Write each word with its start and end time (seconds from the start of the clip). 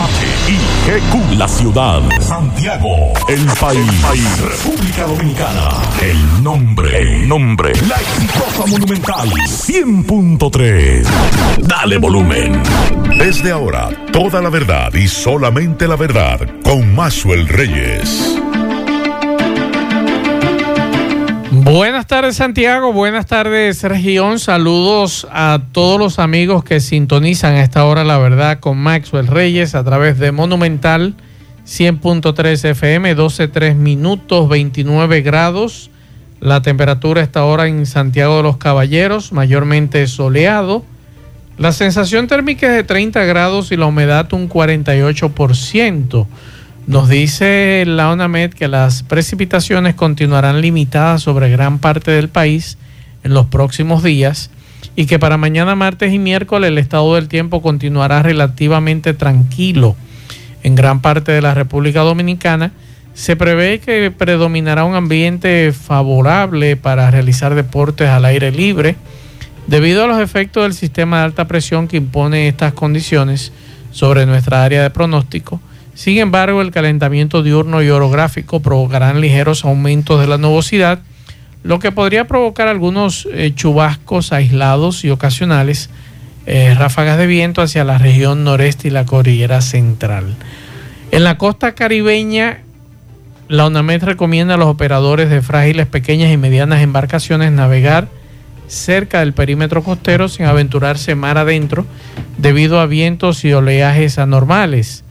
H-I-G-Q. 0.00 1.36
La 1.36 1.48
ciudad. 1.48 2.02
Santiago. 2.20 3.12
El 3.28 3.46
país. 3.60 4.40
República 4.40 5.06
Dominicana. 5.06 5.70
El 6.00 6.42
nombre. 6.42 6.98
El 7.00 7.28
nombre. 7.28 7.72
La 7.88 7.96
exitosa 7.96 8.66
monumental. 8.66 9.28
100.3. 9.30 11.06
Dale 11.62 11.98
volumen. 11.98 12.62
Desde 13.18 13.50
ahora, 13.50 13.90
toda 14.12 14.40
la 14.40 14.50
verdad 14.50 14.92
y 14.94 15.08
solamente 15.08 15.86
la 15.88 15.96
verdad 15.96 16.40
con 16.62 16.94
Maxwell 16.94 17.48
Reyes. 17.48 18.40
Buenas 21.62 22.06
tardes 22.06 22.36
Santiago, 22.36 22.92
buenas 22.94 23.26
tardes 23.26 23.82
región, 23.82 24.38
saludos 24.38 25.26
a 25.30 25.60
todos 25.72 25.98
los 25.98 26.18
amigos 26.18 26.64
que 26.64 26.80
sintonizan 26.80 27.54
a 27.54 27.62
esta 27.62 27.84
hora 27.84 28.02
la 28.02 28.16
verdad 28.16 28.60
con 28.60 28.78
Maxwell 28.78 29.26
Reyes 29.26 29.74
a 29.74 29.84
través 29.84 30.18
de 30.18 30.32
Monumental 30.32 31.14
100.3 31.66 32.70
FM, 32.70 33.14
12.3 33.14 33.74
minutos, 33.74 34.48
29 34.48 35.20
grados. 35.20 35.90
La 36.40 36.62
temperatura 36.62 37.20
está 37.20 37.40
ahora 37.40 37.68
en 37.68 37.84
Santiago 37.84 38.38
de 38.38 38.42
los 38.42 38.56
Caballeros, 38.56 39.32
mayormente 39.32 40.06
soleado. 40.06 40.82
La 41.58 41.72
sensación 41.72 42.26
térmica 42.26 42.68
es 42.68 42.72
de 42.72 42.84
30 42.84 43.22
grados 43.24 43.70
y 43.70 43.76
la 43.76 43.84
humedad 43.84 44.32
un 44.32 44.48
48%. 44.48 46.26
Nos 46.90 47.08
dice 47.08 47.84
la 47.86 48.10
ONAMED 48.10 48.52
que 48.52 48.66
las 48.66 49.04
precipitaciones 49.04 49.94
continuarán 49.94 50.60
limitadas 50.60 51.22
sobre 51.22 51.48
gran 51.48 51.78
parte 51.78 52.10
del 52.10 52.28
país 52.28 52.78
en 53.22 53.32
los 53.32 53.46
próximos 53.46 54.02
días 54.02 54.50
y 54.96 55.06
que 55.06 55.20
para 55.20 55.36
mañana 55.36 55.76
martes 55.76 56.12
y 56.12 56.18
miércoles 56.18 56.66
el 56.66 56.78
estado 56.78 57.14
del 57.14 57.28
tiempo 57.28 57.62
continuará 57.62 58.24
relativamente 58.24 59.14
tranquilo 59.14 59.94
en 60.64 60.74
gran 60.74 61.00
parte 61.00 61.30
de 61.30 61.40
la 61.40 61.54
República 61.54 62.00
Dominicana. 62.00 62.72
Se 63.14 63.36
prevé 63.36 63.78
que 63.78 64.10
predominará 64.10 64.82
un 64.82 64.96
ambiente 64.96 65.70
favorable 65.72 66.74
para 66.74 67.08
realizar 67.08 67.54
deportes 67.54 68.08
al 68.08 68.24
aire 68.24 68.50
libre 68.50 68.96
debido 69.68 70.02
a 70.02 70.08
los 70.08 70.20
efectos 70.20 70.64
del 70.64 70.74
sistema 70.74 71.18
de 71.18 71.26
alta 71.26 71.46
presión 71.46 71.86
que 71.86 71.98
impone 71.98 72.48
estas 72.48 72.72
condiciones 72.72 73.52
sobre 73.92 74.26
nuestra 74.26 74.64
área 74.64 74.82
de 74.82 74.90
pronóstico 74.90 75.60
sin 76.00 76.16
embargo, 76.16 76.62
el 76.62 76.70
calentamiento 76.70 77.42
diurno 77.42 77.82
y 77.82 77.90
orográfico 77.90 78.60
provocarán 78.60 79.20
ligeros 79.20 79.66
aumentos 79.66 80.18
de 80.18 80.26
la 80.26 80.38
nubosidad, 80.38 81.00
lo 81.62 81.78
que 81.78 81.92
podría 81.92 82.26
provocar 82.26 82.68
algunos 82.68 83.28
eh, 83.30 83.52
chubascos 83.54 84.32
aislados 84.32 85.04
y 85.04 85.10
ocasionales, 85.10 85.90
eh, 86.46 86.74
ráfagas 86.74 87.18
de 87.18 87.26
viento 87.26 87.60
hacia 87.60 87.84
la 87.84 87.98
región 87.98 88.44
noreste 88.44 88.88
y 88.88 88.90
la 88.90 89.04
cordillera 89.04 89.60
central. 89.60 90.36
En 91.10 91.22
la 91.22 91.36
costa 91.36 91.74
caribeña, 91.74 92.60
la 93.48 93.66
UNAMED 93.66 94.04
recomienda 94.04 94.54
a 94.54 94.56
los 94.56 94.68
operadores 94.68 95.28
de 95.28 95.42
frágiles, 95.42 95.86
pequeñas 95.86 96.32
y 96.32 96.38
medianas 96.38 96.80
embarcaciones 96.80 97.52
navegar 97.52 98.08
cerca 98.68 99.20
del 99.20 99.34
perímetro 99.34 99.84
costero 99.84 100.30
sin 100.30 100.46
aventurarse 100.46 101.14
mar 101.14 101.36
adentro 101.36 101.84
debido 102.38 102.80
a 102.80 102.86
vientos 102.86 103.44
y 103.44 103.52
oleajes 103.52 104.18
anormales 104.18 105.04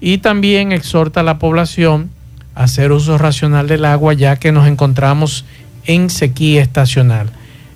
y 0.00 0.18
también 0.18 0.72
exhorta 0.72 1.20
a 1.20 1.24
la 1.24 1.38
población 1.38 2.10
a 2.54 2.64
hacer 2.64 2.92
uso 2.92 3.18
racional 3.18 3.68
del 3.68 3.84
agua 3.84 4.14
ya 4.14 4.36
que 4.36 4.52
nos 4.52 4.66
encontramos 4.66 5.44
en 5.86 6.10
sequía 6.10 6.62
estacional. 6.62 7.30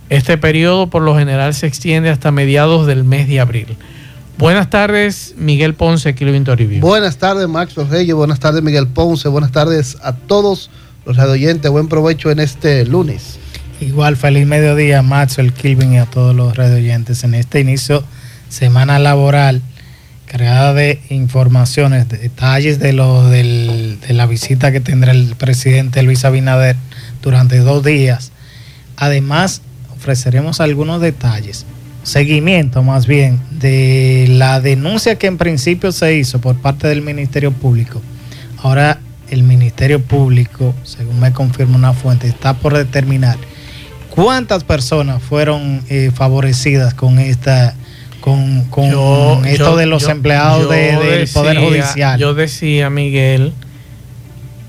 Este 0.09 0.37
periodo 0.39 0.89
por 0.89 1.03
lo 1.03 1.17
general 1.17 1.55
se 1.55 1.67
extiende 1.67 2.11
hasta 2.11 2.31
mediados 2.31 2.87
del 2.87 3.05
mes 3.05 3.28
de 3.28 3.41
abril. 3.41 3.77
Buenas 4.39 4.70
tardes, 4.70 5.34
Miguel 5.37 5.75
Ponce, 5.75 6.15
Kilvin 6.15 6.45
Toribio. 6.45 6.81
Buenas 6.81 7.17
tardes, 7.17 7.48
Max 7.48 7.75
Reyes. 7.77 8.15
Buenas 8.15 8.41
tardes, 8.41 8.62
Miguel 8.62 8.89
Ponce. 8.89 9.28
Buenas 9.28 9.53
tardes 9.53 9.98
a 10.03 10.15
todos 10.15 10.70
los 11.06 11.17
radioyentes. 11.17 11.70
Buen 11.70 11.88
provecho 11.88 12.31
en 12.31 12.41
este 12.41 12.84
lunes. 12.84 13.38
Igual, 13.81 14.16
feliz 14.16 14.47
mediodía, 14.47 15.03
Max, 15.03 15.38
el 15.38 15.53
Kilvin 15.53 15.94
y 15.94 15.99
a 15.99 16.06
todos 16.06 16.34
los 16.34 16.56
radioyentes 16.56 17.25
en 17.25 17.34
este 17.34 17.61
inicio 17.61 18.05
semana 18.49 18.99
laboral 18.99 19.62
cargada 20.32 20.72
de 20.72 20.98
informaciones, 21.10 22.09
detalles 22.09 22.78
de, 22.78 22.94
lo, 22.94 23.28
de 23.28 23.98
la 24.09 24.25
visita 24.25 24.72
que 24.72 24.81
tendrá 24.81 25.12
el 25.12 25.37
presidente 25.37 26.03
Luis 26.03 26.25
Abinader 26.25 26.75
durante 27.20 27.59
dos 27.59 27.84
días. 27.84 28.32
Además, 28.97 29.60
ofreceremos 29.94 30.62
algunos 30.62 31.03
detalles, 31.03 31.66
seguimiento 32.03 32.82
más 32.82 33.06
bien, 33.06 33.41
de 33.50 34.25
la 34.31 34.62
denuncia 34.62 35.19
que 35.19 35.26
en 35.26 35.37
principio 35.37 35.93
se 35.93 36.16
hizo 36.16 36.41
por 36.41 36.56
parte 36.56 36.88
del 36.88 37.03
Ministerio 37.03 37.53
Público. 37.53 38.00
Ahora 38.56 39.00
el 39.28 39.43
Ministerio 39.43 40.00
Público, 40.00 40.75
según 40.82 41.20
me 41.20 41.34
confirma 41.34 41.76
una 41.76 41.93
fuente, 41.93 42.26
está 42.26 42.54
por 42.54 42.75
determinar 42.75 43.37
cuántas 44.09 44.64
personas 44.64 45.22
fueron 45.22 45.84
eh, 45.91 46.10
favorecidas 46.14 46.94
con 46.94 47.19
esta 47.19 47.75
con, 48.22 49.44
esto 49.44 49.77
de 49.77 49.87
los 49.87 50.09
empleados 50.09 50.71
del 50.71 51.28
Poder 51.28 51.59
Judicial. 51.59 52.19
Yo 52.19 52.34
decía, 52.34 52.88
Miguel, 52.88 53.53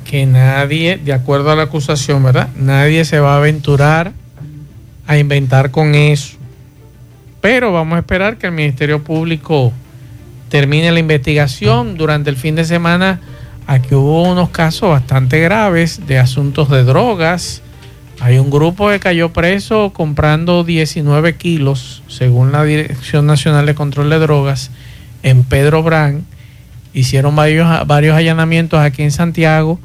que 0.04 0.26
nadie, 0.26 0.98
de 0.98 1.14
acuerdo 1.14 1.52
a 1.52 1.56
la 1.56 1.64
acusación, 1.64 2.24
¿verdad? 2.24 2.50
Nadie 2.58 3.06
se 3.06 3.20
va 3.20 3.36
a 3.36 3.38
aventurar 3.38 4.12
a 5.08 5.18
inventar 5.18 5.72
con 5.72 5.96
eso. 5.96 6.38
Pero 7.42 7.72
vamos 7.72 7.96
a 7.96 8.00
esperar 8.00 8.38
que 8.38 8.48
el 8.48 8.54
Ministerio 8.54 9.04
Público 9.04 9.72
termine 10.50 10.92
la 10.92 11.00
investigación. 11.00 11.96
Durante 11.98 12.30
el 12.30 12.38
fin 12.38 12.56
de 12.56 12.66
semana 12.66 13.22
aquí 13.68 13.96
hubo 13.96 14.24
unos 14.24 14.50
casos 14.50 14.90
bastante 14.90 15.40
graves 15.40 16.06
de 16.08 16.20
asuntos 16.20 16.70
de 16.70 16.84
drogas 16.84 17.63
hay 18.24 18.38
un 18.38 18.50
grupo 18.50 18.90
que 18.90 19.02
cayó 19.02 19.34
preso 19.34 19.92
comprando 19.92 20.64
19 20.64 21.36
kilos, 21.36 22.04
según 22.08 22.54
la 22.54 22.64
Dirección 22.64 23.26
Nacional 23.26 23.66
de 23.66 23.76
Control 23.76 24.10
de 24.10 24.18
Drogas, 24.18 24.72
en 25.24 25.44
Pedro 25.44 25.84
Brán. 25.84 26.24
Hicieron 26.94 27.36
varios, 27.36 27.68
varios 27.86 28.16
allanamientos 28.16 28.80
aquí 28.80 29.04
en 29.04 29.12
Santiago 29.12 29.78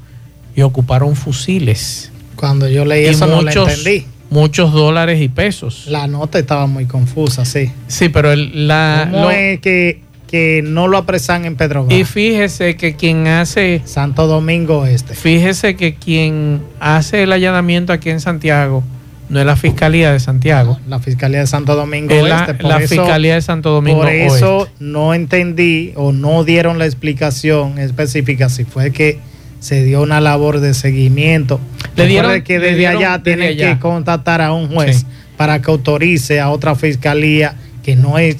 y 0.54 0.62
ocuparon 0.62 1.16
fusiles. 1.16 2.12
Cuando 2.36 2.68
yo 2.68 2.84
leí 2.84 3.06
eso 3.06 3.26
no 3.26 3.42
lo 3.42 3.50
entendí. 3.50 4.06
Muchos 4.30 4.72
dólares 4.72 5.20
y 5.20 5.28
pesos. 5.28 5.86
La 5.88 6.06
nota 6.06 6.38
estaba 6.38 6.68
muy 6.68 6.86
confusa, 6.86 7.44
sí. 7.44 7.72
Sí, 7.88 8.08
pero 8.08 8.30
el, 8.30 8.68
la... 8.68 9.08
¿Cómo 9.10 9.32
es 9.32 9.58
que 9.58 10.00
que 10.28 10.62
no 10.62 10.86
lo 10.86 10.98
apresan 10.98 11.46
en 11.46 11.56
Pedro 11.56 11.86
Y 11.88 12.04
fíjese 12.04 12.76
que 12.76 12.94
quien 12.94 13.26
hace... 13.26 13.82
Santo 13.86 14.26
Domingo 14.26 14.86
Este. 14.86 15.14
Fíjese 15.14 15.74
que 15.74 15.94
quien 15.94 16.62
hace 16.78 17.24
el 17.24 17.32
allanamiento 17.32 17.92
aquí 17.92 18.10
en 18.10 18.20
Santiago 18.20 18.84
no 19.28 19.40
es 19.40 19.46
la 19.46 19.56
Fiscalía 19.56 20.12
de 20.12 20.20
Santiago. 20.20 20.78
La 20.86 21.00
Fiscalía 21.00 21.40
de 21.40 21.46
Santo 21.46 21.74
Domingo 21.74 22.14
Este. 22.14 22.62
la 22.62 22.80
Fiscalía 22.80 23.34
de 23.34 23.42
Santo 23.42 23.70
Domingo 23.70 24.00
Por 24.00 24.10
eso 24.10 24.68
no 24.78 25.14
entendí 25.14 25.92
o 25.96 26.12
no 26.12 26.44
dieron 26.44 26.78
la 26.78 26.86
explicación 26.86 27.78
específica 27.78 28.48
si 28.48 28.64
fue 28.64 28.92
que 28.92 29.18
se 29.60 29.82
dio 29.82 30.02
una 30.02 30.20
labor 30.20 30.60
de 30.60 30.72
seguimiento. 30.72 31.58
Le 31.96 32.06
dieron 32.06 32.42
que 32.42 32.58
desde 32.58 32.86
allá 32.86 33.22
tienen 33.22 33.56
que 33.56 33.78
contactar 33.78 34.40
a 34.40 34.52
un 34.52 34.68
juez 34.68 35.04
para 35.36 35.60
que 35.60 35.70
autorice 35.70 36.40
a 36.40 36.50
otra 36.50 36.74
fiscalía 36.74 37.54
que 37.82 37.96
no 37.96 38.18
es 38.18 38.36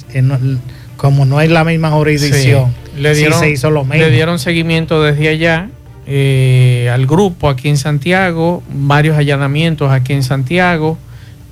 como 0.99 1.23
no 1.23 1.39
es 1.39 1.49
la 1.49 1.63
misma 1.63 1.91
jurisdicción, 1.91 2.75
le 2.97 3.15
dieron, 3.15 3.39
se 3.39 3.49
hizo 3.49 3.71
lo 3.71 3.85
mismo. 3.85 3.95
Le 3.95 4.11
dieron 4.11 4.37
seguimiento 4.37 5.01
desde 5.01 5.29
allá 5.29 5.69
eh, 6.05 6.91
al 6.93 7.07
grupo 7.07 7.47
aquí 7.47 7.69
en 7.69 7.77
Santiago, 7.77 8.61
varios 8.69 9.17
allanamientos 9.17 9.93
aquí 9.93 10.11
en 10.11 10.23
Santiago, 10.23 10.97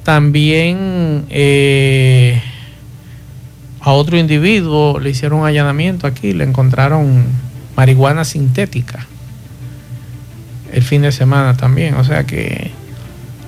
también 0.03 1.23
eh, 1.29 2.41
a 3.79 3.93
otro 3.93 4.17
individuo 4.17 4.99
le 4.99 5.11
hicieron 5.11 5.39
un 5.39 5.47
allanamiento 5.47 6.07
aquí, 6.07 6.33
le 6.33 6.43
encontraron 6.43 7.23
marihuana 7.77 8.25
sintética 8.25 9.07
el 10.73 10.83
fin 10.83 11.03
de 11.03 11.13
semana 11.13 11.55
también, 11.55 11.93
o 11.93 12.03
sea 12.03 12.25
que 12.25 12.71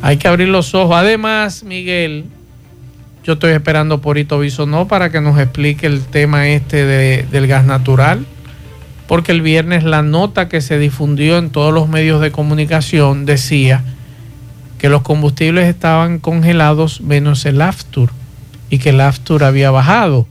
hay 0.01 0.15
que 0.15 0.29
abrir 0.29 0.47
los 0.47 0.73
ojos. 0.73 0.95
Además, 0.95 1.63
Miguel, 1.63 2.23
yo 3.29 3.33
estoy 3.33 3.51
esperando 3.51 4.01
por 4.01 4.17
Ito 4.17 4.41
no 4.65 4.87
para 4.87 5.11
que 5.11 5.21
nos 5.21 5.39
explique 5.39 5.85
el 5.85 6.01
tema 6.01 6.47
este 6.47 6.83
del 7.27 7.45
gas 7.45 7.63
natural, 7.63 8.25
porque 9.05 9.31
el 9.31 9.43
viernes 9.43 9.83
la 9.83 10.01
nota 10.01 10.49
que 10.49 10.61
se 10.61 10.79
difundió 10.79 11.37
en 11.37 11.51
todos 11.51 11.71
los 11.71 11.87
medios 11.87 12.21
de 12.21 12.31
comunicación 12.31 13.27
decía 13.27 13.83
que 14.79 14.89
los 14.89 15.03
combustibles 15.03 15.67
estaban 15.67 16.17
congelados 16.17 17.01
menos 17.01 17.45
el 17.45 17.61
Aftur 17.61 18.09
y 18.71 18.79
que 18.79 18.89
el 18.89 18.99
Aftur 18.99 19.43
había 19.43 19.69
bajado. 19.69 20.25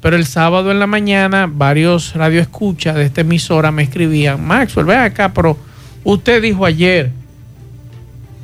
Pero 0.00 0.14
el 0.14 0.24
sábado 0.24 0.70
en 0.70 0.78
la 0.78 0.86
mañana 0.86 1.50
varios 1.52 2.14
radioescuchas 2.14 2.94
de 2.94 3.02
esta 3.02 3.22
emisora 3.22 3.72
me 3.72 3.82
escribían, 3.82 4.46
Maxwell, 4.46 4.86
ve 4.86 4.96
acá, 4.96 5.34
pero 5.34 5.58
usted 6.04 6.40
dijo 6.40 6.64
ayer 6.64 7.10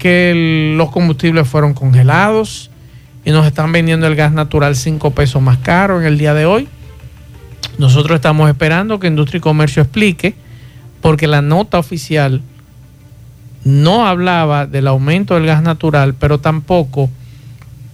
que 0.01 0.75
los 0.77 0.91
combustibles 0.91 1.47
fueron 1.47 1.75
congelados 1.75 2.70
y 3.25 3.31
nos 3.31 3.47
están 3.47 3.73
vendiendo 3.73 4.07
el 4.07 4.17
gas 4.17 4.33
natural 4.33 4.77
5 4.77 5.11
pesos 5.13 5.43
más 5.43 5.59
caro 5.59 6.01
en 6.01 6.07
el 6.07 6.19
día 6.19 6.35
de 6.35 6.47
hoy. 6.47 6.69
Nosotros 7.79 8.17
estamos 8.17 8.49
esperando 8.49 8.99
que 8.99 9.07
Industria 9.07 9.39
y 9.39 9.43
Comercio 9.43 9.83
explique, 9.83 10.35
porque 11.01 11.27
la 11.27 11.43
nota 11.43 11.79
oficial 11.79 12.43
no 13.65 14.07
hablaba 14.07 14.67
del 14.67 14.87
aumento 14.87 15.35
del 15.35 15.47
gas 15.47 15.63
natural, 15.63 16.15
pero 16.15 16.41
tampoco 16.41 17.11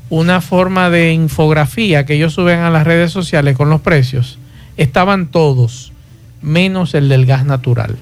una 0.09 0.41
forma 0.41 0.91
de 0.91 1.13
infografía 1.13 2.07
que 2.07 2.15
ellos 2.15 2.35
suben 2.35 2.61
a 2.61 2.71
las 2.71 2.85
redes 2.85 3.11
sociales 3.11 3.57
con 3.57 3.69
los 3.69 3.81
precios. 3.81 4.39
Estaban 4.77 5.27
todos, 5.27 5.93
menos 6.43 6.95
el 6.95 7.09
del 7.09 7.27
gas 7.27 7.45
natural. 7.45 7.97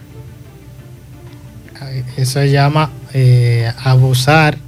Eso 2.16 2.40
se 2.40 2.50
llama 2.50 2.90
eh, 3.12 3.70
abusar 3.82 4.58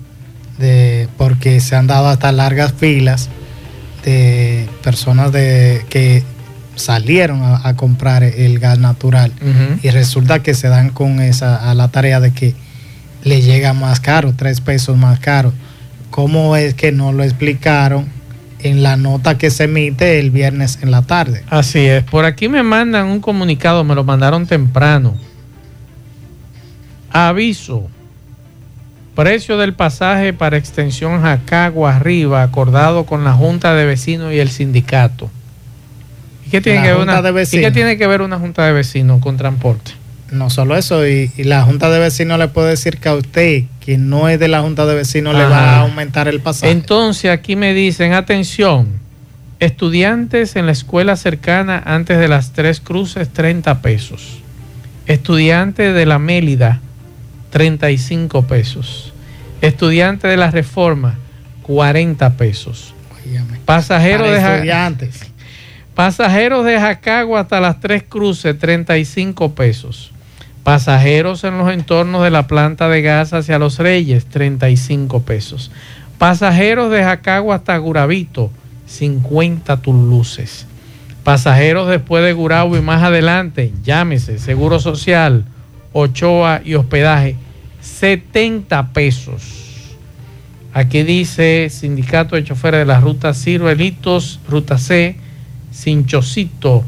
de 0.59 1.09
porque 1.17 1.61
se 1.61 1.77
han 1.77 1.87
dado 1.87 2.09
hasta 2.09 2.33
largas 2.33 2.73
filas 2.73 3.29
de 4.05 4.69
personas 4.83 5.33
de 5.33 5.85
que 5.89 6.23
salieron 6.77 7.41
a, 7.43 7.75
comprar 7.75 8.23
el 8.23 8.59
gas 8.59 8.79
natural 8.79 9.33
y 9.83 9.91
resulta 9.91 10.43
que 10.43 10.55
se 10.55 10.69
dan 10.69 10.91
con 10.91 11.21
esa 11.21 11.71
a 11.71 11.75
la 11.75 11.89
tarea 11.89 12.21
de 12.21 12.33
que 12.33 12.55
le 13.25 13.41
llega 13.41 13.73
más 13.73 13.99
caro, 13.99 14.35
tres 14.37 14.61
pesos 14.61 14.97
más 14.97 15.19
caro. 15.19 15.53
¿Cómo 16.11 16.55
es 16.57 16.75
que 16.75 16.93
no 16.93 17.13
lo 17.13 17.25
explicaron 17.25 18.07
en 18.61 18.83
la 18.83 18.97
nota 18.97 19.37
que 19.37 19.51
se 19.51 19.65
emite 19.65 20.21
el 20.21 20.31
viernes 20.31 20.79
en 20.83 20.91
la 20.91 21.03
tarde? 21.03 21.43
Así 21.51 21.81
es. 21.81 22.05
Por 22.05 22.25
aquí 22.25 22.49
me 22.49 22.63
mandan 22.63 23.07
un 23.07 23.21
comunicado, 23.21 23.83
me 23.83 23.95
lo 23.95 24.05
mandaron 24.05 24.47
temprano. 24.47 25.17
Aviso. 27.11 27.89
Precio 29.17 29.57
del 29.57 29.73
pasaje 29.73 30.35
para 30.35 30.59
extensión 30.59 31.23
Jacagua 31.23 31.97
arriba, 31.97 32.43
acordado 32.43 33.07
con 33.07 33.25
la 33.25 33.33
Junta 33.33 33.75
de 33.75 33.87
Vecinos 33.87 34.35
y 34.35 34.41
el 34.41 34.51
sindicato. 34.51 35.31
¿Y 36.47 36.51
qué 36.51 36.61
tiene, 36.61 36.83
que 36.83 36.93
ver, 36.93 37.01
una, 37.01 37.21
¿y 37.21 37.61
qué 37.61 37.71
tiene 37.71 37.97
que 37.97 38.07
ver 38.07 38.21
una 38.21 38.39
Junta 38.39 38.67
de 38.67 38.75
Vecinos 38.75 39.23
con 39.23 39.39
transporte? 39.39 39.93
No 40.31 40.51
solo 40.51 40.77
eso, 40.77 41.09
y, 41.09 41.31
la 41.39 41.63
Junta 41.63 41.89
de 41.89 41.99
Vecinos 41.99 42.39
le 42.39 42.49
puede 42.49 42.69
decir 42.69 42.99
que 42.99 43.09
a 43.09 43.15
usted, 43.15 43.65
que 43.81 43.97
no 43.97 44.29
es 44.29 44.39
de 44.39 44.49
la 44.49 44.61
Junta 44.61 44.85
de 44.85 44.95
Vecinos, 44.95 45.35
le 45.35 45.47
va 45.47 45.77
a 45.77 45.81
aumentar 45.81 46.29
el 46.29 46.41
pasaje. 46.41 46.71
Entonces 46.71 47.31
aquí 47.31 47.57
me 47.57 47.73
dicen, 47.73 48.13
atención, 48.13 49.01
estudiantes 49.61 50.57
en 50.57 50.67
la 50.67 50.73
escuela 50.73 51.17
cercana 51.17 51.83
antes 51.87 52.19
de 52.19 52.29
las 52.29 52.53
tres 52.53 52.81
cruces, 52.81 53.31
30 53.31 53.81
pesos. 53.81 54.41
Estudiantes 55.07 55.95
de 55.95 56.05
la 56.05 56.19
Mélida, 56.19 56.83
35 57.51 58.47
pesos. 58.47 59.13
Estudiante 59.61 60.29
de 60.29 60.37
la 60.37 60.51
Reforma, 60.51 61.17
40 61.63 62.37
pesos. 62.37 62.95
Pasajeros 63.65 64.31
de 64.31 64.39
estudiantes. 64.39 65.21
Pasajeros 65.95 66.65
de 66.65 66.79
Jacagua 66.79 67.41
hasta 67.41 67.61
las 67.61 67.81
tres 67.81 68.03
cruces, 68.03 68.59
35 68.59 69.55
pesos. 69.55 70.13
Pasajeros 70.63 71.45
en 71.45 71.59
los 71.59 71.73
entornos 71.73 72.23
de 72.23 72.31
la 72.31 72.47
planta 72.47 72.89
de 72.89 73.01
gas 73.01 73.33
hacia 73.33 73.59
Los 73.59 73.79
Reyes, 73.79 74.27
35 74.27 75.23
pesos. 75.23 75.71
Pasajeros 76.19 76.91
de 76.91 77.03
Jacagua 77.03 77.57
hasta 77.57 77.77
Guravito, 77.79 78.51
50 78.87 79.81
luces. 79.87 80.67
Pasajeros 81.25 81.89
después 81.89 82.25
de 82.25 82.33
Gurabo 82.33 82.77
y 82.77 82.83
más 82.83 83.03
adelante, 83.03 83.73
llámese 83.83 84.39
Seguro 84.39 84.79
Social, 84.79 85.45
Ochoa 85.99 86.61
y 86.65 86.75
hospedaje, 86.75 87.37
70 87.81 88.93
pesos. 88.93 89.43
Aquí 90.75 91.03
dice 91.05 91.69
Sindicato 91.71 92.37
de 92.37 92.45
Choferes 92.45 92.81
de 92.81 92.85
la 92.85 93.01
Ruta 93.01 93.33
Ciruelitos, 93.33 94.41
Ruta 94.47 94.77
C, 94.77 95.17
Sinchocito 95.71 96.85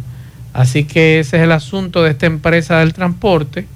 Así 0.53 0.85
que 0.85 1.21
ese 1.21 1.37
es 1.37 1.43
el 1.45 1.53
asunto 1.53 2.03
de 2.03 2.11
esta 2.11 2.27
empresa 2.27 2.81
del 2.81 2.93
transporte 2.93 3.67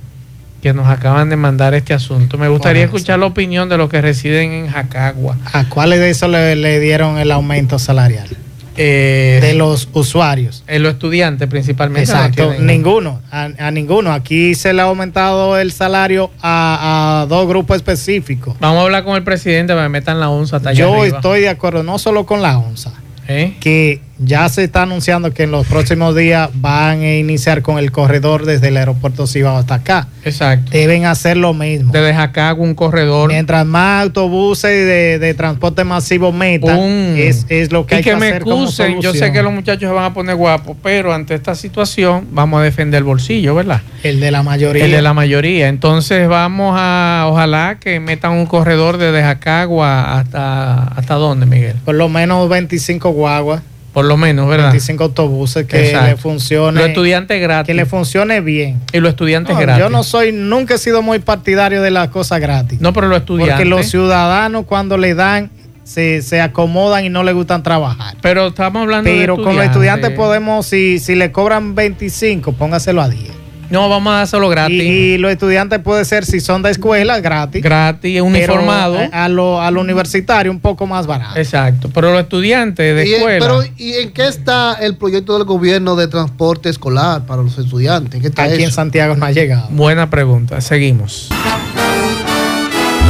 que 0.62 0.72
nos 0.72 0.88
acaban 0.88 1.28
de 1.28 1.36
mandar 1.36 1.74
este 1.74 1.94
asunto. 1.94 2.38
Me 2.38 2.48
gustaría 2.48 2.84
escuchar 2.84 3.20
la 3.20 3.26
opinión 3.26 3.68
de 3.68 3.76
los 3.76 3.88
que 3.88 4.00
residen 4.00 4.52
en 4.52 4.68
Jacagua. 4.68 5.36
¿A 5.52 5.68
cuáles 5.68 6.00
de 6.00 6.10
esos 6.10 6.28
le, 6.28 6.80
dieron 6.80 7.18
el 7.18 7.30
aumento 7.30 7.78
salarial? 7.78 8.28
Eh, 8.76 9.38
de 9.42 9.54
los 9.54 9.88
usuarios. 9.92 10.64
En 10.66 10.82
los 10.82 10.94
estudiantes 10.94 11.48
principalmente. 11.48 12.10
Exacto, 12.10 12.54
ninguno, 12.58 13.20
a, 13.30 13.70
ninguno. 13.70 14.12
Aquí 14.12 14.54
se 14.54 14.72
le 14.72 14.80
ha 14.80 14.84
aumentado 14.84 15.58
el 15.58 15.72
salario 15.72 16.30
a, 16.42 17.26
dos 17.28 17.46
grupos 17.46 17.76
específicos. 17.76 18.56
Vamos 18.60 18.80
a 18.80 18.82
hablar 18.82 19.04
con 19.04 19.16
el 19.16 19.22
presidente 19.22 19.72
para 19.74 19.86
que 19.86 19.90
metan 19.90 20.20
la 20.20 20.30
onza. 20.30 20.72
Yo 20.72 21.04
estoy 21.04 21.40
de 21.40 21.48
acuerdo, 21.48 21.82
no 21.82 21.98
solo 21.98 22.24
con 22.24 22.40
la 22.42 22.58
onza, 22.58 22.92
¿Eh? 23.28 23.54
que 23.60 24.00
ya 24.24 24.48
se 24.48 24.64
está 24.64 24.82
anunciando 24.82 25.32
que 25.32 25.44
en 25.44 25.50
los 25.50 25.66
próximos 25.66 26.14
días 26.14 26.50
van 26.54 27.00
a 27.00 27.14
iniciar 27.16 27.62
con 27.62 27.78
el 27.78 27.92
corredor 27.92 28.44
desde 28.44 28.68
el 28.68 28.76
aeropuerto 28.76 29.26
Cibao 29.26 29.56
hasta 29.56 29.74
acá. 29.74 30.08
Exacto. 30.24 30.70
Deben 30.72 31.04
hacer 31.06 31.36
lo 31.36 31.54
mismo. 31.54 31.92
Desde 31.92 32.12
acá 32.12 32.54
un 32.54 32.74
corredor. 32.74 33.28
Mientras 33.28 33.66
más 33.66 34.04
autobuses 34.04 34.70
de, 34.70 35.18
de 35.18 35.34
transporte 35.34 35.84
masivo 35.84 36.32
metan, 36.32 36.78
es, 37.16 37.72
lo 37.72 37.86
que 37.86 37.96
hay 37.96 38.02
que, 38.02 38.12
hacer. 38.12 38.44
Me 38.44 39.00
yo 39.00 39.12
sé 39.12 39.32
que 39.32 39.42
los 39.42 39.52
muchachos 39.52 39.88
se 39.88 39.94
van 39.94 40.04
a 40.04 40.14
poner 40.14 40.36
guapos, 40.36 40.76
pero 40.82 41.12
ante 41.12 41.34
esta 41.34 41.54
situación 41.54 42.28
vamos 42.30 42.60
a 42.60 42.64
defender 42.64 42.98
el 42.98 43.04
bolsillo, 43.04 43.54
¿verdad? 43.54 43.82
El 44.02 44.20
de 44.20 44.30
la 44.30 44.42
mayoría. 44.42 44.84
El 44.84 44.90
de 44.90 45.02
la 45.02 45.14
mayoría. 45.14 45.68
Entonces 45.68 46.28
vamos 46.28 46.74
a, 46.78 47.26
ojalá 47.28 47.78
que 47.80 48.00
metan 48.00 48.32
un 48.32 48.46
corredor 48.46 48.98
desde 48.98 49.22
Jacagua 49.22 50.18
hasta, 50.18 50.84
¿hasta 50.84 51.14
dónde, 51.14 51.46
Miguel? 51.46 51.76
Por 51.84 51.94
lo 51.94 52.08
menos 52.08 52.48
25 52.48 53.10
guaguas. 53.10 53.62
Por 53.92 54.06
lo 54.06 54.16
menos, 54.16 54.48
¿verdad? 54.48 54.70
25 54.70 55.04
autobuses 55.04 55.66
que 55.66 55.92
le 55.92 56.16
funcione. 56.16 56.80
Los 56.80 56.88
estudiantes 56.88 57.40
gratis. 57.40 57.66
Que 57.66 57.74
le 57.74 57.84
funcione 57.84 58.40
bien. 58.40 58.80
Y 58.92 59.00
los 59.00 59.10
estudiantes 59.10 59.56
gratis. 59.56 59.82
Yo 59.82 59.90
no 59.90 60.02
soy, 60.02 60.32
nunca 60.32 60.74
he 60.74 60.78
sido 60.78 61.02
muy 61.02 61.18
partidario 61.18 61.82
de 61.82 61.90
las 61.90 62.08
cosas 62.08 62.40
gratis. 62.40 62.80
No, 62.80 62.92
pero 62.92 63.08
los 63.08 63.18
estudiantes. 63.18 63.56
Porque 63.56 63.68
los 63.68 63.86
ciudadanos 63.86 64.64
cuando 64.64 64.96
le 64.96 65.14
dan 65.14 65.50
se, 65.84 66.22
se, 66.22 66.40
acomodan 66.40 67.04
y 67.04 67.10
no 67.10 67.22
le 67.22 67.32
gustan 67.32 67.62
trabajar. 67.62 68.16
Pero 68.22 68.48
estamos 68.48 68.82
hablando 68.82 69.10
de 69.10 69.16
Pero 69.18 69.36
con 69.36 69.56
los 69.56 69.64
estudiantes 69.64 70.10
podemos, 70.10 70.66
si, 70.66 70.98
si 70.98 71.14
le 71.14 71.32
cobran 71.32 71.74
25, 71.74 72.52
póngaselo 72.52 73.02
a 73.02 73.08
10. 73.08 73.41
No, 73.72 73.88
vamos 73.88 74.12
a 74.12 74.18
dárselo 74.18 74.50
gratis. 74.50 74.82
Y, 74.82 75.16
los 75.16 75.32
estudiantes 75.32 75.78
puede 75.78 76.04
ser, 76.04 76.26
si 76.26 76.40
son 76.40 76.60
de 76.60 76.70
escuela, 76.70 77.20
gratis. 77.20 77.62
Gratis, 77.62 78.20
uniformado. 78.20 78.98
A, 79.10 79.30
lo, 79.30 79.62
a 79.62 79.70
lo 79.70 79.80
universitario 79.80 80.52
un 80.52 80.60
poco 80.60 80.86
más 80.86 81.06
barato. 81.06 81.38
Exacto. 81.38 81.88
Pero 81.88 82.12
los 82.12 82.20
estudiantes 82.20 82.94
de 82.94 83.14
escuela. 83.14 83.46
Pero, 83.46 83.62
¿y 83.78 83.94
en 83.94 84.12
qué 84.12 84.28
está 84.28 84.74
el 84.74 84.98
proyecto 84.98 85.38
del 85.38 85.44
gobierno 85.44 85.96
de 85.96 86.06
transporte 86.06 86.68
escolar 86.68 87.24
para 87.24 87.40
los 87.40 87.56
estudiantes? 87.56 88.22
Aquí 88.36 88.62
en 88.62 88.72
Santiago 88.72 89.16
no 89.16 89.24
ha 89.24 89.32
llegado. 89.32 89.68
Buena 89.70 90.10
pregunta. 90.10 90.60
Seguimos. 90.60 91.30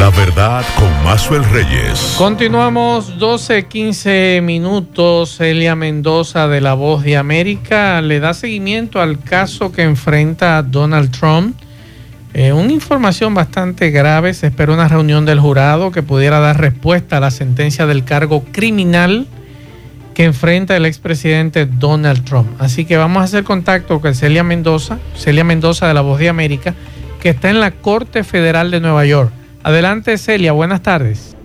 La 0.03 0.11
verdad 0.11 0.65
con 0.81 1.05
Mazuel 1.05 1.45
Reyes. 1.45 2.17
Continuamos 2.19 3.21
12, 3.21 3.67
15 3.69 4.41
minutos. 4.43 5.41
Elia 5.41 5.77
Mendoza 5.77 6.49
de 6.49 6.61
La 6.61 6.75
Voz 6.75 7.05
de 7.05 7.17
América 7.17 8.03
le 8.03 8.19
da 8.19 8.35
seguimiento 8.35 9.01
al 9.01 9.21
caso 9.21 9.71
que 9.71 9.83
enfrenta 9.83 10.61
Donald 10.65 11.17
Trump. 11.17 11.57
Eh, 12.35 12.53
una 12.53 12.73
información 12.73 13.33
bastante 13.33 13.93
grave. 13.93 14.35
Se 14.35 14.49
espera 14.49 14.73
una 14.73 14.89
reunión 14.89 15.25
del 15.25 15.39
jurado 15.39 15.93
que 15.93 16.03
pudiera 16.03 16.41
dar 16.41 16.61
respuesta 16.61 17.19
a 17.19 17.21
la 17.21 17.31
sentencia 17.31 17.87
del 17.87 18.03
cargo 18.03 18.43
criminal 18.51 19.29
que 20.15 20.25
enfrenta 20.25 20.77
el 20.77 20.85
expresidente 20.85 21.67
Donald 21.67 22.25
Trump. 22.25 22.49
Así 22.61 22.87
que 22.87 22.97
vamos 22.97 23.21
a 23.21 23.25
hacer 23.27 23.45
contacto 23.45 24.01
con 24.01 24.17
Celia 24.17 24.43
Mendoza, 24.43 24.99
Celia 25.15 25.45
Mendoza 25.45 25.87
de 25.87 25.95
La 25.95 26.01
Voz 26.01 26.19
de 26.19 26.29
América, 26.29 26.75
que 27.21 27.29
está 27.29 27.51
en 27.51 27.61
la 27.61 27.71
Corte 27.71 28.25
Federal 28.25 28.73
de 28.73 28.81
Nueva 28.81 29.07
York. 29.07 29.33
Adelante, 29.64 30.19
Celia, 30.19 30.50
buenas 30.52 30.83
tardes. 30.83 31.37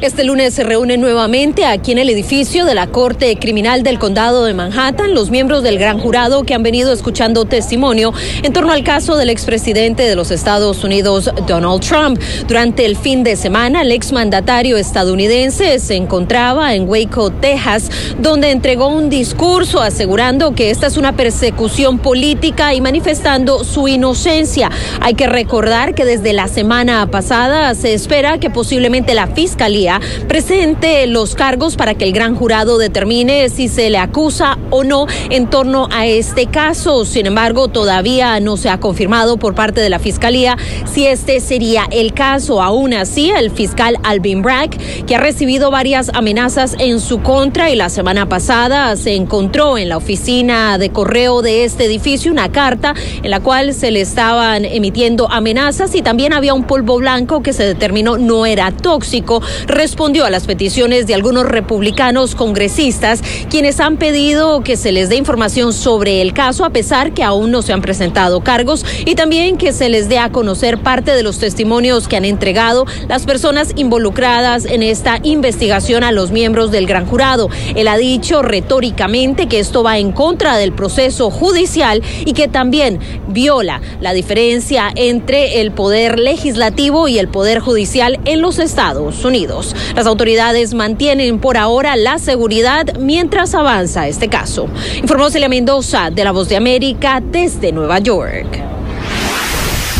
Este 0.00 0.24
lunes 0.24 0.54
se 0.54 0.64
reúne 0.64 0.96
nuevamente 0.96 1.64
aquí 1.64 1.92
en 1.92 1.98
el 1.98 2.10
edificio 2.10 2.64
de 2.64 2.74
la 2.74 2.88
Corte 2.88 3.36
Criminal 3.36 3.82
del 3.82 3.98
Condado 3.98 4.44
de 4.44 4.54
Manhattan 4.54 5.14
los 5.14 5.30
miembros 5.30 5.62
del 5.62 5.78
gran 5.78 5.98
jurado 5.98 6.44
que 6.44 6.54
han 6.54 6.62
venido 6.62 6.92
escuchando 6.92 7.44
testimonio 7.44 8.12
en 8.42 8.52
torno 8.52 8.72
al 8.72 8.84
caso 8.84 9.16
del 9.16 9.30
expresidente 9.30 10.02
de 10.02 10.16
los 10.16 10.30
Estados 10.30 10.84
Unidos, 10.84 11.30
Donald 11.46 11.80
Trump. 11.82 12.20
Durante 12.46 12.84
el 12.84 12.96
fin 12.96 13.22
de 13.24 13.36
semana, 13.36 13.82
el 13.82 13.92
exmandatario 13.92 14.76
estadounidense 14.76 15.78
se 15.78 15.94
encontraba 15.96 16.74
en 16.74 16.88
Waco, 16.88 17.30
Texas, 17.30 17.90
donde 18.18 18.50
entregó 18.50 18.88
un 18.88 19.08
discurso 19.08 19.80
asegurando 19.80 20.54
que 20.54 20.70
esta 20.70 20.88
es 20.88 20.96
una 20.96 21.16
persecución 21.16 21.98
política 21.98 22.74
y 22.74 22.80
manifestando 22.80 23.64
su 23.64 23.88
inocencia. 23.88 24.70
Hay 25.00 25.14
que 25.14 25.26
recordar 25.26 25.94
que 25.94 26.04
desde 26.04 26.32
la 26.32 26.48
semana 26.48 27.10
pasada 27.10 27.74
se 27.74 27.94
espera 27.94 28.38
que 28.38 28.50
posiblemente 28.50 29.14
la 29.14 29.26
Fiscalía 29.26 29.69
Presente 30.26 31.06
los 31.06 31.34
cargos 31.34 31.76
para 31.76 31.94
que 31.94 32.04
el 32.04 32.12
gran 32.12 32.34
jurado 32.34 32.76
determine 32.76 33.48
si 33.48 33.68
se 33.68 33.88
le 33.88 33.98
acusa 33.98 34.58
o 34.70 34.82
no 34.82 35.06
en 35.30 35.48
torno 35.48 35.88
a 35.92 36.06
este 36.06 36.46
caso. 36.46 37.04
Sin 37.04 37.26
embargo, 37.26 37.68
todavía 37.68 38.40
no 38.40 38.56
se 38.56 38.68
ha 38.68 38.80
confirmado 38.80 39.36
por 39.36 39.54
parte 39.54 39.80
de 39.80 39.88
la 39.88 39.98
Fiscalía 39.98 40.56
si 40.92 41.06
este 41.06 41.40
sería 41.40 41.86
el 41.90 42.14
caso. 42.14 42.62
Aún 42.62 42.94
así, 42.94 43.30
el 43.30 43.50
fiscal 43.50 43.96
Alvin 44.02 44.42
Bragg, 44.42 44.70
que 45.06 45.14
ha 45.14 45.20
recibido 45.20 45.70
varias 45.70 46.10
amenazas 46.14 46.74
en 46.78 46.98
su 47.00 47.22
contra 47.22 47.70
y 47.70 47.76
la 47.76 47.90
semana 47.90 48.28
pasada 48.28 48.96
se 48.96 49.14
encontró 49.14 49.78
en 49.78 49.88
la 49.88 49.96
oficina 49.96 50.78
de 50.78 50.90
correo 50.90 51.42
de 51.42 51.64
este 51.64 51.84
edificio 51.84 52.32
una 52.32 52.50
carta 52.50 52.94
en 53.22 53.30
la 53.30 53.40
cual 53.40 53.72
se 53.74 53.90
le 53.90 54.00
estaban 54.00 54.64
emitiendo 54.64 55.30
amenazas 55.30 55.94
y 55.94 56.02
también 56.02 56.32
había 56.32 56.54
un 56.54 56.64
polvo 56.64 56.98
blanco 56.98 57.42
que 57.42 57.52
se 57.52 57.64
determinó 57.64 58.18
no 58.18 58.46
era 58.46 58.72
tóxico, 58.72 59.42
respondió 59.66 60.24
a 60.24 60.30
las 60.30 60.46
peticiones 60.46 61.06
de 61.06 61.14
algunos 61.14 61.46
republicanos 61.46 62.34
congresistas 62.34 63.22
quienes 63.48 63.80
han 63.80 63.96
pedido 63.96 64.62
que 64.62 64.76
se 64.76 64.92
les 64.92 65.08
dé 65.08 65.16
información 65.16 65.72
sobre 65.72 66.22
el 66.22 66.32
caso 66.32 66.64
a 66.64 66.70
pesar 66.70 67.12
que 67.12 67.22
aún 67.22 67.50
no 67.50 67.62
se 67.62 67.72
han 67.72 67.82
presentado 67.82 68.42
cargos 68.42 68.84
y 69.04 69.14
también 69.14 69.56
que 69.56 69.72
se 69.72 69.88
les 69.88 70.08
dé 70.08 70.18
a 70.18 70.30
conocer 70.30 70.78
parte 70.78 71.12
de 71.12 71.22
los 71.22 71.38
testimonios 71.38 72.08
que 72.08 72.16
han 72.16 72.24
entregado 72.24 72.86
las 73.08 73.24
personas 73.24 73.72
involucradas 73.76 74.64
en 74.64 74.82
esta 74.82 75.18
investigación 75.22 76.04
a 76.04 76.12
los 76.12 76.30
miembros 76.30 76.70
del 76.70 76.86
gran 76.86 77.06
jurado. 77.06 77.48
Él 77.74 77.88
ha 77.88 77.96
dicho 77.96 78.42
retóricamente 78.42 79.46
que 79.46 79.60
esto 79.60 79.82
va 79.82 79.98
en 79.98 80.12
contra 80.12 80.56
del 80.56 80.72
proceso 80.72 81.30
judicial 81.30 82.02
y 82.24 82.32
que 82.32 82.48
también 82.48 82.98
viola 83.28 83.80
la 84.00 84.12
diferencia 84.12 84.90
entre 84.94 85.60
el 85.60 85.72
poder 85.72 86.18
legislativo 86.18 87.08
y 87.08 87.18
el 87.18 87.28
poder 87.28 87.60
judicial 87.60 88.20
en 88.24 88.40
los 88.40 88.58
Estados 88.58 89.24
Unidos. 89.24 89.49
Las 89.96 90.06
autoridades 90.06 90.74
mantienen 90.74 91.38
por 91.40 91.56
ahora 91.56 91.96
la 91.96 92.18
seguridad 92.18 92.96
mientras 92.98 93.54
avanza 93.54 94.06
este 94.06 94.28
caso. 94.28 94.68
Informó 94.96 95.30
Celia 95.30 95.48
Mendoza 95.48 96.10
de 96.10 96.24
La 96.24 96.30
Voz 96.30 96.48
de 96.48 96.56
América 96.56 97.20
desde 97.20 97.72
Nueva 97.72 97.98
York. 97.98 98.62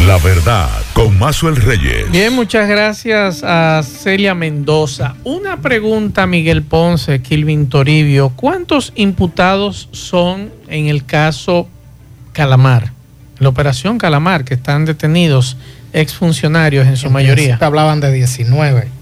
La 0.07 0.17
verdad, 0.19 0.71
con 0.95 1.19
Mazuel 1.19 1.57
Reyes. 1.57 2.11
Bien, 2.11 2.33
muchas 2.33 2.69
gracias 2.69 3.43
a 3.45 3.83
Celia 3.83 4.35
Mendoza. 4.35 5.15
Una 5.25 5.61
pregunta, 5.61 6.27
Miguel 6.27 6.63
Ponce, 6.63 7.21
Kilvin 7.21 7.69
Toribio. 7.69 8.31
¿Cuántos 8.35 8.93
imputados 8.95 9.89
son 9.93 10.51
en 10.69 10.87
el 10.87 11.05
caso 11.05 11.69
Calamar? 12.33 12.93
La 13.39 13.49
operación 13.49 13.99
Calamar, 13.99 14.45
que 14.45 14.55
están 14.55 14.85
detenidos 14.85 15.57
exfuncionarios 15.93 16.87
en 16.87 16.97
su 16.97 17.11
mayoría. 17.11 17.59
Hablaban 17.61 18.01
de 18.01 18.13
19. 18.13 19.00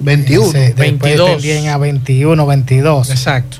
21. 0.00 0.46
Ese, 0.48 0.58
después 0.74 1.00
22. 1.00 1.30
tendían 1.32 1.66
a 1.68 1.78
21, 1.78 2.46
22. 2.46 3.10
Exacto. 3.10 3.58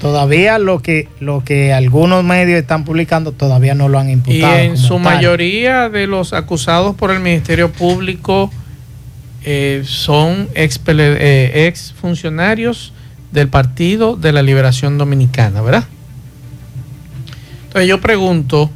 Todavía 0.00 0.58
lo 0.58 0.80
que, 0.80 1.08
lo 1.20 1.42
que 1.42 1.72
algunos 1.72 2.22
medios 2.22 2.60
están 2.60 2.84
publicando 2.84 3.32
todavía 3.32 3.74
no 3.74 3.88
lo 3.88 3.98
han 3.98 4.10
Y 4.10 4.12
imputado. 4.12 4.56
en 4.58 4.74
como 4.74 4.82
su 4.82 4.94
tal. 4.94 5.02
mayoría 5.02 5.88
de 5.88 6.06
los 6.06 6.32
acusados 6.34 6.94
por 6.96 7.10
el 7.10 7.20
Ministerio 7.20 7.72
Público 7.72 8.50
eh, 9.44 9.82
son 9.86 10.48
ex, 10.54 10.78
eh, 10.86 11.66
ex 11.66 11.94
funcionarios 11.98 12.92
del 13.32 13.48
Partido 13.48 14.16
de 14.16 14.32
la 14.32 14.42
Liberación 14.42 14.98
Dominicana, 14.98 15.62
¿verdad? 15.62 15.84
Entonces 17.66 17.88
yo 17.88 18.00
pregunto, 18.00 18.70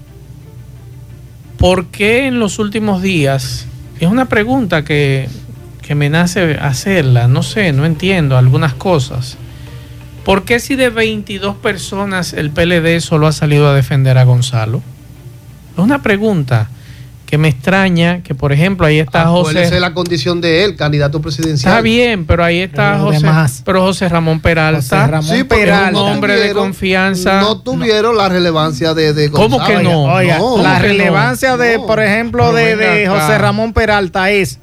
¿por 1.58 1.86
qué 1.86 2.26
en 2.26 2.38
los 2.38 2.58
últimos 2.58 3.02
días? 3.02 3.66
Es 3.98 4.08
una 4.08 4.26
pregunta 4.26 4.84
que, 4.84 5.28
que 5.90 5.96
me 5.96 6.08
nace 6.08 6.56
hacerla, 6.62 7.26
no 7.26 7.42
sé, 7.42 7.72
no 7.72 7.84
entiendo 7.84 8.38
algunas 8.38 8.74
cosas. 8.74 9.36
¿Por 10.24 10.44
qué 10.44 10.60
si 10.60 10.76
de 10.76 10.88
22 10.88 11.56
personas 11.56 12.32
el 12.32 12.52
PLD 12.52 13.00
solo 13.00 13.26
ha 13.26 13.32
salido 13.32 13.68
a 13.68 13.74
defender 13.74 14.16
a 14.16 14.22
Gonzalo? 14.22 14.82
Es 15.72 15.80
una 15.82 16.00
pregunta 16.00 16.70
que 17.26 17.38
me 17.38 17.48
extraña, 17.48 18.22
que 18.22 18.36
por 18.36 18.52
ejemplo 18.52 18.86
ahí 18.86 19.00
está 19.00 19.22
Acuérdese 19.22 19.64
José... 19.64 19.80
la 19.80 19.92
condición 19.92 20.40
de 20.40 20.62
él, 20.62 20.76
candidato 20.76 21.20
presidencial. 21.20 21.72
Está 21.72 21.82
bien, 21.82 22.24
pero 22.24 22.44
ahí 22.44 22.60
está 22.60 22.92
Pero 22.92 23.04
José, 23.06 23.18
demás. 23.18 23.62
pero 23.64 23.80
José 23.82 24.08
Ramón 24.08 24.38
Peralta. 24.38 24.80
José 25.00 25.10
Ramón 25.10 25.36
Sí, 25.38 25.42
Peralta. 25.42 25.90
no 25.90 26.04
Un 26.04 26.12
hombre 26.12 26.34
de 26.34 26.38
tuvieron- 26.52 26.62
confianza. 26.66 27.40
No 27.40 27.62
tuvieron 27.62 28.16
la 28.16 28.28
relevancia 28.28 28.94
de, 28.94 29.12
de 29.12 29.28
¿Cómo 29.32 29.56
Gonzalo. 29.58 29.76
que 29.78 29.82
no? 29.82 30.02
Oiga, 30.04 30.38
No, 30.38 30.56
la 30.58 30.74
¿cómo 30.74 30.82
relevancia 30.82 31.56
de, 31.56 31.80
por 31.80 32.00
ejemplo, 32.00 32.52
de, 32.52 32.76
de. 32.76 33.08
José 33.08 33.38
Ramón 33.38 33.72
Peralta 33.72 34.30
es 34.30 34.60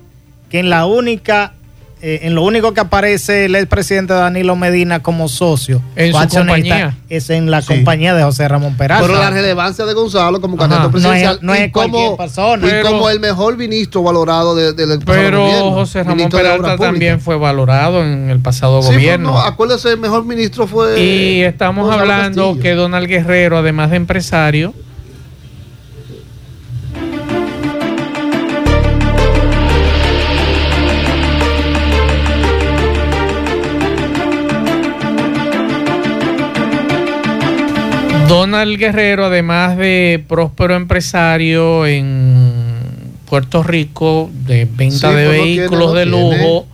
que 0.50 0.60
en 0.60 0.70
la 0.70 0.86
única, 0.86 1.54
eh, 2.02 2.20
en 2.24 2.36
lo 2.36 2.44
único 2.44 2.74
que 2.74 2.80
aparece 2.80 3.46
el 3.46 3.56
expresidente 3.56 4.14
Danilo 4.14 4.56
Medina 4.56 5.02
como 5.02 5.28
socio 5.28 5.82
En 5.96 6.14
su 6.14 6.20
compañía. 6.38 6.96
es 7.10 7.30
en 7.32 7.50
la 7.50 7.62
Sí. 7.62 7.68
compañía 7.70 8.14
de 8.14 8.22
José 8.24 8.48
Ramón 8.48 8.76
Peralta. 8.78 9.06
Pero 9.08 9.20
la 9.20 9.32
relevancia 9.32 9.84
de 9.86 9.94
Gonzalo 9.96 10.40
como 10.40 10.56
Ajá. 10.56 10.70
candidato 10.70 10.92
No 10.92 10.98
es- 10.98 11.04
presidencial 11.04 11.40
no 11.42 11.54
es 11.56 11.68
y 11.68 11.72
como, 11.72 11.90
cualquier 11.98 12.18
persona. 12.18 12.68
y 12.68 12.70
Pero- 12.70 12.90
como 12.92 13.10
el 13.10 13.20
mejor 13.20 13.58
ministro 13.58 14.04
valorado 14.04 14.56
de- 14.56 14.74
del 14.74 15.00
pasado 15.00 15.06
Pero 15.24 15.42
gobierno, 15.44 15.72
José 15.72 16.04
Ramón 16.04 16.30
de 16.30 16.38
Peralta 16.38 16.78
también 16.78 17.20
fue 17.20 17.36
valorado 17.36 18.04
en 18.04 18.30
el 18.30 18.40
pasado 18.40 18.82
Sí, 18.84 18.90
pero 18.90 19.00
gobierno. 19.00 19.32
no, 19.32 19.40
acuérdese, 19.40 19.90
el 19.92 19.98
mejor 20.00 20.24
ministro 20.24 20.68
fue. 20.68 21.02
y 21.02 21.42
estamos 21.42 21.86
Gonzalo 21.88 22.04
hablando 22.04 22.44
Castillo. 22.50 22.62
que 22.62 22.76
Donald 22.76 23.08
Guerrero, 23.08 23.58
además 23.58 23.90
de 23.90 23.98
empresario, 23.98 24.74
Donald 38.28 38.78
Guerrero, 38.78 39.26
además 39.26 39.78
de 39.78 40.24
próspero 40.28 40.76
empresario 40.76 41.86
en 41.86 42.44
Puerto 43.30 43.64
Rico, 43.64 44.30
de 44.46 44.66
venta 44.70 45.10
Sí, 45.10 45.16
de 45.16 45.26
pues 45.26 45.42
tiene, 45.42 45.58
vehículos 45.60 45.94
de 45.94 46.06
lujo, 46.06 46.68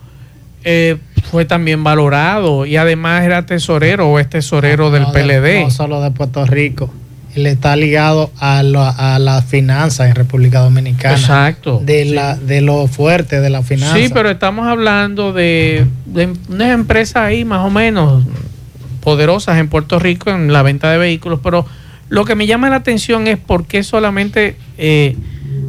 eh, 0.64 0.98
fue 1.32 1.46
también 1.46 1.84
valorado 1.84 2.66
y 2.66 2.78
además 2.78 3.24
era 3.24 3.46
tesorero 3.46 4.10
o 4.10 4.20
es 4.20 4.30
tesorero 4.30 4.92
del 4.92 5.04
No, 5.04 5.12
de- 5.12 5.24
PLD. 5.24 5.64
No 5.64 5.72
solo 5.72 6.02
de 6.02 6.12
Puerto 6.12 6.46
Rico. 6.46 6.94
Él 7.36 7.48
está 7.48 7.76
ligado 7.76 8.30
a, 8.40 8.62
lo- 8.62 8.84
a 8.84 9.18
las 9.18 9.44
finanzas 9.46 10.08
en 10.08 10.16
República 10.16 10.60
Dominicana. 10.60 11.16
Exacto. 11.18 11.82
De, 11.84 12.06
la, 12.06 12.36
de 12.36 12.62
lo 12.62 12.86
fuerte 12.88 13.42
de 13.42 13.50
la 13.50 13.64
finanza. 13.64 13.98
Sí, 13.98 14.10
pero 14.14 14.30
estamos 14.30 14.68
hablando 14.68 15.34
de, 15.34 15.86
de 16.06 16.30
unas 16.50 16.70
empresas 16.72 17.16
ahí 17.18 17.44
más 17.44 17.66
o 17.66 17.72
menos 17.72 18.24
poderosas 19.04 19.58
en 19.60 19.68
Puerto 19.70 20.00
Rico 20.00 20.30
en 20.30 20.52
la 20.54 20.62
venta 20.64 20.90
de 20.92 20.98
vehículos, 20.98 21.40
pero 21.44 21.66
lo 22.10 22.26
que 22.26 22.36
me 22.36 22.48
llama 22.48 22.70
la 22.70 22.78
atención 22.78 23.28
es 23.28 23.38
por 23.38 23.66
qué 23.66 23.84
solamente 23.84 24.56
eh, 24.78 25.16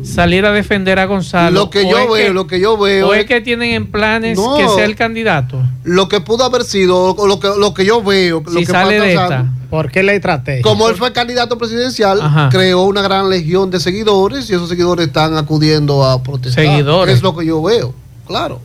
salir 0.02 0.44
a 0.46 0.52
defender 0.52 0.98
a 0.98 1.06
Gonzalo. 1.06 1.58
Lo 1.60 1.70
que 1.70 1.88
yo 1.88 2.10
veo, 2.12 2.32
lo 2.32 2.46
que 2.46 2.60
yo 2.60 2.76
veo. 2.76 3.08
o 3.08 3.14
es 3.14 3.20
es 3.20 3.26
que 3.26 3.40
tienen 3.40 3.72
en 3.72 3.86
planes 3.90 4.36
No. 4.38 4.56
que 4.56 4.68
sea 4.68 4.84
el 4.84 4.94
candidato. 4.96 5.62
Lo 5.84 6.08
que 6.08 6.20
pudo 6.20 6.44
haber 6.44 6.64
sido, 6.64 7.14
o 7.14 7.26
lo 7.26 7.40
que, 7.40 7.48
lo 7.58 7.72
que 7.74 7.84
yo 7.84 8.02
veo. 8.02 8.42
lo 8.44 8.50
Si 8.52 8.58
que 8.60 8.66
sale 8.66 8.98
pasa, 8.98 9.04
de 9.06 9.12
esta. 9.14 9.44
¿Por 9.70 9.90
qué 9.90 10.02
la 10.02 10.12
estrategia? 10.12 10.62
Como 10.62 10.88
él 10.88 10.94
fue 10.96 11.12
candidato 11.12 11.58
presidencial, 11.58 12.20
Ajá. 12.22 12.48
creó 12.50 12.82
una 12.82 13.02
gran 13.02 13.28
legión 13.30 13.70
de 13.70 13.80
seguidores 13.80 14.48
y 14.50 14.54
esos 14.54 14.68
seguidores 14.68 15.06
están 15.08 15.36
acudiendo 15.36 16.04
a 16.04 16.22
protestar. 16.22 16.64
Seguidores. 16.64 17.16
Es 17.16 17.22
lo 17.22 17.34
que 17.36 17.46
yo 17.46 17.60
veo, 17.62 17.94
claro. 18.26 18.60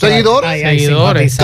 Seguidores, 0.00 0.50
Ahí 0.50 0.62
hay 0.62 0.78
Seguidores. 0.80 1.36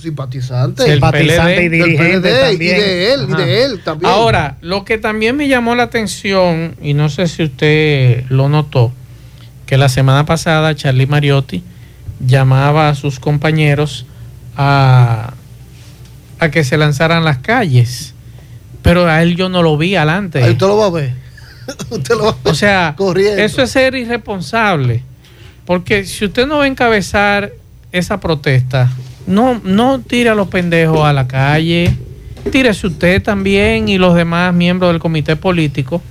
simpatizantes. 0.00 0.86
El 0.86 0.92
Simpatizantes 0.94 1.64
y 1.64 1.68
del 1.68 1.96
PLD 1.96 2.40
también. 2.40 2.54
y 2.54 2.58
de 2.80 3.12
él, 3.12 3.26
y 3.28 3.34
de 3.34 3.64
él 3.64 3.80
también. 3.84 4.10
Ahora, 4.12 4.56
lo 4.60 4.84
que 4.84 4.98
también 4.98 5.36
me 5.36 5.48
llamó 5.48 5.74
la 5.74 5.84
atención, 5.84 6.76
y 6.82 6.94
no 6.94 7.08
sé 7.08 7.26
si 7.28 7.42
usted 7.44 8.24
lo 8.28 8.48
notó, 8.48 8.92
que 9.66 9.76
la 9.76 9.88
semana 9.88 10.26
pasada 10.26 10.74
Charlie 10.74 11.06
Mariotti 11.06 11.62
llamaba 12.26 12.88
a 12.88 12.94
sus 12.94 13.18
compañeros 13.20 14.06
a, 14.56 15.34
a 16.38 16.50
que 16.50 16.64
se 16.64 16.76
lanzaran 16.76 17.24
las 17.24 17.38
calles. 17.38 18.14
Pero 18.82 19.06
a 19.06 19.22
él 19.22 19.36
yo 19.36 19.48
no 19.48 19.62
lo 19.62 19.76
vi 19.78 19.94
adelante. 19.96 20.42
Ahí 20.42 20.52
usted 20.52 20.66
lo 20.66 20.76
va 20.76 20.86
a 20.86 20.90
ver. 20.90 21.12
usted 21.90 22.14
lo 22.16 22.24
va 22.24 22.30
a 22.30 22.36
ver. 22.42 22.52
O 22.52 22.54
sea, 22.54 22.94
corriendo. 22.96 23.40
eso 23.42 23.62
es 23.62 23.70
ser 23.70 23.94
irresponsable. 23.94 25.02
Porque 25.64 26.04
si 26.04 26.24
usted 26.24 26.46
no 26.46 26.58
va 26.58 26.64
a 26.64 26.66
encabezar 26.66 27.52
esa 27.92 28.18
protesta, 28.20 28.90
no, 29.26 29.60
no 29.64 30.00
tire 30.00 30.30
a 30.30 30.34
los 30.34 30.48
pendejos 30.48 31.04
a 31.06 31.12
la 31.12 31.28
calle, 31.28 31.94
tírese 32.50 32.86
usted 32.88 33.22
también 33.22 33.88
y 33.88 33.98
los 33.98 34.14
demás 34.14 34.52
miembros 34.54 34.90
del 34.92 35.00
comité 35.00 35.36
político 35.36 36.02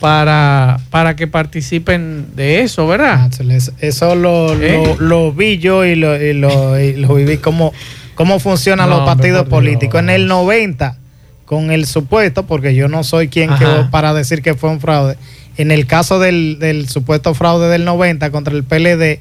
para, 0.00 0.80
para 0.90 1.14
que 1.16 1.26
participen 1.28 2.26
de 2.34 2.60
eso, 2.60 2.86
¿verdad? 2.86 3.30
Eso- 3.50 3.72
Eso 3.78 4.14
lo, 4.14 4.52
¿Eh? 4.60 4.96
lo, 4.98 5.06
lo 5.06 5.32
vi 5.32 5.58
yo 5.58 5.84
y 5.84 5.94
lo, 5.94 6.20
y 6.20 6.32
lo, 6.34 6.78
y 6.80 6.94
lo 6.94 7.14
viví 7.14 7.38
cómo, 7.38 7.72
cómo 8.14 8.40
funcionan 8.40 8.90
No, 8.90 8.96
los 8.98 9.06
partidos 9.06 9.46
políticos. 9.48 10.00
En 10.00 10.10
el 10.10 10.26
90, 10.26 10.98
con 11.44 11.70
el 11.70 11.86
supuesto, 11.86 12.46
porque 12.46 12.74
yo 12.74 12.88
no 12.88 13.04
soy 13.04 13.28
quien 13.28 13.50
que 13.54 13.66
para 13.90 14.12
decir 14.12 14.42
que 14.42 14.54
fue 14.54 14.70
un 14.70 14.80
fraude, 14.80 15.16
en 15.56 15.70
el 15.70 15.86
caso 15.86 16.18
del, 16.18 16.58
del 16.58 16.88
supuesto 16.88 17.32
fraude 17.34 17.68
del 17.68 17.84
90 17.84 18.30
contra 18.30 18.54
el 18.54 18.64
PLD, 18.64 19.20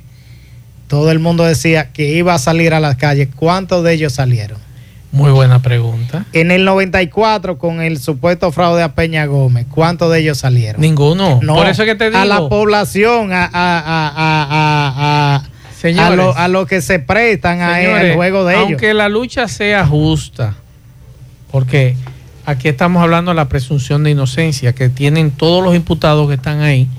todo 0.92 1.10
el 1.10 1.20
mundo 1.20 1.46
decía 1.46 1.94
que 1.94 2.12
iba 2.12 2.34
a 2.34 2.38
salir 2.38 2.74
a 2.74 2.82
las 2.82 2.98
calles. 2.98 3.30
¿Cuántos 3.34 3.82
de 3.86 3.94
ellos 3.94 4.12
salieron? 4.12 4.58
Muy 5.14 5.32
buena 5.32 5.62
pregunta. 5.62 6.26
En 6.34 6.52
el 6.52 6.66
94, 6.66 7.58
con 7.58 7.82
el 7.82 7.98
supuesto 7.98 8.52
fraude 8.52 8.84
a 8.84 8.94
Peña 8.94 9.26
Gómez, 9.26 9.68
¿cuántos 9.70 10.12
de 10.12 10.20
ellos 10.20 10.38
salieron? 10.40 10.82
Ninguno. 10.82 11.40
No, 11.42 11.56
Por 11.56 11.68
eso 11.68 11.84
es 11.84 11.88
que 11.90 11.96
te 11.96 12.10
digo. 12.10 12.18
a 12.20 12.26
la 12.26 12.50
población, 12.50 13.32
a, 13.32 13.46
a, 13.46 13.50
a, 13.54 14.10
a, 14.10 14.16
a- 14.50 15.36
a- 15.38 15.44
Señores. 15.80 16.12
a 16.12 16.16
lo, 16.18 16.36
a 16.38 16.48
lo 16.50 16.66
que 16.66 16.82
se 16.82 17.00
prestan 17.00 17.62
a 17.62 17.76
Señores, 17.78 18.04
el 18.10 18.16
juego 18.16 18.44
de 18.44 18.56
ellos. 18.56 18.66
Aunque 18.68 18.94
la 18.94 19.08
lucha 19.08 19.48
sea 19.48 19.88
justa, 19.88 20.56
porque 21.52 21.96
aquí 22.46 22.68
estamos 22.68 23.02
hablando 23.02 23.32
de 23.32 23.36
la 23.36 23.48
presunción 23.48 24.04
de 24.04 24.12
inocencia 24.12 24.74
que 24.74 24.90
tienen 24.90 25.32
todos 25.32 25.64
los 25.64 25.74
imputados 25.74 26.28
que 26.28 26.34
están 26.36 26.60
ahí. 26.60 26.90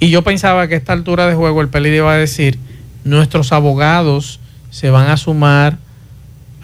Y 0.00 0.10
yo 0.10 0.20
pensaba 0.22 0.68
que 0.68 0.74
a 0.74 0.78
esta 0.78 0.92
altura 0.92 1.26
de 1.26 1.34
juego 1.34 1.62
el 1.62 1.68
PLD 1.68 1.96
iba 1.96 2.12
a 2.12 2.16
decir, 2.18 2.58
nuestros 3.04 3.52
abogados 3.52 4.40
se 4.70 4.90
van 4.90 5.08
a 5.10 5.16
sumar 5.16 5.78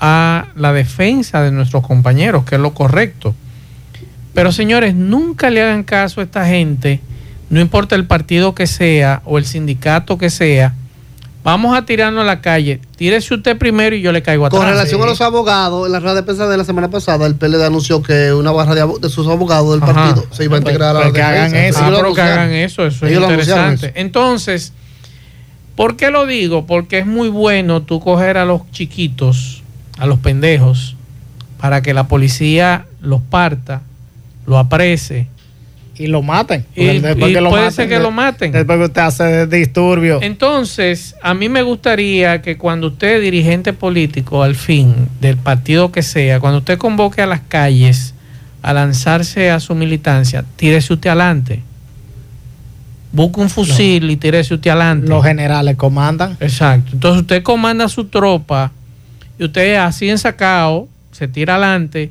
a 0.00 0.46
la 0.56 0.72
defensa 0.72 1.42
de 1.42 1.50
nuestros 1.50 1.84
compañeros, 1.86 2.44
que 2.44 2.54
es 2.54 2.60
lo 2.60 2.72
correcto. 2.74 3.34
Pero 4.34 4.52
señores, 4.52 4.94
nunca 4.94 5.50
le 5.50 5.62
hagan 5.62 5.82
caso 5.82 6.20
a 6.20 6.24
esta 6.24 6.46
gente, 6.46 7.00
no 7.50 7.60
importa 7.60 7.96
el 7.96 8.04
partido 8.06 8.54
que 8.54 8.66
sea 8.66 9.22
o 9.24 9.38
el 9.38 9.44
sindicato 9.44 10.16
que 10.16 10.30
sea, 10.30 10.74
vamos 11.42 11.76
a 11.76 11.84
tirarnos 11.86 12.22
a 12.22 12.26
la 12.26 12.40
calle, 12.40 12.80
tírese 12.96 13.34
usted 13.34 13.56
primero 13.58 13.96
y 13.96 14.00
yo 14.02 14.12
le 14.12 14.22
caigo 14.22 14.46
atrás. 14.46 14.60
Con 14.60 14.68
relación 14.70 15.02
a 15.02 15.06
los 15.06 15.20
abogados, 15.20 15.86
en 15.86 15.92
la 15.92 15.98
rueda 15.98 16.14
de 16.16 16.22
prensa 16.22 16.46
de 16.46 16.56
la 16.56 16.64
semana 16.64 16.88
pasada, 16.90 17.26
el 17.26 17.34
PLD 17.34 17.64
anunció 17.64 18.00
que 18.02 18.32
una 18.32 18.52
barra 18.52 18.74
de, 18.76 18.86
de 19.00 19.08
sus 19.08 19.26
abogados 19.26 19.72
del 19.72 19.82
Ajá. 19.82 19.92
partido 19.94 20.26
se 20.30 20.44
iba 20.44 20.58
a 20.58 20.60
Pues- 20.60 20.72
integrar 20.72 20.90
a 20.90 20.98
la 21.00 21.00
pues 21.06 21.14
que 21.14 21.22
hagan 21.22 21.54
eso. 21.56 21.78
Ah, 21.82 21.92
pero 21.96 22.14
que 22.14 22.20
hagan 22.20 22.52
eso, 22.52 22.86
eso 22.86 23.06
es 23.06 23.12
interesante. 23.18 23.92
Entonces, 23.96 24.72
¿por 25.78 25.96
qué 25.96 26.10
lo 26.10 26.26
digo? 26.26 26.66
Porque 26.66 26.98
es 26.98 27.06
muy 27.06 27.28
bueno 27.28 27.82
tú 27.82 28.00
coger 28.00 28.36
a 28.36 28.44
los 28.44 28.68
chiquitos, 28.72 29.62
a 29.96 30.06
los 30.06 30.18
pendejos, 30.18 30.96
para 31.60 31.82
que 31.82 31.94
la 31.94 32.08
policía 32.08 32.84
los 33.00 33.22
parta, 33.22 33.80
lo 34.44 34.58
aprese. 34.58 35.28
y 36.00 36.06
lo 36.06 36.22
maten. 36.22 36.64
Y- 36.76 36.84
Porque 36.86 37.00
después 37.00 37.30
y 37.30 37.34
que 37.34 37.40
lo 37.40 37.50
puede 37.50 37.62
maten, 37.64 37.74
ser 37.76 37.88
que 37.88 37.98
lo 37.98 38.10
maten. 38.12 38.52
Después 38.52 38.78
que 38.78 38.84
usted 38.84 39.00
hace 39.02 39.46
disturbio. 39.48 40.20
Entonces, 40.22 41.16
a 41.22 41.34
mí 41.34 41.48
me 41.48 41.62
gustaría 41.62 42.40
que 42.40 42.56
cuando 42.56 42.86
usted, 42.88 43.20
dirigente 43.20 43.72
político, 43.72 44.44
al 44.44 44.54
fin, 44.54 44.94
del 45.20 45.36
partido 45.36 45.90
que 45.90 46.02
sea, 46.02 46.38
cuando 46.38 46.58
usted 46.58 46.78
convoque 46.78 47.22
a 47.22 47.26
las 47.26 47.40
calles 47.48 48.14
a 48.62 48.72
lanzarse 48.72 49.50
a 49.50 49.58
su 49.58 49.74
militancia, 49.74 50.44
tírese 50.54 50.92
usted 50.92 51.10
adelante. 51.10 51.62
Busque 53.12 53.40
un 53.40 53.48
fusil 53.48 54.10
y 54.10 54.16
tírese 54.16 54.54
usted 54.54 54.70
adelante. 54.70 55.08
Los 55.08 55.24
generales 55.24 55.76
comandan. 55.76 56.36
Exacto. 56.40 56.90
Entonces 56.92 57.22
usted 57.22 57.42
comanda 57.42 57.88
su 57.88 58.04
tropa 58.06 58.70
y 59.38 59.44
usted 59.44 59.76
así 59.76 60.10
ensacado 60.10 60.88
se 61.12 61.26
tira 61.28 61.54
adelante 61.54 62.10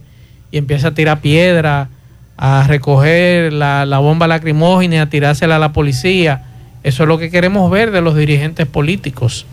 y 0.51 0.57
empieza 0.57 0.89
a 0.89 0.93
tirar 0.93 1.21
piedra, 1.21 1.89
a 2.37 2.65
recoger 2.67 3.53
la, 3.53 3.85
la 3.85 3.99
bomba 3.99 4.27
lacrimógena 4.27 4.95
y 4.95 4.97
a 4.99 5.09
tirársela 5.09 5.57
a 5.57 5.59
la 5.59 5.71
policía. 5.73 6.43
Eso 6.83 7.03
es 7.03 7.07
lo 7.09 7.17
que 7.17 7.29
queremos 7.29 7.69
ver 7.69 7.91
de 7.91 8.01
los 8.01 8.15
dirigentes 8.15 8.65
políticos. 8.65 9.45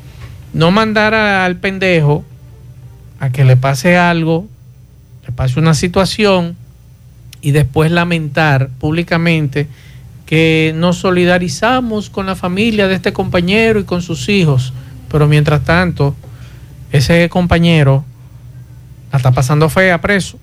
No 0.52 0.70
mandar 0.70 1.14
a- 1.14 1.44
al 1.44 1.56
pendejo 1.56 2.24
a 3.20 3.30
que 3.30 3.44
le 3.44 3.56
pase 3.56 3.96
algo, 3.96 4.46
le 5.26 5.32
pase 5.32 5.58
una 5.58 5.74
situación 5.74 6.56
y 7.42 7.50
después 7.50 7.90
lamentar 7.90 8.68
públicamente 8.78 9.68
que 10.26 10.72
nos 10.76 10.98
solidarizamos 10.98 12.08
con 12.10 12.26
la 12.26 12.34
familia 12.34 12.88
de 12.88 12.94
este 12.94 13.12
compañero 13.12 13.78
y 13.80 13.84
con 13.84 14.00
sus 14.02 14.28
hijos, 14.28 14.72
pero 15.10 15.26
mientras 15.28 15.64
tanto, 15.64 16.14
ese 16.92 17.28
compañero 17.28 18.04
la 19.12 19.18
está 19.18 19.32
pasando 19.32 19.68
fea 19.68 20.00
preso, 20.00 20.38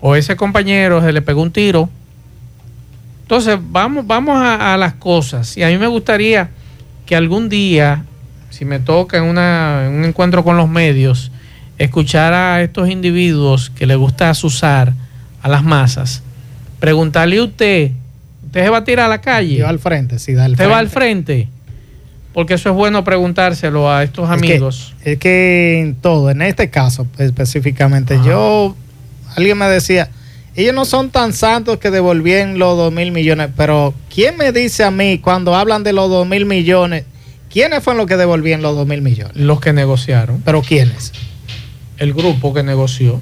o 0.00 0.14
ese 0.16 0.36
compañero 0.36 1.00
se 1.00 1.12
le 1.12 1.22
pegó 1.22 1.42
un 1.42 1.50
tiro. 1.50 1.88
Entonces, 3.22 3.58
vamos, 3.60 4.06
vamos 4.06 4.36
a, 4.38 4.76
las 4.76 4.94
cosas, 4.94 5.56
y 5.56 5.62
a 5.62 5.68
mí 5.68 5.78
me 5.78 5.86
gustaría 5.86 6.50
que 7.06 7.16
algún 7.16 7.48
día, 7.48 8.04
si 8.50 8.64
me 8.64 8.78
toca 8.78 9.16
en, 9.18 9.24
una- 9.24 9.88
un 9.90 10.04
encuentro 10.04 10.44
con 10.44 10.56
los 10.56 10.68
medios, 10.68 11.32
escuchar 11.78 12.32
a 12.32 12.62
estos 12.62 12.88
individuos 12.88 13.70
que 13.70 13.86
le 13.86 13.96
gusta 13.96 14.30
asusar 14.30 14.92
a 15.42 15.48
las 15.48 15.64
masas, 15.64 16.22
preguntarle 16.80 17.38
a 17.38 17.44
usted, 17.44 17.92
¿usted 18.54 18.64
se 18.64 18.70
va 18.70 18.78
a 18.78 18.84
tirar 18.84 19.06
a 19.06 19.08
la 19.08 19.20
calle? 19.20 19.56
Yo 19.56 19.68
al 19.68 19.78
frente, 19.80 20.18
sí, 20.18 20.32
da 20.32 20.44
al 20.44 20.52
¿Usted 20.52 20.64
frente. 20.64 20.72
va 20.72 20.78
al 20.78 20.88
frente? 20.88 21.48
Porque 22.32 22.54
eso 22.54 22.68
es 22.70 22.74
bueno 22.74 23.02
preguntárselo 23.04 23.90
a 23.90 24.02
estos 24.02 24.30
Es 24.30 24.40
que- 24.40 24.46
amigos. 24.52 24.94
Es 25.04 25.18
que 25.18 25.80
en 25.80 25.94
todo, 25.96 26.30
en 26.30 26.42
este 26.42 26.70
caso 26.70 27.06
específicamente, 27.18 28.14
Ajá. 28.14 28.24
yo, 28.24 28.76
alguien 29.36 29.58
me 29.58 29.66
decía, 29.66 30.08
ellos 30.56 30.74
no 30.74 30.84
son 30.84 31.10
tan 31.10 31.32
santos 31.32 31.78
que 31.78 31.90
devolvían 31.90 32.58
los 32.58 32.76
dos 32.76 32.92
mil 32.92 33.10
millones, 33.12 33.50
pero 33.56 33.92
¿quién 34.12 34.36
me 34.36 34.52
dice 34.52 34.84
a 34.84 34.90
mí 34.92 35.18
cuando 35.18 35.54
hablan 35.56 35.82
de 35.82 35.92
los 35.92 36.08
dos 36.08 36.26
mil 36.28 36.46
millones? 36.46 37.04
¿Quiénes 37.50 37.82
fueron 37.84 37.98
los 37.98 38.06
que 38.08 38.16
devolvían 38.16 38.62
los 38.62 38.74
dos 38.76 38.86
mil 38.86 39.00
millones? 39.02 39.36
Los 39.36 39.60
que 39.60 39.72
negociaron, 39.72 40.42
¿Pero 40.44 40.62
quiénes? 40.62 41.12
el 41.98 42.12
grupo 42.14 42.52
que 42.54 42.62
negoció. 42.64 43.20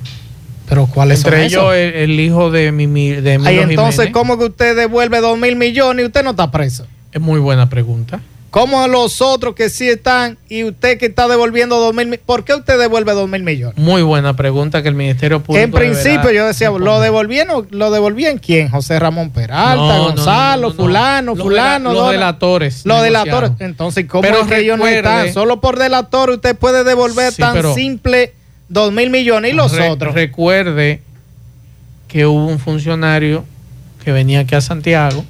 ¿Pero 0.68 0.86
cuáles 0.86 1.18
Entre 1.24 1.44
ellos 1.44 1.74
el, 1.74 1.94
el 1.94 2.20
hijo 2.20 2.50
de, 2.50 2.72
Mimi, 2.72 3.10
de 3.10 3.38
Ay, 3.44 3.58
entonces, 3.58 3.94
Jiménez. 4.06 4.12
¿cómo 4.12 4.38
que 4.38 4.44
usted 4.46 4.76
devuelve 4.76 5.20
dos 5.20 5.38
mil 5.38 5.56
millones 5.56 6.04
y 6.04 6.06
usted 6.06 6.22
no 6.24 6.30
está 6.30 6.50
preso? 6.50 6.86
Es 7.12 7.20
muy 7.20 7.40
buena 7.40 7.68
pregunta. 7.68 8.20
¿Cómo 8.50 8.86
los 8.86 9.22
otros 9.22 9.54
que 9.54 9.70
sí 9.70 9.88
están 9.88 10.36
y 10.50 10.64
usted 10.64 10.98
que 10.98 11.06
está 11.06 11.26
devolviendo 11.26 11.78
dos 11.78 11.94
mil 11.94 12.04
millones? 12.06 12.20
¿Por 12.26 12.44
qué 12.44 12.54
usted 12.54 12.78
devuelve 12.78 13.12
dos 13.12 13.26
mil 13.28 13.42
millones? 13.42 13.78
Muy 13.78 14.02
buena 14.02 14.36
pregunta 14.36 14.82
que 14.82 14.88
el 14.88 14.94
Ministerio 14.94 15.42
Público. 15.42 15.64
En 15.64 15.70
principio 15.72 16.30
yo 16.30 16.46
decía, 16.46 16.70
¿lo 16.70 17.00
devolvieron? 17.00 17.66
¿Lo 17.70 17.90
devolvían 17.90 18.36
quién? 18.38 18.68
José 18.68 18.98
Ramón 18.98 19.30
Peralta, 19.30 19.74
No, 19.76 19.86
no, 19.88 19.96
no, 19.96 20.04
Gonzalo, 20.14 20.62
no, 20.68 20.68
no. 20.68 20.74
fulano, 20.84 21.34
Los 21.34 21.42
fulano. 21.44 21.92
Los 21.94 22.10
delatores. 22.12 22.82
Los 22.84 23.02
delatores. 23.02 23.52
Entonces, 23.58 24.04
¿cómo 24.06 24.20
Pero 24.20 24.40
es 24.42 24.46
que 24.46 24.58
ellos 24.60 24.78
no 24.78 24.84
recuerde- 24.84 24.98
están? 25.28 25.32
Solo 25.34 25.60
por 25.62 25.78
delator 25.78 26.28
usted 26.30 26.54
puede 26.54 26.84
devolver 26.84 27.32
Sí, 27.32 27.40
tan 27.40 27.74
simple 27.74 28.34
dos 28.72 28.92
mil 28.92 29.10
millones 29.10 29.52
y 29.52 29.54
los 29.54 29.72
Re- 29.76 29.88
otros. 29.90 30.14
Recuerde 30.14 31.02
que 32.08 32.26
hubo 32.26 32.46
un 32.46 32.58
funcionario 32.58 33.44
que 34.04 34.12
venía 34.12 34.40
aquí 34.40 34.54
a 34.54 34.60
Santiago, 34.60 35.24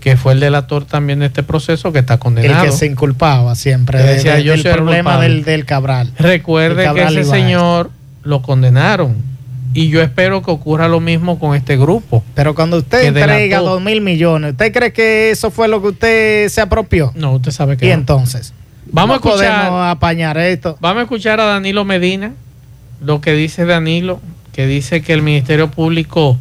que 0.00 0.16
fue 0.16 0.34
el 0.34 0.40
delator 0.40 0.84
también 0.84 1.20
de 1.20 1.26
este 1.26 1.42
proceso, 1.42 1.92
que 1.92 2.00
está 2.00 2.14
el 2.14 2.20
condenado. 2.20 2.64
que 2.64 2.72
se 2.72 2.86
inculpaba 2.86 3.54
siempre 3.54 4.02
de- 4.02 4.14
decía, 4.14 4.34
de- 4.36 4.44
yo 4.44 4.52
del 4.52 4.66
el 4.66 4.72
problema 4.74 5.20
del, 5.20 5.44
del 5.44 5.64
Cabral. 5.64 6.12
Recuerde 6.18 6.84
El 6.86 6.94
que 6.94 7.02
ese 7.04 7.24
señor 7.24 7.90
lo 8.22 8.42
condenaron. 8.42 9.16
Y 9.76 9.88
yo 9.88 10.00
espero 10.02 10.40
que 10.42 10.52
ocurra 10.52 10.86
lo 10.86 11.00
mismo 11.00 11.40
con 11.40 11.56
este 11.56 11.76
grupo. 11.76 12.22
Pero 12.34 12.54
cuando 12.54 12.76
usted 12.78 13.06
entrega 13.06 13.34
delató. 13.36 13.64
dos 13.70 13.82
mil 13.82 14.00
millones, 14.02 14.52
¿usted 14.52 14.72
cree 14.72 14.92
que 14.92 15.30
eso 15.32 15.50
fue 15.50 15.66
lo 15.66 15.82
que 15.82 15.88
usted 15.88 16.48
se 16.48 16.60
apropió? 16.60 17.10
No, 17.16 17.32
usted 17.32 17.50
sabe 17.50 17.76
que 17.76 17.86
Y 17.86 17.88
no. 17.88 17.94
entonces, 17.94 18.52
Vamos 18.92 19.16
a 19.16 19.20
¿cómo 19.20 19.34
escuchar. 19.34 19.58
podemos 19.68 19.86
apañar 19.88 20.38
esto? 20.38 20.76
Vamos 20.80 21.00
a 21.00 21.02
escuchar 21.04 21.40
a 21.40 21.44
Danilo 21.46 21.84
Medina, 21.84 22.34
lo 23.00 23.20
que 23.20 23.32
dice 23.32 23.64
Danilo, 23.64 24.20
que 24.52 24.66
dice 24.66 25.02
que 25.02 25.12
el 25.12 25.22
Ministerio 25.22 25.70
Público 25.70 26.38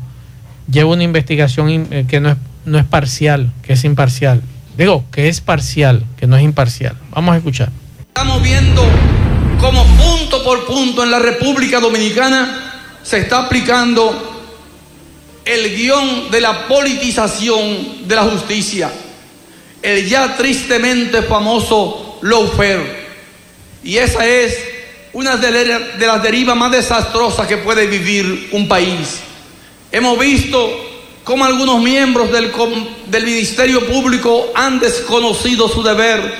lleva 0.71 0.91
una 0.91 1.03
investigación 1.03 1.69
in- 1.69 1.87
eh, 1.91 2.05
que 2.07 2.19
no 2.19 2.29
es, 2.29 2.37
no 2.65 2.77
es 2.79 2.85
parcial, 2.85 3.51
que 3.63 3.73
es 3.73 3.83
imparcial. 3.83 4.41
Digo, 4.77 5.03
que 5.11 5.27
es 5.27 5.41
parcial, 5.41 6.03
que 6.17 6.25
no 6.27 6.35
es 6.37 6.43
imparcial. 6.43 6.95
Vamos 7.11 7.33
a 7.33 7.37
escuchar. 7.37 7.69
Estamos 8.07 8.41
viendo 8.41 8.83
cómo 9.59 9.83
punto 9.85 10.43
por 10.43 10.65
punto 10.65 11.03
en 11.03 11.11
la 11.11 11.19
República 11.19 11.79
Dominicana 11.79 12.71
se 13.03 13.19
está 13.19 13.45
aplicando 13.45 14.29
el 15.45 15.75
guion 15.75 16.31
de 16.31 16.39
la 16.41 16.67
politización 16.67 18.07
de 18.07 18.15
la 18.15 18.23
justicia, 18.23 18.89
el 19.81 20.07
ya 20.07 20.35
tristemente 20.37 21.21
famoso 21.23 22.19
lawfare. 22.21 23.03
Y 23.83 23.97
esa 23.97 24.25
es 24.25 24.55
una 25.13 25.37
de 25.37 25.51
la- 25.65 25.79
de 25.79 26.07
las 26.07 26.21
derivas 26.23 26.55
más 26.55 26.71
desastrosas 26.71 27.47
que 27.47 27.57
puede 27.57 27.87
vivir 27.87 28.49
un 28.51 28.67
país. 28.67 29.19
Hemos 29.91 30.17
visto 30.17 30.89
cómo 31.23 31.45
algunos 31.45 31.81
miembros 31.81 32.31
del, 32.31 32.51
del 33.07 33.23
Ministerio 33.23 33.85
Público 33.87 34.51
han 34.55 34.79
desconocido 34.79 35.69
su 35.69 35.83
deber 35.83 36.33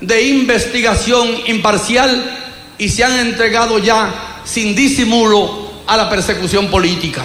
de 0.00 0.22
investigación 0.22 1.28
imparcial 1.46 2.38
y 2.78 2.88
se 2.88 3.02
han 3.02 3.18
entregado 3.18 3.78
ya 3.78 4.42
sin 4.44 4.74
disimulo 4.76 5.68
a 5.86 5.96
la 5.96 6.08
persecución 6.10 6.68
política. 6.68 7.24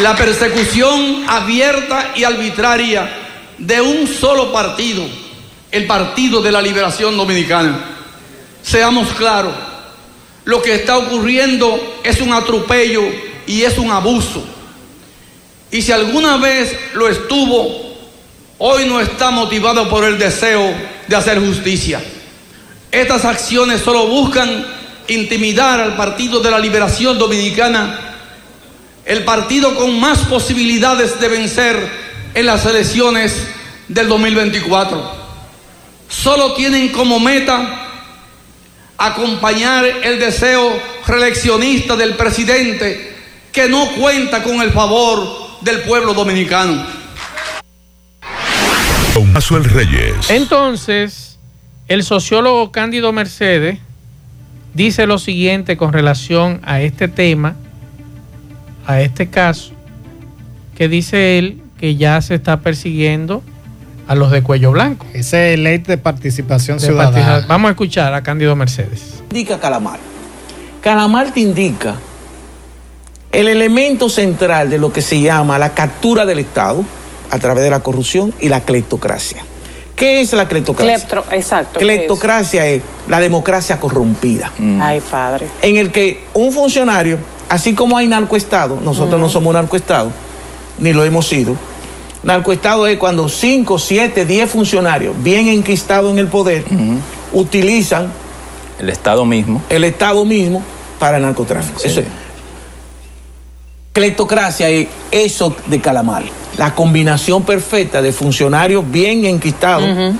La 0.00 0.16
persecución 0.16 1.24
abierta 1.28 2.12
y 2.16 2.24
arbitraria 2.24 3.08
de 3.58 3.80
un 3.80 4.08
solo 4.08 4.52
partido, 4.52 5.04
el 5.70 5.86
Partido 5.86 6.42
de 6.42 6.50
la 6.50 6.60
Liberación 6.60 7.16
Dominicana. 7.16 7.78
Seamos 8.60 9.08
claros, 9.12 9.54
lo 10.44 10.60
que 10.60 10.74
está 10.74 10.98
ocurriendo 10.98 12.00
es 12.02 12.20
un 12.20 12.32
atropello 12.32 13.02
y 13.46 13.62
es 13.62 13.78
un 13.78 13.90
abuso. 13.90 14.44
Y 15.70 15.80
si 15.82 15.92
alguna 15.92 16.38
vez 16.38 16.76
lo 16.94 17.08
estuvo, 17.08 17.94
hoy 18.58 18.86
no 18.86 19.00
está 19.00 19.30
motivado 19.30 19.88
por 19.88 20.04
el 20.04 20.18
deseo 20.18 20.74
de 21.06 21.16
hacer 21.16 21.38
justicia. 21.38 22.02
Estas 22.90 23.24
acciones 23.24 23.80
solo 23.80 24.06
buscan 24.06 24.66
intimidar 25.08 25.80
al 25.80 25.96
Partido 25.96 26.40
de 26.40 26.50
la 26.50 26.58
Liberación 26.58 27.18
Dominicana, 27.18 28.13
el 29.04 29.24
partido 29.24 29.74
con 29.74 29.98
más 30.00 30.18
posibilidades 30.20 31.20
de 31.20 31.28
vencer 31.28 31.76
en 32.34 32.46
las 32.46 32.64
elecciones 32.66 33.46
del 33.88 34.08
2024. 34.08 35.24
Solo 36.08 36.54
tienen 36.54 36.90
como 36.90 37.20
meta 37.20 37.80
acompañar 38.96 39.84
el 39.84 40.18
deseo 40.18 40.72
reeleccionista 41.06 41.96
del 41.96 42.14
presidente 42.14 43.14
que 43.52 43.68
no 43.68 43.86
cuenta 43.92 44.42
con 44.42 44.60
el 44.60 44.70
favor 44.70 45.60
del 45.60 45.80
pueblo 45.82 46.14
dominicano. 46.14 47.04
Reyes. 49.50 50.30
Entonces, 50.30 51.38
el 51.86 52.02
sociólogo 52.02 52.72
Cándido 52.72 53.12
Mercedes 53.12 53.78
dice 54.74 55.06
lo 55.06 55.18
siguiente 55.18 55.76
con 55.76 55.92
relación 55.92 56.60
a 56.64 56.80
este 56.80 57.08
tema, 57.08 57.56
a 58.86 59.00
este 59.00 59.28
caso, 59.28 59.72
que 60.76 60.88
dice 60.88 61.38
él 61.38 61.62
que 61.78 61.96
ya 61.96 62.20
se 62.20 62.34
está 62.34 62.60
persiguiendo 62.60 63.42
a 64.06 64.14
los 64.14 64.30
de 64.30 64.42
cuello 64.42 64.72
blanco. 64.72 65.06
Ese 65.14 65.54
es 65.54 65.58
ley 65.58 65.78
de 65.78 65.96
participación 65.96 66.80
ciudadana. 66.80 67.44
Vamos 67.48 67.68
a 67.68 67.70
escuchar 67.72 68.14
a 68.14 68.22
Cándido 68.22 68.54
Mercedes. 68.56 69.22
Indica 69.30 69.58
Calamar. 69.58 69.98
Calamar 70.80 71.32
te 71.32 71.40
indica 71.40 71.96
el 73.32 73.48
elemento 73.48 74.08
central 74.08 74.70
de 74.70 74.78
lo 74.78 74.92
que 74.92 75.02
se 75.02 75.20
llama 75.20 75.58
la 75.58 75.74
captura 75.74 76.26
del 76.26 76.38
Estado 76.38 76.84
a 77.30 77.38
través 77.38 77.64
de 77.64 77.70
la 77.70 77.80
corrupción 77.80 78.32
y 78.40 78.48
la 78.48 78.60
cleptocracia. 78.60 79.42
¿Qué 79.96 80.20
es 80.20 80.32
la 80.32 80.46
cleptocracia? 80.48 81.22
exacto. 81.32 81.78
Cleptocracia 81.78 82.66
es? 82.66 82.82
la 83.08 83.20
democracia 83.20 83.78
corrompida. 83.78 84.50
Mm. 84.58 84.80
Ay, 84.80 85.00
padre. 85.10 85.46
En 85.62 85.76
el 85.76 85.90
que 85.90 86.24
un 86.34 86.52
funcionario, 86.52 87.18
así 87.48 87.74
como 87.74 87.96
hay 87.96 88.08
narcoestado, 88.08 88.80
nosotros 88.80 89.20
no 89.20 89.28
somos 89.28 89.54
narcoestado, 89.54 90.10
ni 90.78 90.92
lo 90.92 91.04
hemos 91.04 91.26
sido, 91.26 91.56
Narcoestado 92.24 92.86
es 92.86 92.96
cuando 92.96 93.28
5, 93.28 93.78
7, 93.78 94.24
10 94.24 94.50
funcionarios 94.50 95.14
bien 95.22 95.48
enquistados 95.48 96.10
en 96.10 96.18
el 96.18 96.28
poder 96.28 96.64
utilizan 97.32 98.10
el 98.80 98.88
Estado 98.88 99.26
mismo. 99.26 99.62
El 99.68 99.84
Estado 99.84 100.24
mismo 100.24 100.62
para 100.98 101.18
el 101.18 101.22
narcotráfico. 101.22 101.82
Eso 101.84 102.00
es. 102.00 102.06
Cleptocracia 103.92 104.70
es 104.70 104.88
eso 105.10 105.54
de 105.66 105.80
Calamar. 105.80 106.24
La 106.56 106.74
combinación 106.74 107.42
perfecta 107.42 108.00
de 108.00 108.10
funcionarios 108.10 108.90
bien 108.90 109.26
enquistados 109.26 110.14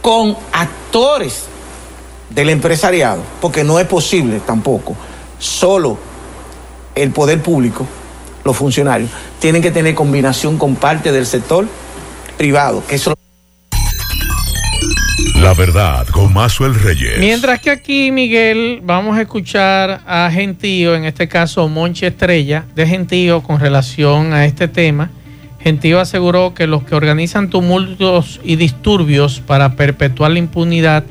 con 0.00 0.36
actores 0.52 1.44
del 2.30 2.48
empresariado, 2.48 3.22
porque 3.42 3.62
no 3.62 3.78
es 3.78 3.86
posible 3.86 4.40
tampoco 4.46 4.96
solo 5.38 5.98
el 6.94 7.10
poder 7.10 7.40
público 7.40 7.86
los 8.44 8.56
funcionarios, 8.56 9.10
tienen 9.38 9.62
que 9.62 9.70
tener 9.70 9.94
combinación 9.94 10.58
con 10.58 10.76
parte 10.76 11.12
del 11.12 11.26
sector 11.26 11.66
privado, 12.36 12.82
que 12.86 12.96
eso 12.96 13.14
la 15.36 15.54
verdad 15.54 16.06
con 16.08 16.32
Mazuel 16.34 16.74
Reyes. 16.74 17.18
Mientras 17.18 17.60
que 17.60 17.70
aquí, 17.70 18.10
Miguel, 18.10 18.80
vamos 18.82 19.16
a 19.16 19.22
escuchar 19.22 20.02
a 20.06 20.30
Gentío, 20.30 20.94
en 20.94 21.04
este 21.04 21.28
caso 21.28 21.66
Monchi 21.66 22.04
Estrella, 22.06 22.64
de 22.74 22.86
Gentío 22.86 23.42
con 23.42 23.58
relación 23.58 24.34
a 24.34 24.44
este 24.44 24.68
tema. 24.68 25.10
Gentío 25.58 25.98
aseguró 25.98 26.52
que 26.54 26.66
los 26.66 26.82
que 26.84 26.94
organizan 26.94 27.48
tumultos 27.48 28.40
y 28.44 28.56
disturbios 28.56 29.40
para 29.40 29.76
perpetuar 29.76 30.30
la 30.30 30.38
impunidad 30.38 31.04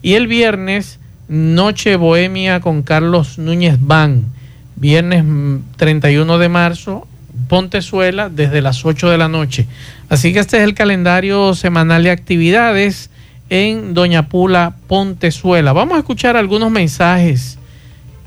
y 0.03 0.15
el 0.15 0.27
viernes 0.27 0.99
Noche 1.29 1.95
Bohemia 1.95 2.59
con 2.59 2.83
Carlos 2.83 3.39
Núñez 3.39 3.77
Van, 3.79 4.25
viernes 4.75 5.25
31 5.77 6.39
de 6.39 6.49
marzo, 6.49 7.07
Pontezuela 7.47 8.29
desde 8.29 8.61
las 8.61 8.85
8 8.85 9.09
de 9.09 9.19
la 9.19 9.29
noche. 9.29 9.69
Así 10.09 10.33
que 10.33 10.41
este 10.41 10.57
es 10.57 10.65
el 10.65 10.75
calendario 10.75 11.55
semanal 11.55 12.03
de 12.03 12.11
actividades 12.11 13.09
en 13.51 13.95
Doña 13.95 14.27
Pula 14.27 14.75
Pontezuela. 14.89 15.73
Vamos 15.73 15.95
a 15.95 16.01
escuchar 16.01 16.37
algunos 16.37 16.73
mensajes 16.73 17.57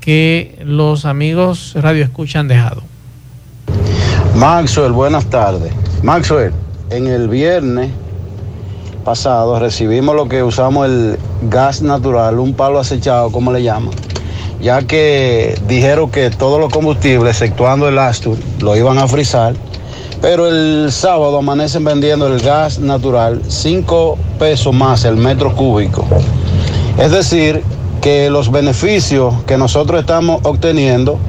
que 0.00 0.58
los 0.64 1.04
amigos 1.04 1.74
Radio 1.74 2.02
Escucha 2.02 2.40
han 2.40 2.48
dejado. 2.48 2.93
Maxwell, 4.36 4.90
buenas 4.90 5.26
tardes. 5.26 5.72
Maxwell, 6.02 6.52
en 6.90 7.06
el 7.06 7.28
viernes 7.28 7.90
pasado 9.04 9.60
recibimos 9.60 10.16
lo 10.16 10.28
que 10.28 10.42
usamos 10.42 10.86
el 10.86 11.18
gas 11.42 11.82
natural, 11.82 12.40
un 12.40 12.52
palo 12.52 12.80
acechado, 12.80 13.30
como 13.30 13.52
le 13.52 13.62
llaman, 13.62 13.94
ya 14.60 14.82
que 14.82 15.56
dijeron 15.68 16.10
que 16.10 16.30
todos 16.30 16.58
los 16.58 16.72
combustibles, 16.72 17.40
exceptuando 17.40 17.88
el 17.88 17.96
Astur, 17.96 18.36
lo 18.58 18.76
iban 18.76 18.98
a 18.98 19.06
frizar, 19.06 19.54
pero 20.20 20.48
el 20.48 20.90
sábado 20.90 21.38
amanecen 21.38 21.84
vendiendo 21.84 22.26
el 22.26 22.40
gas 22.40 22.80
natural 22.80 23.40
5 23.46 24.18
pesos 24.40 24.74
más 24.74 25.04
el 25.04 25.16
metro 25.16 25.54
cúbico. 25.54 26.04
Es 26.98 27.12
decir, 27.12 27.62
que 28.00 28.30
los 28.30 28.50
beneficios 28.50 29.32
que 29.46 29.56
nosotros 29.56 30.00
estamos 30.00 30.40
obteniendo 30.42 31.20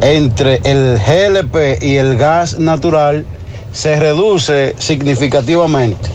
entre 0.00 0.60
el 0.64 0.98
GLP 0.98 1.82
y 1.82 1.96
el 1.96 2.16
gas 2.16 2.58
natural 2.58 3.26
se 3.72 3.96
reduce 3.96 4.74
significativamente. 4.78 6.08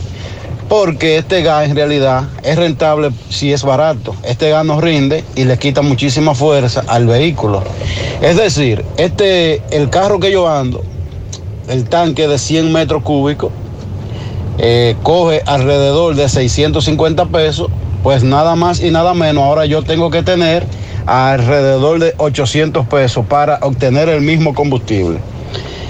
Porque 0.67 1.17
este 1.17 1.43
gas 1.43 1.69
en 1.69 1.75
realidad 1.75 2.23
es 2.41 2.55
rentable 2.57 3.11
si 3.29 3.53
es 3.53 3.63
barato. 3.63 4.15
Este 4.23 4.49
gas 4.49 4.65
nos 4.65 4.81
rinde 4.81 5.23
y 5.35 5.43
le 5.43 5.59
quita 5.59 5.83
muchísima 5.83 6.33
fuerza 6.33 6.83
al 6.87 7.05
vehículo. 7.05 7.63
Es 8.21 8.37
decir, 8.37 8.83
este, 8.97 9.61
el 9.69 9.91
carro 9.91 10.19
que 10.19 10.31
yo 10.31 10.49
ando, 10.49 10.83
el 11.67 11.85
tanque 11.85 12.27
de 12.27 12.39
100 12.39 12.71
metros 12.71 13.03
cúbicos, 13.03 13.51
eh, 14.57 14.95
coge 15.03 15.43
alrededor 15.45 16.15
de 16.15 16.29
650 16.29 17.25
pesos, 17.25 17.67
pues 18.01 18.23
nada 18.23 18.55
más 18.55 18.81
y 18.81 18.89
nada 18.89 19.13
menos. 19.13 19.43
Ahora 19.43 19.65
yo 19.67 19.83
tengo 19.83 20.09
que 20.09 20.23
tener 20.23 20.65
alrededor 21.05 21.99
de 21.99 22.13
800 22.17 22.85
pesos 22.87 23.25
para 23.25 23.59
obtener 23.61 24.09
el 24.09 24.21
mismo 24.21 24.53
combustible. 24.53 25.19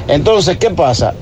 Entonces, 0.07 0.57
¿qué 0.57 0.69
pasa? 0.69 1.13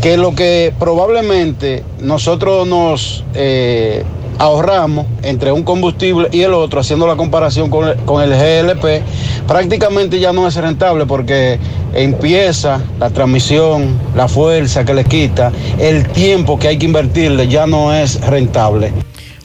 Que 0.00 0.16
lo 0.16 0.34
que 0.34 0.72
probablemente 0.78 1.84
nosotros 2.00 2.66
nos, 2.66 3.24
eh, 3.34 4.04
ahorramos 4.38 5.06
entre 5.22 5.52
un 5.52 5.62
combustible 5.62 6.28
y 6.32 6.42
el 6.42 6.54
otro, 6.54 6.80
haciendo 6.80 7.06
la 7.06 7.16
comparación 7.16 7.70
con 7.70 7.88
el, 7.88 7.96
con 8.04 8.22
el 8.22 8.30
GLP, 8.30 9.02
prácticamente 9.46 10.20
ya 10.20 10.32
no 10.32 10.46
es 10.46 10.56
rentable 10.56 11.06
porque 11.06 11.58
empieza 11.94 12.80
la 12.98 13.10
transmisión, 13.10 13.98
la 14.14 14.28
fuerza 14.28 14.84
que 14.84 14.94
le 14.94 15.04
quita, 15.04 15.52
el 15.78 16.08
tiempo 16.08 16.58
que 16.58 16.68
hay 16.68 16.78
que 16.78 16.86
invertirle 16.86 17.48
ya 17.48 17.66
no 17.66 17.94
es 17.94 18.20
rentable. 18.20 18.92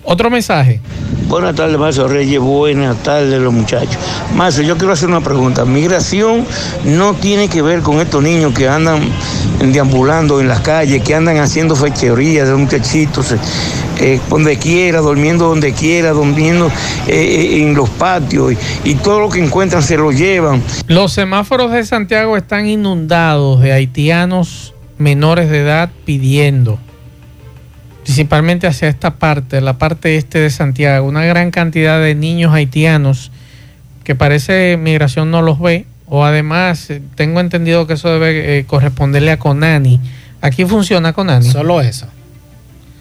Otro 0.03 0.29
mensaje. 0.29 0.79
Buenas 1.27 1.55
tardes, 1.55 1.77
Marcio 1.77 2.07
Reyes. 2.07 2.39
Buenas 2.39 3.01
tardes, 3.03 3.39
los 3.39 3.53
muchachos. 3.53 3.97
Marcio, 4.35 4.63
yo 4.63 4.77
quiero 4.77 4.93
hacer 4.93 5.07
una 5.07 5.21
pregunta. 5.21 5.63
Migración 5.63 6.45
no 6.83 7.13
tiene 7.13 7.47
que 7.47 7.61
ver 7.61 7.81
con 7.81 8.01
estos 8.01 8.21
niños 8.21 8.53
que 8.53 8.67
andan 8.67 8.99
deambulando 9.71 10.41
en 10.41 10.47
las 10.49 10.59
calles, 10.59 11.01
que 11.03 11.15
andan 11.15 11.37
haciendo 11.37 11.75
fecherías 11.75 12.49
de 12.49 12.55
muchachitos, 12.55 13.33
eh, 13.99 14.19
donde 14.29 14.57
quiera, 14.57 14.99
durmiendo 14.99 15.47
donde 15.47 15.71
quiera, 15.71 16.09
durmiendo 16.09 16.69
eh, 17.07 17.61
en 17.61 17.75
los 17.75 17.89
patios 17.91 18.53
y, 18.83 18.91
y 18.91 18.95
todo 18.95 19.21
lo 19.21 19.29
que 19.29 19.39
encuentran 19.39 19.83
se 19.83 19.95
lo 19.95 20.11
llevan. 20.11 20.61
Los 20.87 21.13
semáforos 21.13 21.71
de 21.71 21.85
Santiago 21.85 22.35
están 22.35 22.67
inundados 22.67 23.61
de 23.61 23.71
haitianos 23.71 24.73
menores 24.97 25.49
de 25.49 25.61
edad 25.61 25.89
pidiendo 26.03 26.77
principalmente 28.03 28.67
hacia 28.67 28.87
esta 28.87 29.15
parte, 29.15 29.61
la 29.61 29.77
parte 29.77 30.15
este 30.15 30.39
de 30.39 30.49
Santiago, 30.49 31.07
una 31.07 31.25
gran 31.25 31.51
cantidad 31.51 32.01
de 32.01 32.15
niños 32.15 32.53
haitianos 32.53 33.31
que 34.03 34.15
parece 34.15 34.77
migración 34.77 35.31
no 35.31 35.41
los 35.41 35.59
ve, 35.59 35.85
o 36.07 36.25
además 36.25 36.89
eh, 36.89 37.01
tengo 37.15 37.39
entendido 37.39 37.87
que 37.87 37.93
eso 37.93 38.11
debe 38.11 38.57
eh, 38.57 38.65
corresponderle 38.65 39.31
a 39.31 39.37
Conani. 39.37 39.99
Aquí 40.41 40.65
funciona 40.65 41.13
Conani. 41.13 41.49
Solo 41.49 41.81
eso. 41.81 42.07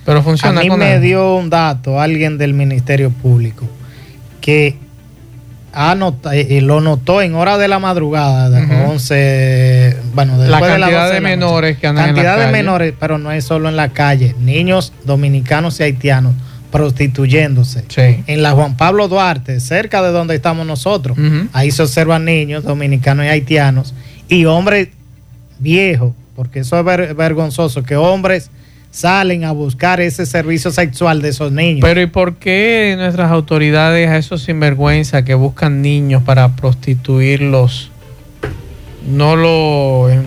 Pero 0.05 0.23
funciona 0.23 0.61
A 0.61 0.63
mí 0.63 0.69
Conani. 0.69 0.93
me 0.93 1.01
dio 1.01 1.35
un 1.37 1.51
dato 1.51 2.01
alguien 2.01 2.39
del 2.39 2.55
Ministerio 2.55 3.11
Público 3.11 3.67
que 4.41 4.79
anota- 5.73 6.35
eh, 6.35 6.61
lo 6.61 6.81
notó 6.81 7.23
en 7.23 7.35
hora 7.35 7.57
de 7.59 7.69
la 7.69 7.79
madrugada, 7.79 8.51
de 8.51 8.65
Ujú. 8.65 8.91
11, 8.93 9.97
bueno, 10.15 10.37
La 10.37 10.45
de 10.45 10.51
cantidad 10.51 10.69
12 10.69 10.75
de 10.75 10.79
la 10.81 10.87
noche. 10.89 11.21
menores 11.21 11.79
que 11.79 11.87
andan 11.87 12.05
en 12.05 12.11
la 12.11 12.15
Cantidad 12.15 12.37
de 12.37 12.43
calle. 12.45 12.53
menores, 12.53 12.95
pero 12.99 13.19
no 13.19 13.31
es 13.33 13.45
solo 13.45 13.69
en 13.69 13.77
la 13.77 13.91
calle, 13.91 14.35
niños 14.41 14.93
dominicanos 15.05 15.79
y 15.81 15.85
haitianos 15.85 16.35
prostituyéndose. 16.71 17.85
Sí. 17.89 18.23
En 18.27 18.43
la 18.43 18.53
Juan 18.53 18.77
Pablo 18.77 19.09
Duarte, 19.09 19.61
cerca 19.61 20.03
de 20.03 20.11
donde 20.13 20.35
estamos 20.35 20.67
nosotros, 20.67 21.17
ahí 21.53 21.71
se 21.71 21.83
observan 21.83 22.25
niños 22.25 22.65
dominicanos 22.65 23.25
y 23.27 23.29
haitianos 23.29 23.95
y 24.29 24.45
hombres 24.45 24.89
viejos, 25.59 26.13
porque 26.37 26.61
eso 26.61 26.79
es 26.79 26.85
ver- 26.85 27.15
vergonzoso, 27.15 27.83
que 27.83 27.97
hombres 27.97 28.51
salen 28.91 29.45
a 29.45 29.53
buscar 29.53 30.01
ese 30.01 30.27
servicio 30.27 30.71
sexual 30.73 31.23
de 31.23 31.29
esos 31.29 31.53
niños. 31.53 31.81
Pero 31.83 32.01
¿y 32.01 32.07
por 32.07 32.37
qué 32.37 32.95
nuestras 32.99 33.31
autoridades 33.31 34.09
a 34.09 34.17
esos 34.17 34.43
sinvergüenza 34.43 35.25
que 35.25 35.35
buscan 35.35 35.81
niños 35.83 36.23
para 36.25 36.49
prostituirlos 36.57 37.91
no 39.09 39.35
lo 39.37 40.11
em, 40.11 40.23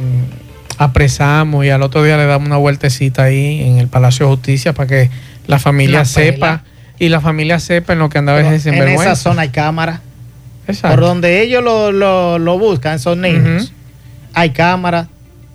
apresamos 0.78 1.66
y 1.66 1.70
al 1.70 1.84
otro 1.84 2.04
día 2.04 2.18
le 2.18 2.26
damos 2.26 2.48
una 2.48 2.58
vueltecita 2.58 3.24
ahí 3.24 3.62
en 3.62 3.78
el 3.78 3.88
Palacio 3.88 4.26
de 4.28 4.32
Justicia 4.36 4.74
para 4.74 4.88
que 4.88 5.10
la 5.46 5.60
familia 5.60 6.00
La 6.00 6.06
sepa 6.06 6.64
y 7.00 7.10
la 7.10 7.22
familia 7.22 7.60
sepa 7.60 7.94
en 7.94 8.00
lo 8.00 8.10
que 8.10 8.18
andaba 8.18 8.40
Pero 8.40 8.50
ese 8.52 8.70
en 8.70 8.76
sinvergüenza? 8.76 9.12
esa 9.14 9.16
zona 9.22 9.42
hay 9.44 9.50
cámaras. 9.50 10.00
Exacto. 10.68 10.96
Por 10.96 11.06
donde 11.06 11.42
ellos 11.42 11.62
lo, 11.64 11.92
lo- 11.92 12.40
lo 12.40 12.58
buscan, 12.58 12.96
esos 12.96 13.18
niños, 13.18 13.74
hay 14.34 14.52
cámaras. 14.52 15.08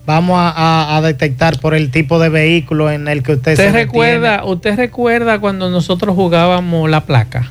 Vamos 0.08 0.38
a, 0.38 0.48
a- 0.48 0.96
a 0.96 1.02
detectar 1.02 1.60
por 1.60 1.74
el 1.74 1.90
tipo 1.90 2.18
de 2.18 2.30
vehículo 2.30 2.90
en 2.90 3.08
el 3.08 3.22
que 3.22 3.32
usted, 3.32 3.56
se 3.56 3.60
¿Usted 3.60 3.64
detiene. 3.66 3.84
recuerda, 3.84 4.44
¿Usted 4.46 4.74
recuerda 4.74 5.38
cuando 5.38 5.68
nosotros 5.68 6.14
jugábamos 6.14 6.88
la 6.88 7.02
placa? 7.04 7.50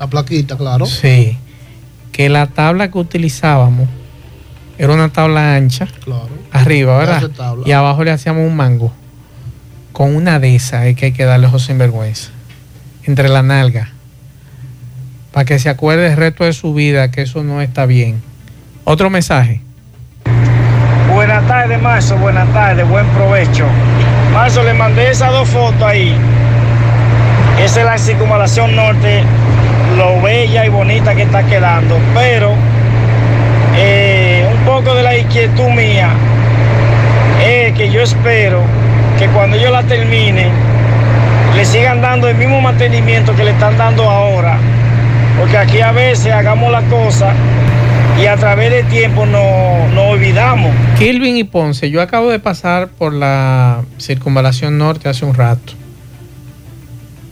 La 0.00 0.06
plaquita, 0.06 0.56
claro. 0.56 0.86
Sí. 0.86 1.36
Que 2.10 2.30
la 2.30 2.46
tabla 2.46 2.90
que 2.90 2.96
utilizábamos 2.96 3.90
era 4.78 4.94
una 4.94 5.10
tabla 5.10 5.54
ancha. 5.54 5.86
Claro. 6.02 6.30
Arriba, 6.50 6.96
¿verdad? 6.96 7.30
Y 7.66 7.72
abajo 7.72 8.04
le 8.04 8.10
hacíamos 8.10 8.48
un 8.48 8.56
mango. 8.56 8.90
Con 9.92 10.16
una 10.16 10.38
de 10.38 10.54
esas 10.56 10.86
es 10.86 10.96
que 10.96 11.04
hay 11.06 11.12
que 11.12 11.24
darle 11.24 11.46
ojos 11.48 11.64
sinvergüenza. 11.66 12.30
Entre 13.04 13.28
la 13.28 13.42
nalga. 13.42 13.90
Para 15.30 15.44
que 15.44 15.58
se 15.58 15.68
acuerde 15.68 16.06
el 16.06 16.16
resto 16.16 16.44
de 16.44 16.54
su 16.54 16.72
vida 16.72 17.10
que 17.10 17.20
eso 17.20 17.44
no 17.44 17.60
está 17.60 17.84
bien. 17.84 18.22
Otro 18.84 19.10
mensaje. 19.10 19.60
Buenas 21.42 21.60
tardes, 21.60 21.82
Marzo. 21.82 22.16
Buenas 22.18 22.52
tardes. 22.52 22.88
Buen 22.88 23.06
provecho. 23.08 23.66
Marzo, 24.32 24.62
le 24.62 24.74
mandé 24.74 25.10
esas 25.10 25.32
dos 25.32 25.48
fotos 25.48 25.82
ahí. 25.82 26.16
Esa 27.60 27.80
es 27.80 27.86
la 27.86 27.98
circunvalación 27.98 28.76
norte, 28.76 29.24
lo 29.98 30.22
bella 30.22 30.64
y 30.64 30.68
bonita 30.68 31.16
que 31.16 31.22
está 31.22 31.42
quedando. 31.42 31.98
Pero 32.14 32.52
eh, 33.76 34.48
un 34.52 34.64
poco 34.64 34.94
de 34.94 35.02
la 35.02 35.16
inquietud 35.18 35.68
mía 35.70 36.10
es 37.44 37.72
que 37.72 37.90
yo 37.90 38.02
espero 38.02 38.60
que 39.18 39.26
cuando 39.26 39.56
ellos 39.56 39.72
la 39.72 39.82
terminen, 39.82 40.48
le 41.56 41.64
sigan 41.64 42.00
dando 42.00 42.28
el 42.28 42.36
mismo 42.36 42.60
mantenimiento 42.60 43.34
que 43.34 43.42
le 43.42 43.50
están 43.50 43.76
dando 43.76 44.08
ahora. 44.08 44.58
Porque 45.40 45.58
aquí 45.58 45.80
a 45.80 45.90
veces 45.90 46.32
hagamos 46.32 46.70
la 46.70 46.82
cosa 46.82 47.32
y 48.20 48.26
a 48.26 48.36
través 48.36 48.70
del 48.70 48.86
tiempo 48.88 49.26
no- 49.26 49.88
nos 49.94 50.12
olvidamos. 50.12 50.70
Kilvin 50.98 51.36
y 51.36 51.44
Ponce, 51.44 51.90
yo 51.90 52.00
acabo 52.02 52.30
de 52.30 52.38
pasar 52.38 52.88
por 52.88 53.12
la 53.12 53.82
circunvalación 53.98 54.78
norte 54.78 55.08
hace 55.08 55.24
un 55.24 55.34
rato. 55.34 55.72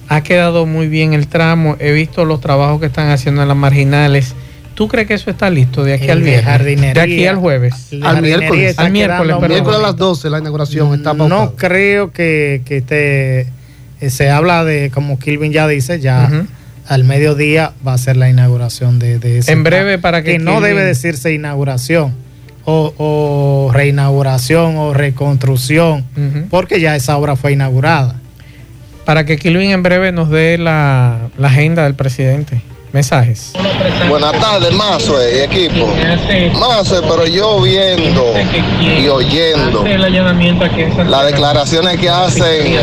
Ha 0.08 0.22
quedado 0.22 0.66
muy 0.66 0.88
bien 0.88 1.12
el 1.12 1.28
tramo. 1.28 1.76
He 1.78 1.92
visto 1.92 2.24
los 2.24 2.40
trabajos 2.40 2.80
que 2.80 2.86
están 2.86 3.10
haciendo 3.10 3.42
en 3.42 3.48
las 3.48 3.56
marginales. 3.56 4.34
¿Tú 4.74 4.88
crees 4.88 5.06
que 5.06 5.14
eso 5.14 5.30
está 5.30 5.50
listo 5.50 5.84
de 5.84 5.94
aquí 5.94 6.04
El 6.06 6.10
al 6.10 6.22
viernes? 6.22 6.94
De 6.94 7.00
aquí 7.00 7.26
al 7.26 7.36
jueves. 7.36 7.74
Al 8.02 8.22
miércoles. 8.22 8.78
Al 8.78 8.90
miércoles, 8.90 9.36
perdón. 9.36 9.50
Miércoles 9.50 9.78
a 9.78 9.82
las 9.82 9.90
bonito. 9.92 10.06
12 10.06 10.30
la 10.30 10.38
inauguración 10.38 10.94
está 10.94 11.12
No 11.12 11.28
pautado. 11.28 11.54
creo 11.56 12.10
que, 12.12 12.62
que 12.64 12.78
esté- 12.78 13.46
eh, 14.00 14.10
se 14.10 14.30
habla 14.30 14.64
de, 14.64 14.90
como 14.90 15.18
Kilvin 15.18 15.52
ya 15.52 15.68
dice, 15.68 16.00
ya. 16.00 16.28
Al 16.90 17.04
mediodía 17.04 17.70
va 17.86 17.92
a 17.94 17.98
ser 17.98 18.16
la 18.16 18.28
inauguración 18.28 18.98
de, 18.98 19.20
de 19.20 19.38
ese 19.38 19.52
En 19.52 19.62
breve, 19.62 19.98
para 19.98 20.24
que 20.24 20.40
no 20.40 20.60
debe 20.60 20.82
decirse 20.82 21.32
inauguración 21.32 22.14
o, 22.64 22.92
o 22.98 23.70
reinauguración 23.72 24.76
o 24.76 24.92
reconstrucción, 24.92 26.04
porque 26.50 26.80
ya 26.80 26.96
esa 26.96 27.16
obra 27.16 27.36
fue 27.36 27.52
inaugurada. 27.52 28.16
Para 29.04 29.24
que 29.24 29.36
Kilvin 29.36 29.70
en 29.70 29.84
breve 29.84 30.10
nos 30.10 30.30
dé 30.30 30.58
la, 30.58 31.28
la 31.38 31.46
agenda 31.46 31.84
del 31.84 31.94
presidente. 31.94 32.60
Mensajes. 32.92 33.52
Buenas 34.08 34.32
tardes, 34.40 34.72
Mazo 34.72 35.14
y 35.22 35.38
equipo. 35.40 35.86
Mazo, 36.58 37.00
pero 37.02 37.24
yo 37.24 37.60
viendo 37.60 38.32
y 38.80 39.06
oyendo 39.06 39.84
las 41.08 41.26
declaraciones 41.26 41.98
que 42.00 42.08
hacen 42.10 42.74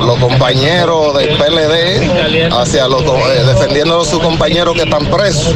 los 0.00 0.18
compañeros 0.18 1.14
del 1.18 1.36
PLD 1.36 2.52
hacia 2.52 2.88
los 2.88 3.02
eh, 3.02 3.44
defendiendo 3.46 4.00
a 4.00 4.04
sus 4.06 4.18
compañeros 4.20 4.74
que 4.74 4.82
están 4.82 5.04
presos. 5.06 5.52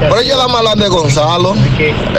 Pero 0.00 0.18
ellos 0.20 0.36
dan 0.36 0.50
hablan 0.50 0.78
de 0.78 0.88
Gonzalo. 0.88 1.54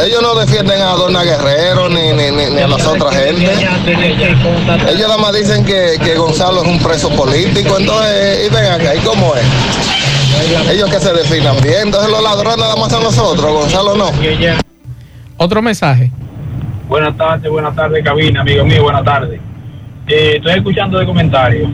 Ellos 0.05 0.21
no 0.21 0.35
defienden 0.35 0.81
a 0.81 0.91
Dona 0.93 1.23
Guerrero 1.23 1.89
ni, 1.89 2.13
ni, 2.13 2.31
ni- 2.31 2.61
a 2.61 2.67
las 2.69 2.85
otras 2.85 3.13
gente. 3.15 3.51
Ellos 4.87 5.07
nada 5.09 5.17
más 5.17 5.33
dicen 5.33 5.65
que, 5.65 5.97
que 6.01 6.15
Gonzalo 6.15 6.61
es 6.63 6.67
un 6.69 6.79
preso 6.79 7.09
político. 7.09 7.77
Entonces, 7.77 8.45
y 8.47 8.49
ven 8.53 8.65
acá, 8.65 8.95
¿y 8.95 8.99
cómo 8.99 9.33
es? 9.35 9.41
Ellos 10.71 10.89
que 10.89 10.99
se 10.99 11.13
definan 11.13 11.55
bien. 11.61 11.87
Entonces 11.87 12.11
los 12.11 12.21
ladrones 12.21 12.57
nada 12.57 12.75
más 12.75 12.91
son 12.91 13.03
nosotros, 13.03 13.51
Gonzalo 13.51 13.95
no. 13.95 14.11
Otro 15.37 15.61
mensaje. 15.61 16.11
Buenas 16.87 17.15
tardes, 17.17 17.51
buenas 17.51 17.75
tardes, 17.75 18.03
cabina, 18.03 18.41
amigo 18.41 18.65
mío, 18.65 18.83
buenas 18.83 19.03
tardes. 19.03 19.39
Eh, 20.07 20.33
estoy 20.37 20.53
escuchando 20.53 20.97
de 20.97 21.05
comentarios. 21.05 21.69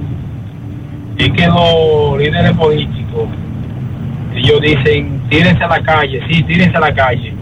Es 1.17 1.31
que 1.31 1.47
los 1.47 2.17
líderes 2.17 2.51
políticos, 2.51 3.29
ellos 4.35 4.61
dicen, 4.61 5.21
tírense 5.29 5.63
a 5.63 5.67
la 5.67 5.81
calle, 5.81 6.21
sí, 6.29 6.43
tírense 6.43 6.75
a 6.75 6.81
la 6.81 6.93
calle. 6.93 7.33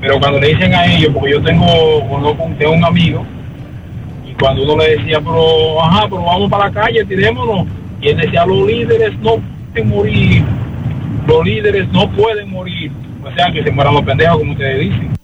Pero 0.00 0.18
cuando 0.18 0.40
le 0.40 0.48
dicen 0.48 0.74
a 0.74 0.84
ellos, 0.86 1.10
porque 1.14 1.30
yo 1.30 1.42
tengo, 1.42 1.66
tengo 2.58 2.72
un 2.72 2.84
amigo, 2.84 3.24
y 4.28 4.34
cuando 4.34 4.64
uno 4.64 4.78
le 4.78 4.96
decía, 4.96 5.20
pero, 5.20 5.80
ajá, 5.80 6.06
pero 6.08 6.24
vamos 6.24 6.50
para 6.50 6.64
la 6.64 6.72
calle, 6.72 7.04
tirémonos. 7.04 7.68
Y 8.00 8.08
él 8.08 8.16
decía, 8.16 8.44
los 8.44 8.66
líderes 8.66 9.16
no 9.20 9.40
pueden 9.72 9.88
morir, 9.88 10.44
los 11.26 11.44
líderes 11.44 11.88
no 11.92 12.10
pueden 12.14 12.50
morir. 12.50 12.92
O 13.24 13.34
sea, 13.34 13.52
que 13.52 13.62
se 13.62 13.70
mueran 13.70 13.94
los 13.94 14.04
pendejos, 14.04 14.38
como 14.38 14.52
ustedes 14.52 14.80
dicen. 14.80 15.16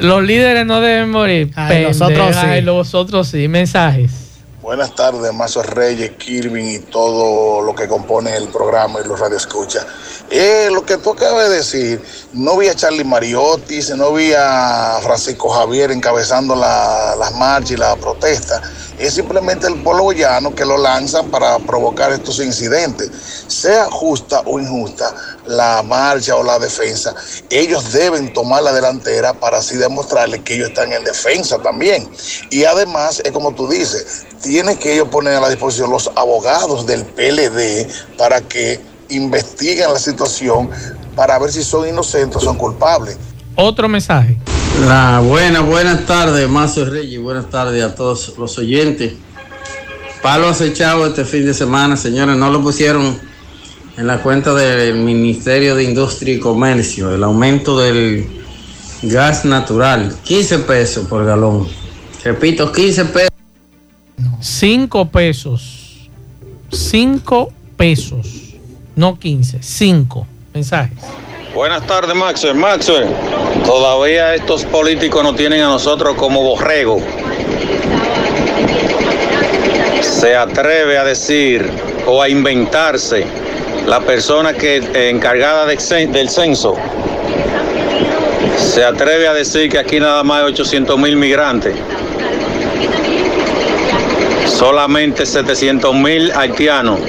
Los 0.00 0.22
líderes 0.22 0.66
no 0.66 0.80
deben 0.80 1.10
morir. 1.10 1.50
Ay, 1.56 1.84
nosotros 1.84 2.36
sí. 2.36 2.60
los 2.60 2.94
otros 2.94 3.28
sí. 3.28 3.48
Mensajes. 3.48 4.10
Buenas 4.60 4.94
tardes, 4.96 5.32
Mazo 5.32 5.62
Reyes, 5.62 6.10
Kirvin 6.18 6.68
y 6.68 6.78
todo 6.80 7.62
lo 7.62 7.72
que 7.74 7.86
compone 7.86 8.36
el 8.36 8.48
programa 8.48 8.98
y 9.02 9.06
los 9.08 9.18
radioescuchas. 9.18 9.86
Eh, 10.28 10.68
lo 10.72 10.84
que 10.84 10.96
tú 10.98 11.12
acabas 11.12 11.48
de 11.48 11.56
decir, 11.56 12.02
no 12.34 12.58
vi 12.58 12.66
a 12.66 12.74
Charlie 12.74 13.04
Mariotti, 13.04 13.78
no 13.96 14.12
vi 14.12 14.32
a 14.36 14.98
Francisco 15.02 15.48
Javier 15.50 15.92
encabezando 15.92 16.56
la- 16.56 17.14
las 17.16 17.32
marchas 17.36 17.70
y 17.70 17.76
la 17.76 17.94
protesta. 17.94 18.60
Es 18.98 19.14
simplemente 19.14 19.66
el 19.66 19.76
pueblo 19.82 20.12
llano 20.12 20.54
que 20.54 20.64
lo 20.64 20.78
lanzan 20.78 21.28
para 21.30 21.58
provocar 21.58 22.12
estos 22.12 22.38
incidentes. 22.40 23.10
Sea 23.46 23.86
justa 23.90 24.42
o 24.46 24.58
injusta 24.58 25.14
la 25.46 25.82
marcha 25.82 26.36
o 26.36 26.42
la 26.42 26.58
defensa, 26.58 27.14
ellos 27.50 27.92
deben 27.92 28.32
tomar 28.32 28.62
la 28.62 28.72
delantera 28.72 29.34
para 29.34 29.58
así 29.58 29.76
demostrarles 29.76 30.40
que 30.42 30.54
ellos 30.54 30.68
están 30.68 30.92
en 30.92 31.04
defensa 31.04 31.58
también. 31.58 32.08
Y 32.50 32.64
además, 32.64 33.20
es 33.24 33.32
como 33.32 33.54
tú 33.54 33.68
dices, 33.68 34.26
tienen 34.42 34.76
que 34.78 34.94
ellos 34.94 35.08
poner 35.08 35.34
a 35.34 35.40
la 35.40 35.48
disposición 35.48 35.90
los 35.90 36.10
abogados 36.16 36.86
del 36.86 37.04
PLD 37.04 37.86
para 38.16 38.40
que 38.40 38.80
investiguen 39.08 39.92
la 39.92 39.98
situación 39.98 40.70
para 41.14 41.38
ver 41.38 41.52
si 41.52 41.62
son 41.62 41.88
inocentes 41.88 42.36
o 42.36 42.40
son 42.40 42.56
culpables. 42.56 43.16
Otro 43.54 43.88
mensaje. 43.88 44.38
La 44.80 45.20
buena, 45.20 45.60
buenas 45.60 46.04
tardes, 46.06 46.48
Mazo 46.48 46.84
Reyes, 46.84 47.20
buenas 47.20 47.48
tardes 47.48 47.82
a 47.82 47.94
todos 47.94 48.34
los 48.36 48.58
oyentes. 48.58 49.14
Palo 50.22 50.48
acechado 50.48 51.06
este 51.06 51.24
fin 51.24 51.46
de 51.46 51.54
semana, 51.54 51.96
señores, 51.96 52.36
no 52.36 52.50
lo 52.50 52.62
pusieron 52.62 53.18
en 53.96 54.06
la 54.06 54.22
cuenta 54.22 54.54
del 54.54 54.96
Ministerio 54.96 55.74
de 55.74 55.84
Industria 55.84 56.34
y 56.34 56.38
Comercio, 56.38 57.14
el 57.14 57.24
aumento 57.24 57.78
del 57.78 58.28
gas 59.02 59.44
natural, 59.44 60.14
15 60.22 60.58
pesos 60.60 61.06
por 61.08 61.24
galón. 61.24 61.66
Repito, 62.22 62.70
15 62.70 63.04
pesos. 63.06 63.30
5 64.40 65.08
pesos. 65.10 66.10
5 66.70 67.52
pesos. 67.76 68.26
No 68.94 69.18
15, 69.18 69.62
5 69.62 70.26
mensajes. 70.52 70.98
Buenas 71.54 71.86
tardes, 71.86 72.14
Maxwell. 72.14 72.54
Maxwell, 72.54 73.08
todavía 73.64 74.34
estos 74.34 74.64
políticos 74.64 75.22
nos 75.22 75.36
tienen 75.36 75.62
a 75.62 75.66
nosotros 75.66 76.14
como 76.16 76.42
borrego. 76.42 77.00
Se 80.00 80.34
atreve 80.34 80.98
a 80.98 81.04
decir 81.04 81.70
o 82.06 82.22
a 82.22 82.28
inventarse 82.28 83.26
la 83.86 84.00
persona 84.00 84.52
que 84.52 84.76
eh, 84.76 85.10
encargada 85.10 85.66
del 85.66 86.28
censo. 86.28 86.76
Se 88.56 88.84
atreve 88.84 89.28
a 89.28 89.34
decir 89.34 89.70
que 89.70 89.78
aquí 89.78 90.00
nada 90.00 90.22
más 90.22 90.42
hay 90.42 90.52
800 90.52 90.98
mil 90.98 91.16
migrantes. 91.16 91.74
Solamente 94.46 95.26
700 95.26 95.94
mil 95.94 96.32
haitianos 96.34 97.00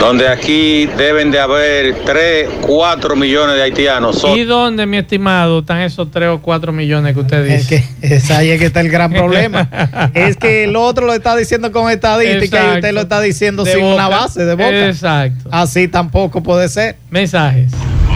donde 0.00 0.26
aquí 0.28 0.86
deben 0.96 1.30
de 1.30 1.38
haber 1.38 1.94
3, 2.06 2.48
4 2.62 3.16
millones 3.16 3.56
de 3.56 3.62
haitianos. 3.62 4.18
Son- 4.18 4.36
¿Y 4.36 4.44
dónde, 4.44 4.86
mi 4.86 4.96
estimado, 4.96 5.58
están 5.60 5.82
esos 5.82 6.10
3 6.10 6.30
o 6.30 6.40
4 6.40 6.72
millones 6.72 7.12
que 7.14 7.20
usted 7.20 7.44
dice? 7.44 7.84
Es 8.02 8.30
ahí 8.30 8.48
es 8.50 8.58
que 8.58 8.66
está 8.66 8.80
el 8.80 8.88
gran 8.88 9.12
problema. 9.12 9.68
es 10.14 10.38
que 10.38 10.64
el 10.64 10.74
otro 10.74 11.04
lo 11.06 11.12
está 11.12 11.36
diciendo 11.36 11.70
con 11.70 11.90
estadística 11.90 12.72
y 12.72 12.76
usted 12.76 12.92
lo 12.92 13.02
está 13.02 13.20
diciendo 13.20 13.62
De 13.62 13.74
sin 13.74 13.84
una 13.84 14.06
boca. 14.06 14.20
base 14.22 14.44
de 14.46 14.54
boca. 14.54 14.88
Exacto. 14.88 15.50
Así 15.52 15.86
tampoco 15.86 16.42
puede 16.42 16.68
ser. 16.70 16.96
Mensajes. 17.10 17.70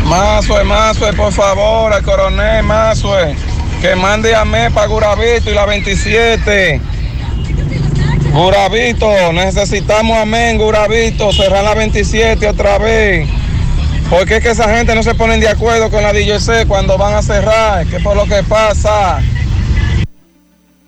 Mazue, 0.06 0.64
Mazue, 0.64 1.12
por 1.12 1.32
favor, 1.32 1.92
al 1.92 2.02
coronel 2.02 2.62
Mazue, 2.64 3.34
que 3.82 3.94
mande 3.94 4.34
a 4.34 4.44
mí 4.46 4.58
para 4.72 4.86
Guravito 4.86 5.50
y 5.50 5.54
la 5.54 5.66
27. 5.66 6.80
Guravito, 8.34 9.32
necesitamos 9.32 10.18
a 10.18 10.26
mí 10.26 10.36
en 10.36 10.58
Guravito, 10.58 11.32
cerrar 11.32 11.62
la 11.62 11.72
27 11.74 12.48
otra 12.48 12.78
vez. 12.78 13.28
Porque 14.10 14.38
es 14.38 14.42
que 14.42 14.50
esa 14.50 14.76
gente 14.76 14.92
no 14.96 15.04
se 15.04 15.14
ponen 15.14 15.38
de 15.38 15.48
acuerdo 15.48 15.88
con 15.88 16.02
la 16.02 16.12
DJC 16.12 16.66
cuando 16.66 16.98
van 16.98 17.14
a 17.14 17.22
cerrar? 17.22 17.86
¿Qué 17.86 18.00
por 18.00 18.16
lo 18.16 18.26
que 18.26 18.42
pasa? 18.42 19.20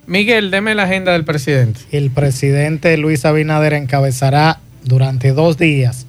Miguel, 0.07 0.51
deme 0.51 0.75
la 0.75 0.83
agenda 0.83 1.13
del 1.13 1.25
presidente. 1.25 1.81
El 1.93 2.11
presidente 2.11 2.97
Luis 2.97 3.25
Abinader 3.25 3.75
encabezará 3.75 4.59
durante 4.83 5.31
dos 5.33 5.57
días 5.57 6.07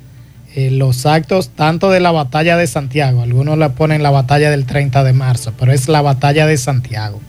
eh, 0.56 0.72
los 0.72 1.06
actos 1.06 1.50
tanto 1.50 1.92
de 1.92 2.00
la 2.00 2.12
batalla 2.12 2.58
de 2.58 2.66
Santiago, 2.66 3.22
algunos 3.22 3.60
la 3.60 3.74
ponen 3.74 4.02
la 4.02 4.10
batalla 4.10 4.50
del 4.50 4.66
30 4.66 5.04
de 5.04 5.14
marzo, 5.14 5.54
pero 5.60 5.72
es 5.72 5.88
la 5.88 6.02
batalla 6.02 6.48
de 6.48 6.58
Santiago. 6.58 7.22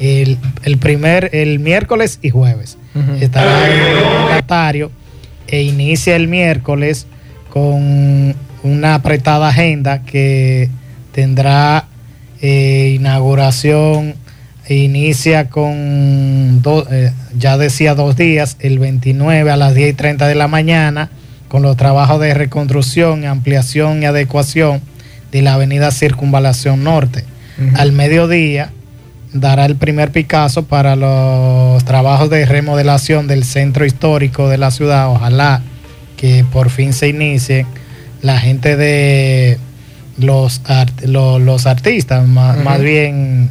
El, 0.00 0.38
el 0.64 0.78
primer, 0.78 1.30
el 1.32 1.58
miércoles 1.58 2.18
y 2.22 2.30
jueves. 2.30 2.78
Estará 3.20 3.66
en 3.68 3.80
el 3.96 4.04
mandatario 4.04 4.90
e 5.46 5.62
inicia 5.62 6.16
el 6.16 6.28
miércoles 6.28 7.06
con 7.50 8.34
una 8.62 8.94
apretada 8.94 9.48
agenda 9.48 10.02
que 10.02 10.68
tendrá 11.12 11.86
eh, 12.40 12.92
inauguración 12.96 14.14
e 14.66 14.74
inicia 14.76 15.48
con, 15.48 16.60
do- 16.62 16.86
eh, 16.90 17.12
ya 17.36 17.56
decía, 17.56 17.94
dos 17.94 18.16
días, 18.16 18.56
el 18.60 18.78
29 18.78 19.50
a 19.50 19.56
las 19.56 19.74
10 19.74 19.90
y 19.90 19.92
30 19.94 20.26
de 20.28 20.34
la 20.34 20.46
mañana, 20.48 21.10
con 21.48 21.62
los 21.62 21.76
trabajos 21.76 22.20
de 22.20 22.34
reconstrucción, 22.34 23.24
ampliación 23.24 24.02
y 24.02 24.06
adecuación 24.06 24.80
de 25.32 25.40
la 25.42 25.54
avenida 25.54 25.90
Circunvalación 25.90 26.84
Norte. 26.84 27.24
Al 27.76 27.92
mediodía 27.92 28.70
dará 29.32 29.66
el 29.66 29.76
primer 29.76 30.10
Picasso 30.10 30.64
para 30.64 30.96
los 30.96 31.84
trabajos 31.84 32.30
de 32.30 32.46
remodelación 32.46 33.26
del 33.26 33.44
centro 33.44 33.84
histórico 33.84 34.48
de 34.48 34.58
la 34.58 34.70
ciudad. 34.70 35.08
Ojalá 35.10 35.62
que 36.16 36.44
por 36.50 36.70
fin 36.70 36.92
se 36.92 37.08
inicie 37.08 37.66
la 38.22 38.38
gente 38.38 38.76
de 38.76 39.58
los, 40.18 40.60
art- 40.64 41.02
los 41.04 41.66
artistas, 41.66 42.26
más 42.26 42.80
bien... 42.80 43.50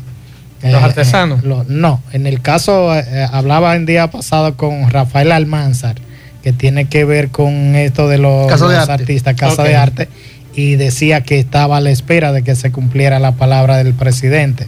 Los 0.63 0.81
artesanos. 0.83 1.43
lo- 1.43 1.63
no, 1.69 2.01
en 2.11 2.25
el 2.25 2.41
caso, 2.41 2.93
eh, 2.97 3.27
hablaba 3.31 3.75
el 3.75 3.85
día 3.85 4.09
pasado 4.09 4.57
con 4.57 4.89
Rafael 4.89 5.31
Almanzar, 5.31 5.95
que 6.43 6.51
tiene 6.51 6.85
que 6.85 7.05
ver 7.05 7.29
con 7.29 7.75
esto 7.75 8.07
de 8.09 8.17
los, 8.17 8.47
Casa 8.47 8.67
de 8.67 8.73
los 8.73 8.89
arte. 8.89 9.03
artistas, 9.03 9.35
Casa 9.35 9.63
de 9.63 9.75
Arte, 9.75 10.09
y 10.55 10.75
decía 10.75 11.21
que 11.21 11.37
estaba 11.39 11.77
a 11.77 11.79
la 11.79 11.91
espera 11.91 12.31
de 12.31 12.41
que 12.41 12.55
se 12.55 12.71
cumpliera 12.71 13.19
la 13.19 13.33
palabra 13.33 13.77
del 13.77 13.93
presidente. 13.93 14.65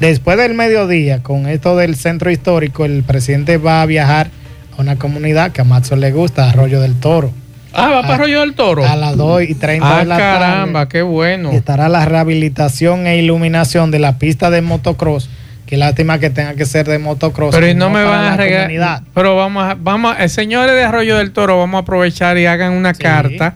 Después 0.00 0.36
del 0.38 0.54
mediodía, 0.54 1.22
con 1.22 1.46
esto 1.46 1.76
del 1.76 1.96
centro 1.96 2.30
histórico, 2.30 2.84
el 2.84 3.02
presidente 3.02 3.56
va 3.58 3.82
a 3.82 3.86
viajar 3.86 4.30
a 4.76 4.80
una 4.80 4.96
comunidad 4.96 5.52
que 5.52 5.60
a 5.60 5.64
Matzo 5.64 5.96
le 5.96 6.10
gusta, 6.12 6.48
Arroyo 6.50 6.80
del 6.80 6.94
Toro. 6.98 7.30
Ah, 7.74 7.88
va 7.90 8.02
para 8.02 8.14
Arroyo 8.14 8.40
del 8.40 8.54
Toro. 8.54 8.84
A 8.86 8.96
las 8.96 9.16
2 9.16 9.42
y 9.44 9.54
30 9.54 9.96
Ah, 9.96 9.98
de 10.00 10.04
la 10.04 10.16
caramba, 10.18 10.80
tarde. 10.80 10.88
qué 10.92 11.02
bueno. 11.02 11.52
Estará 11.52 11.88
la 11.88 12.04
rehabilitación 12.04 13.06
e 13.06 13.16
iluminación 13.18 13.90
de 13.90 13.98
la 13.98 14.18
pista 14.18 14.50
de 14.50 14.60
motocross. 14.62 15.28
Qué 15.66 15.78
lástima 15.78 16.18
que 16.18 16.28
tenga 16.28 16.54
que 16.54 16.66
ser 16.66 16.86
de 16.86 16.98
motocross. 16.98 17.54
Pero 17.54 17.66
y 17.68 17.74
no 17.74 17.88
me 17.88 18.04
van 18.04 18.20
a 18.26 18.30
la 18.32 18.36
regalar. 18.36 19.02
Pero 19.14 19.36
vamos 19.36 19.64
a, 19.64 19.74
vamos 19.80 20.14
a- 20.16 20.24
eh, 20.24 20.28
señores 20.28 20.74
de 20.74 20.84
Arroyo 20.84 21.16
del 21.16 21.32
Toro, 21.32 21.56
vamos 21.58 21.78
a 21.78 21.82
aprovechar 21.82 22.36
y 22.36 22.44
hagan 22.44 22.72
una 22.74 22.92
carta 22.92 23.54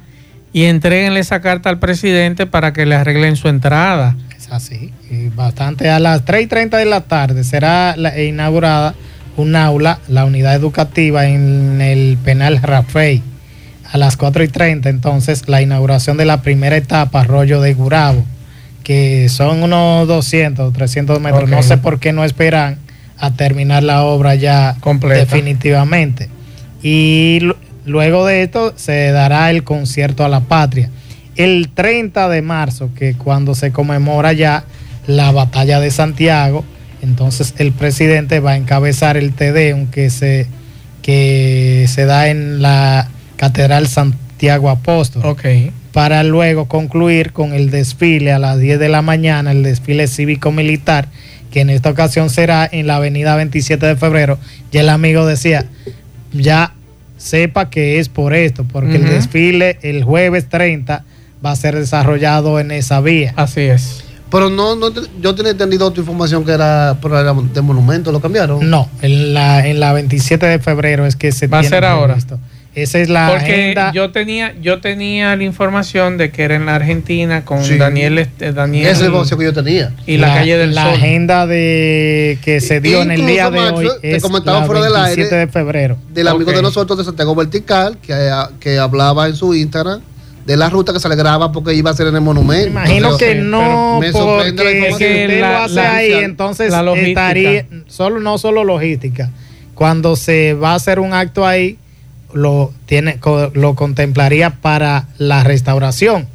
y 0.53 0.65
entreguenle 0.65 1.21
esa 1.21 1.41
carta 1.43 1.69
al 1.69 1.79
presidente 1.79 2.47
para 2.47 2.73
que 2.73 2.87
le 2.87 2.95
arreglen 2.95 3.37
su 3.37 3.49
entrada. 3.49 4.17
Es 4.47 4.53
así. 4.53 4.93
Y 5.11 5.29
bastante 5.29 5.91
a 5.91 5.99
las 5.99 6.25
3 6.25 6.45
y 6.45 6.47
30 6.47 6.77
de 6.79 6.85
la 6.87 7.03
tarde 7.03 7.45
será 7.45 7.95
la- 7.97 8.21
inaugurada 8.21 8.95
un 9.37 9.55
aula, 9.57 9.99
la 10.09 10.25
unidad 10.25 10.55
educativa 10.55 11.27
en 11.27 11.81
el 11.81 12.17
penal 12.25 12.61
Rafael. 12.63 13.23
A 13.93 13.99
las 13.99 14.17
4 14.17 14.43
y 14.43 14.49
30, 14.49 14.89
entonces, 14.89 15.49
la 15.49 15.63
inauguración 15.63 16.17
de 16.17 16.25
la 16.25 16.43
primera 16.43 16.77
etapa, 16.77 17.21
Arroyo 17.21 17.61
de 17.61 17.75
Gurabo, 17.75 18.25
que 18.83 19.29
son 19.29 19.63
unos 19.63 20.09
200, 20.09 20.73
300 20.73 21.21
metros. 21.21 21.49
No 21.51 21.63
sé 21.63 21.77
por 21.79 22.01
qué 22.01 22.13
no 22.13 22.25
esperan 22.25 22.79
a 23.19 23.31
terminar 23.33 23.83
la 23.83 24.03
obra 24.05 24.35
ya 24.35 24.77
definitivamente. 25.21 26.29
Y 26.83 27.39
lu- 27.43 27.57
luego 27.85 28.27
de 28.27 28.43
esto 28.43 28.73
se 28.77 29.11
dará 29.13 29.51
el 29.51 29.63
concierto 29.65 30.25
a 30.25 30.29
la 30.29 30.41
patria. 30.41 30.91
El 31.37 31.69
30 31.69 32.29
de 32.29 32.43
marzo, 32.43 32.91
que 32.95 33.15
cuando 33.15 33.55
se 33.55 33.71
conmemora 33.71 34.33
ya 34.33 34.65
la 35.07 35.33
batalla 35.33 35.81
de 35.81 35.91
Santiago, 35.91 36.65
entonces 37.03 37.55
el 37.59 37.73
presidente 37.73 38.41
va 38.41 38.53
a 38.53 38.57
encabezar 38.57 39.17
el 39.17 39.33
Tedeum 39.33 39.89
que 39.89 40.09
se, 40.11 40.47
que 41.03 41.87
se 41.89 42.07
da 42.07 42.29
en 42.29 42.63
la 42.63 43.09
Catedral 43.37 43.87
Santiago 43.87 44.71
Apóstol. 44.71 45.23
Para 45.93 46.23
luego 46.23 46.67
concluir 46.69 47.33
con 47.33 47.53
el 47.53 47.71
desfile 47.71 48.33
a 48.33 48.39
las 48.39 48.59
10 48.59 48.79
de 48.79 48.89
la 48.89 49.03
mañana, 49.03 49.53
el 49.53 49.63
desfile 49.63 50.09
cívico-militar, 50.09 51.09
que 51.51 51.61
en 51.61 51.71
esta 51.71 51.91
ocasión 51.91 52.29
será 52.29 52.69
en 52.71 52.87
la 52.87 52.97
avenida 52.97 53.37
27 53.37 53.87
de 53.87 53.97
febrero. 53.97 54.39
Ya 54.73 54.81
el 54.81 54.89
amigo 54.89 55.27
decía, 55.27 55.67
ya 56.33 56.75
sepa 57.17 57.71
que 57.71 57.99
es 57.99 58.09
por 58.09 58.35
esto, 58.35 58.65
porque 58.71 58.97
el 58.97 59.05
desfile 59.05 59.79
el 59.83 60.05
jueves 60.05 60.49
30 60.49 61.05
va 61.47 61.53
a 61.53 61.57
ser 61.57 61.75
desarrollado 61.77 62.61
en 62.61 62.71
esa 62.73 63.01
vía. 63.01 63.33
Así 63.37 63.61
es. 63.63 64.03
Pero 64.31 64.51
no, 64.51 64.75
no 64.75 64.91
yo 65.23 65.35
tenía 65.37 65.53
entendido 65.53 65.87
otra 65.87 66.01
información 66.01 66.45
que 66.45 66.51
era 66.53 66.99
por 67.01 67.15
el 67.15 67.53
de 67.53 67.61
monumento, 67.63 68.11
¿lo 68.11 68.21
cambiaron? 68.21 68.69
No, 68.69 68.91
en 69.01 69.33
la, 69.33 69.67
en 69.67 69.79
la 69.79 69.93
27 69.93 70.45
de 70.47 70.59
febrero 70.59 71.07
es 71.07 71.15
que 71.17 71.31
se 71.33 71.47
Va 71.47 71.61
a 71.61 71.63
ser 71.63 71.85
ahora. 71.85 72.15
previsto. 72.15 72.39
Esa 72.75 72.99
es 72.99 73.09
la 73.09 73.29
Porque 73.31 73.45
agenda. 73.73 73.93
yo 73.95 74.11
tenía, 74.11 74.53
yo 74.61 74.81
tenía 74.83 75.35
la 75.35 75.45
información 75.45 76.19
de 76.19 76.31
que 76.31 76.43
era 76.43 76.57
en 76.57 76.67
la 76.67 76.75
Argentina 76.75 77.43
con 77.43 77.65
Sí. 77.65 77.79
Daniel, 77.79 78.19
este, 78.19 78.53
Daniel 78.53 78.85
Esa 78.89 78.93
es 78.97 79.01
la 79.01 79.07
información 79.07 79.39
que 79.39 79.45
yo 79.47 79.53
tenía. 79.55 79.93
y 80.07 80.19
la, 80.19 80.35
calle 80.35 80.59
del 80.59 80.75
la 80.75 80.83
Sol. 80.85 80.95
agenda 80.95 81.47
de 81.47 82.39
que 82.43 82.61
se 82.61 82.81
dio 82.83 83.01
en 83.01 83.13
el 83.13 83.25
día 83.27 83.49
de 83.51 83.61
Macho, 83.61 83.77
hoy 83.77 83.89
te 84.03 84.17
es 84.17 84.23
comentaba 84.23 84.61
la 84.61 84.67
fuera 84.67 84.83
del 84.83 84.93
27 84.93 85.23
aire 85.35 85.47
de 85.47 85.53
febrero. 85.53 85.97
Del 86.13 86.29
amigo 86.29 86.53
de 86.53 86.61
nosotros 86.61 86.99
de 86.99 87.05
Santiago 87.05 87.35
Vertical, 87.35 87.97
que, 88.03 88.13
que 88.61 88.79
hablaba 88.79 89.27
en 89.29 89.37
su 89.37 89.55
Instagram 89.55 90.01
de 90.47 90.57
la 90.57 90.71
ruta 90.71 90.93
que 90.93 91.01
se 91.01 91.09
le 91.09 91.17
graba 91.17 91.51
porque 91.53 91.75
iba 91.75 91.91
a 91.91 91.95
ser 91.95 92.07
en 92.07 92.15
el 92.15 92.21
monumento. 92.21 92.69
Imagino 92.69 92.97
Entonces, 93.09 93.29
que 93.35 93.41
no, 93.41 93.99
me 94.01 94.13
porque 94.13 94.55
si 94.87 94.93
usted 94.93 95.41
la- 95.41 95.51
lo 95.51 95.59
hace 95.65 95.75
la- 95.75 95.95
ahí, 95.97 96.13
entonces 96.13 96.71
la 96.71 96.95
estaría 96.95 97.67
solo 97.89 98.21
no 98.21 98.39
solo 98.39 98.63
logística. 98.65 99.31
Cuando 99.75 100.15
se 100.17 100.55
va 100.55 100.71
a 100.73 100.75
hacer 100.77 101.01
un 101.01 101.13
acto 101.13 101.47
ahí, 101.47 101.79
lo 102.33 102.73
tiene 102.87 103.19
lo 103.55 103.75
contemplaría 103.75 104.51
para 104.51 105.07
la 105.19 105.43
restauración 105.45 106.29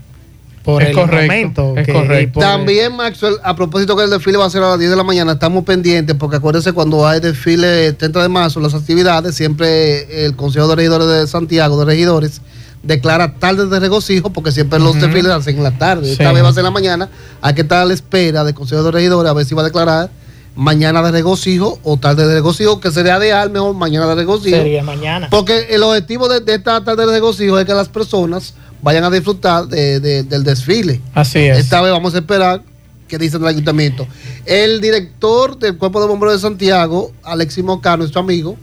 por 0.63 0.83
Es 0.83 0.89
el 0.89 0.95
correcto, 0.95 1.21
momento. 1.21 1.73
es 1.77 1.85
que- 1.87 1.93
correcto. 1.93 2.39
También, 2.39 2.95
Maxwell, 2.95 3.35
a 3.43 3.55
propósito 3.55 3.95
que 3.97 4.03
el 4.03 4.09
desfile 4.09 4.37
va 4.37 4.45
a 4.45 4.49
ser 4.49 4.61
a 4.61 4.69
las 4.71 4.79
10 4.79 4.91
de 4.91 4.97
la 4.97 5.03
mañana, 5.03 5.31
estamos 5.33 5.63
pendientes 5.63 6.15
porque 6.17 6.37
acuérdense 6.37 6.71
cuando 6.73 7.07
hay 7.07 7.19
desfile 7.19 7.93
30 7.93 8.21
de 8.21 8.29
marzo, 8.29 8.59
las 8.59 8.73
actividades, 8.75 9.33
siempre 9.35 10.25
el 10.25 10.35
Consejo 10.35 10.67
de 10.67 10.75
Regidores 10.75 11.07
de 11.07 11.27
Santiago, 11.27 11.79
de 11.79 11.85
Regidores, 11.85 12.41
declara 12.83 13.35
tarde 13.35 13.67
de 13.67 13.79
regocijo 13.79 14.31
porque 14.31 14.51
siempre 14.51 14.79
los 14.79 14.95
desfiles 14.99 15.31
hacen 15.31 15.57
en 15.57 15.63
la 15.63 15.77
tarde. 15.77 16.11
Esta 16.11 16.31
vez 16.33 16.43
va 16.43 16.49
a 16.49 16.53
ser 16.53 16.61
en 16.61 16.65
la 16.65 16.71
mañana. 16.71 17.09
Hay 17.41 17.53
que 17.53 17.61
estar 17.61 17.79
a 17.81 17.85
la 17.85 17.93
espera 17.93 18.43
del 18.43 18.53
Consejo 18.55 18.83
de 18.83 18.91
Regidores 18.91 19.29
a 19.29 19.33
ver 19.33 19.45
si 19.45 19.53
va 19.55 19.61
a 19.61 19.65
declarar 19.65 20.09
mañana 20.55 21.01
de 21.03 21.11
regocijo 21.11 21.79
o 21.83 21.97
tarde 21.97 22.27
de 22.27 22.33
regocijo, 22.33 22.81
que 22.81 22.91
sería 22.91 23.17
ideal, 23.17 23.51
mejor 23.51 23.73
mañana 23.75 24.07
de 24.07 24.15
regocijo. 24.15 24.57
sería 24.57 24.83
mañana. 24.83 25.27
Porque 25.29 25.67
el 25.69 25.81
objetivo 25.83 26.27
de, 26.27 26.41
de 26.41 26.55
esta 26.55 26.83
tarde 26.83 27.05
de 27.05 27.11
regocijo 27.13 27.57
es 27.59 27.65
que 27.65 27.73
las 27.73 27.87
personas 27.87 28.53
vayan 28.81 29.03
a 29.03 29.09
disfrutar 29.09 29.67
de- 29.67 29.99
de- 29.99 30.23
del 30.23 30.43
desfile. 30.43 31.01
Así 31.13 31.39
es. 31.39 31.57
Esta 31.59 31.81
vez 31.81 31.91
vamos 31.91 32.15
a 32.15 32.17
esperar 32.17 32.63
que 33.07 33.17
dice 33.17 33.37
el 33.37 33.45
ayuntamiento. 33.47 34.07
El 34.45 34.81
director 34.81 35.57
del 35.59 35.77
Cuerpo 35.77 36.01
de 36.01 36.07
Bomberos 36.07 36.35
de 36.35 36.41
Santiago, 36.41 37.11
Alexis 37.23 37.63
Moca, 37.63 37.95
nuestro 37.95 38.21
amigo, 38.21 38.57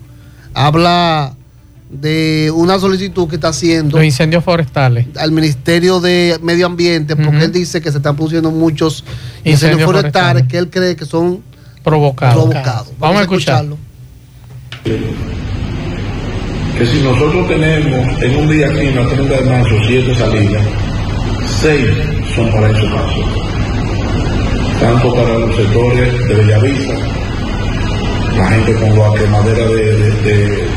habla 0.55 1.35
de 1.91 2.51
una 2.55 2.79
solicitud 2.79 3.29
que 3.29 3.37
está 3.37 3.49
haciendo 3.49 3.97
Los 3.97 4.05
incendios 4.05 4.45
forestales. 4.45 5.07
al 5.17 5.33
Ministerio 5.33 6.01
de 6.01 6.39
Medio 6.43 6.67
Ambiente, 6.67 7.17
porque 7.17 7.45
él 7.45 7.53
dice 7.53 7.81
que 7.81 7.91
se 7.91 7.97
están 7.97 8.15
produciendo 8.17 8.51
muchos 8.51 9.05
Incendios 9.45 9.55
incendios 9.55 9.87
forestales 9.87 10.43
forestales. 10.43 10.49
que 10.51 10.59
él 10.59 10.69
cree 10.71 10.97
que 10.97 11.05
son 11.07 11.43
Provocados. 11.83 12.35
provocados. 12.45 12.89
Vamos 12.99 13.19
a 13.21 13.23
escuchar. 13.23 13.65
que 16.79 16.87
si 16.87 17.01
nosotros 17.03 17.49
tenemos 17.49 18.23
en 18.23 18.37
un 18.37 18.49
día 18.51 18.69
aquí 18.69 18.81
en 18.87 18.97
la 18.97 19.09
30 19.09 19.35
de 19.41 19.45
marzo 19.51 19.75
siete 19.87 20.15
salidas, 20.15 20.63
seis 21.61 21.87
son 22.37 22.51
para 22.53 22.71
esos 22.71 22.91
casos. 22.95 23.25
Tanto 24.81 25.13
para 25.15 25.39
los 25.39 25.57
sectores 25.57 26.29
de 26.29 26.35
Bellavista, 26.35 26.95
la 28.37 28.49
gente 28.51 28.75
con 28.75 28.97
la 28.99 29.15
quemadera 29.19 29.67
de, 29.67 29.97
de- 29.97 30.23
de- 30.23 30.69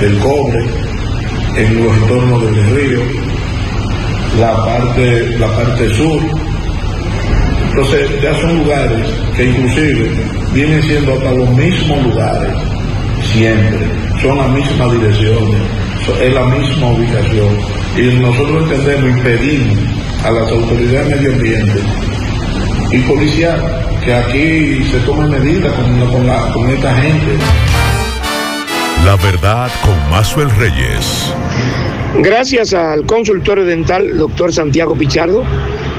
del 0.00 0.18
cobre, 0.18 0.64
en 1.56 1.84
los 1.84 1.96
entornos 1.96 2.42
del 2.42 2.76
río, 2.76 3.00
la 4.38 4.64
parte, 4.64 5.38
la 5.38 5.46
parte 5.48 5.94
sur. 5.94 6.22
Entonces 7.68 8.22
ya 8.22 8.34
son 8.40 8.58
lugares 8.58 9.06
que 9.36 9.44
inclusive 9.44 10.10
vienen 10.52 10.82
siendo 10.82 11.14
hasta 11.14 11.32
los 11.32 11.50
mismos 11.50 12.02
lugares 12.04 12.52
siempre, 13.32 13.78
son 14.20 14.36
las 14.36 14.50
mismas 14.50 14.92
direcciones, 14.92 15.62
es 16.20 16.34
la 16.34 16.44
misma 16.44 16.88
ubicación. 16.88 17.56
Y 17.96 18.18
nosotros 18.20 18.62
entendemos 18.62 19.18
y 19.18 19.22
pedimos 19.22 19.78
a 20.24 20.30
las 20.30 20.50
autoridades 20.50 21.08
de 21.08 21.16
medio 21.16 21.34
ambiente 21.36 21.80
y 22.92 22.98
policial 23.00 23.82
que 24.04 24.14
aquí 24.14 24.84
se 24.90 24.98
tomen 25.06 25.30
medidas 25.30 25.72
con, 25.74 25.98
con 25.98 26.26
con 26.26 26.70
esta 26.70 26.94
gente. 26.94 27.71
La 29.04 29.16
verdad 29.16 29.68
con 29.84 30.10
Mazuel 30.10 30.48
Reyes. 30.58 31.34
Gracias 32.18 32.72
al 32.72 33.04
consultorio 33.04 33.64
dental 33.64 34.16
doctor 34.16 34.52
Santiago 34.52 34.94
Pichardo, 34.94 35.42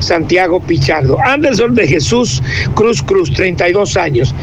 Santiago 0.00 0.60
Pichardo. 0.60 1.18
Anderson 1.24 1.74
de 1.74 1.86
Jesús 1.86 2.42
Cruz 2.74 3.02
Cruz, 3.02 3.32
32 3.32 3.96
años. 3.96 4.34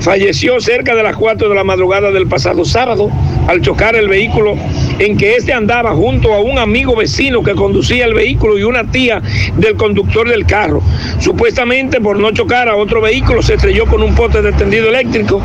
Falleció 0.00 0.60
cerca 0.60 0.94
de 0.94 1.02
las 1.02 1.16
4 1.16 1.48
de 1.48 1.54
la 1.54 1.64
madrugada 1.64 2.10
del 2.10 2.26
pasado 2.32 2.64
sábado 2.64 3.10
al 3.46 3.60
chocar 3.60 3.94
el 3.94 4.08
vehículo 4.08 4.54
en 4.98 5.18
que 5.18 5.36
este 5.36 5.52
andaba 5.52 5.92
junto 5.92 6.32
a 6.32 6.40
un 6.40 6.56
amigo 6.56 6.96
vecino 6.96 7.42
que 7.42 7.54
conducía 7.54 8.06
el 8.06 8.14
vehículo 8.14 8.56
y 8.58 8.62
una 8.62 8.90
tía 8.90 9.20
del 9.58 9.76
conductor 9.76 10.26
del 10.26 10.46
carro. 10.46 10.82
Supuestamente 11.18 12.00
por 12.00 12.18
no 12.18 12.30
chocar 12.30 12.70
a 12.70 12.76
otro 12.76 13.02
vehículo 13.02 13.42
se 13.42 13.56
estrelló 13.56 13.84
con 13.84 14.02
un 14.02 14.14
poste 14.14 14.40
de 14.40 14.52
tendido 14.52 14.88
eléctrico. 14.88 15.42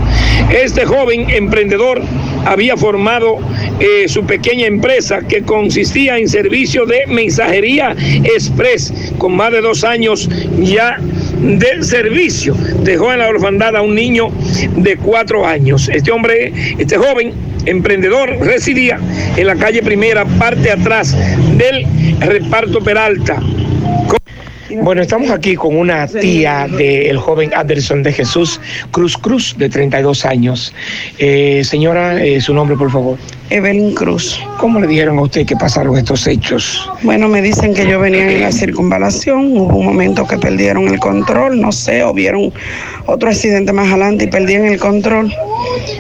Este 0.50 0.86
joven 0.86 1.30
emprendedor 1.30 2.02
había 2.46 2.78
formado 2.78 3.36
eh, 3.82 4.08
su 4.08 4.24
pequeña 4.26 4.66
empresa 4.66 5.20
que 5.28 5.42
consistía 5.42 6.18
en 6.18 6.30
servicio 6.30 6.86
de 6.86 7.06
mensajería 7.08 7.98
express 8.24 8.94
con 9.18 9.36
más 9.36 9.52
de 9.52 9.60
dos 9.60 9.84
años 9.84 10.30
ya 10.60 10.98
del 11.40 11.84
servicio. 11.84 12.56
Dejó 12.84 13.14
en 13.14 13.20
la 13.20 13.30
orfandad 13.30 13.76
a 13.76 13.82
un 13.82 13.96
niño 13.96 14.30
de 14.76 14.98
cuatro 14.98 15.46
años. 15.46 15.90
Este 15.90 16.12
hombre, 16.12 16.54
este 16.78 16.98
joven 16.98 17.34
emprendedor 17.66 18.30
residía 18.40 19.00
en 19.36 19.48
la 19.48 19.56
calle 19.56 19.82
primera, 19.84 20.26
parte 20.26 20.72
atrás 20.72 21.16
del 21.58 21.86
reparto 22.20 22.82
Peralta. 22.82 23.42
Bueno, 24.70 25.02
estamos 25.02 25.32
aquí 25.32 25.56
con 25.56 25.78
una 25.78 26.08
tía 26.08 26.68
del 26.68 27.18
joven 27.18 27.52
Anderson 27.56 28.04
de 28.04 28.12
Jesús 28.12 28.60
Cruz 28.92 29.18
Cruz, 29.18 29.56
de 29.58 29.70
32 29.70 30.26
años. 30.26 30.74
Eh, 31.18 31.62
señora, 31.64 32.22
eh, 32.22 32.42
su 32.42 32.54
nombre, 32.54 32.76
por 32.76 32.92
favor. 32.92 33.18
Evelyn 33.50 33.94
Cruz. 33.94 34.40
¿Cómo 34.60 34.80
le 34.80 34.88
dijeron 34.88 35.18
a 35.20 35.22
usted 35.22 35.46
que 35.46 35.56
pasaron 35.56 35.98
estos 35.98 36.28
hechos? 36.28 36.90
Bueno, 37.02 37.28
me 37.28 37.42
dicen 37.42 37.74
que 37.74 37.88
yo 37.88 38.00
venía 38.00 38.30
en 38.30 38.42
la 38.42 38.52
circunvalación, 38.52 39.58
hubo 39.58 39.78
un 39.78 39.86
momento 39.86 40.28
que 40.28 40.38
perdieron 40.38 40.88
el 40.88 41.00
control, 41.00 41.62
no 41.62 41.72
sé, 41.72 42.04
o 42.04 42.14
vieron 42.14 42.52
otro 43.06 43.30
accidente 43.30 43.72
más 43.74 43.88
adelante 43.90 44.26
y 44.26 44.28
perdieron 44.28 44.68
el 44.68 44.80
control 44.80 45.34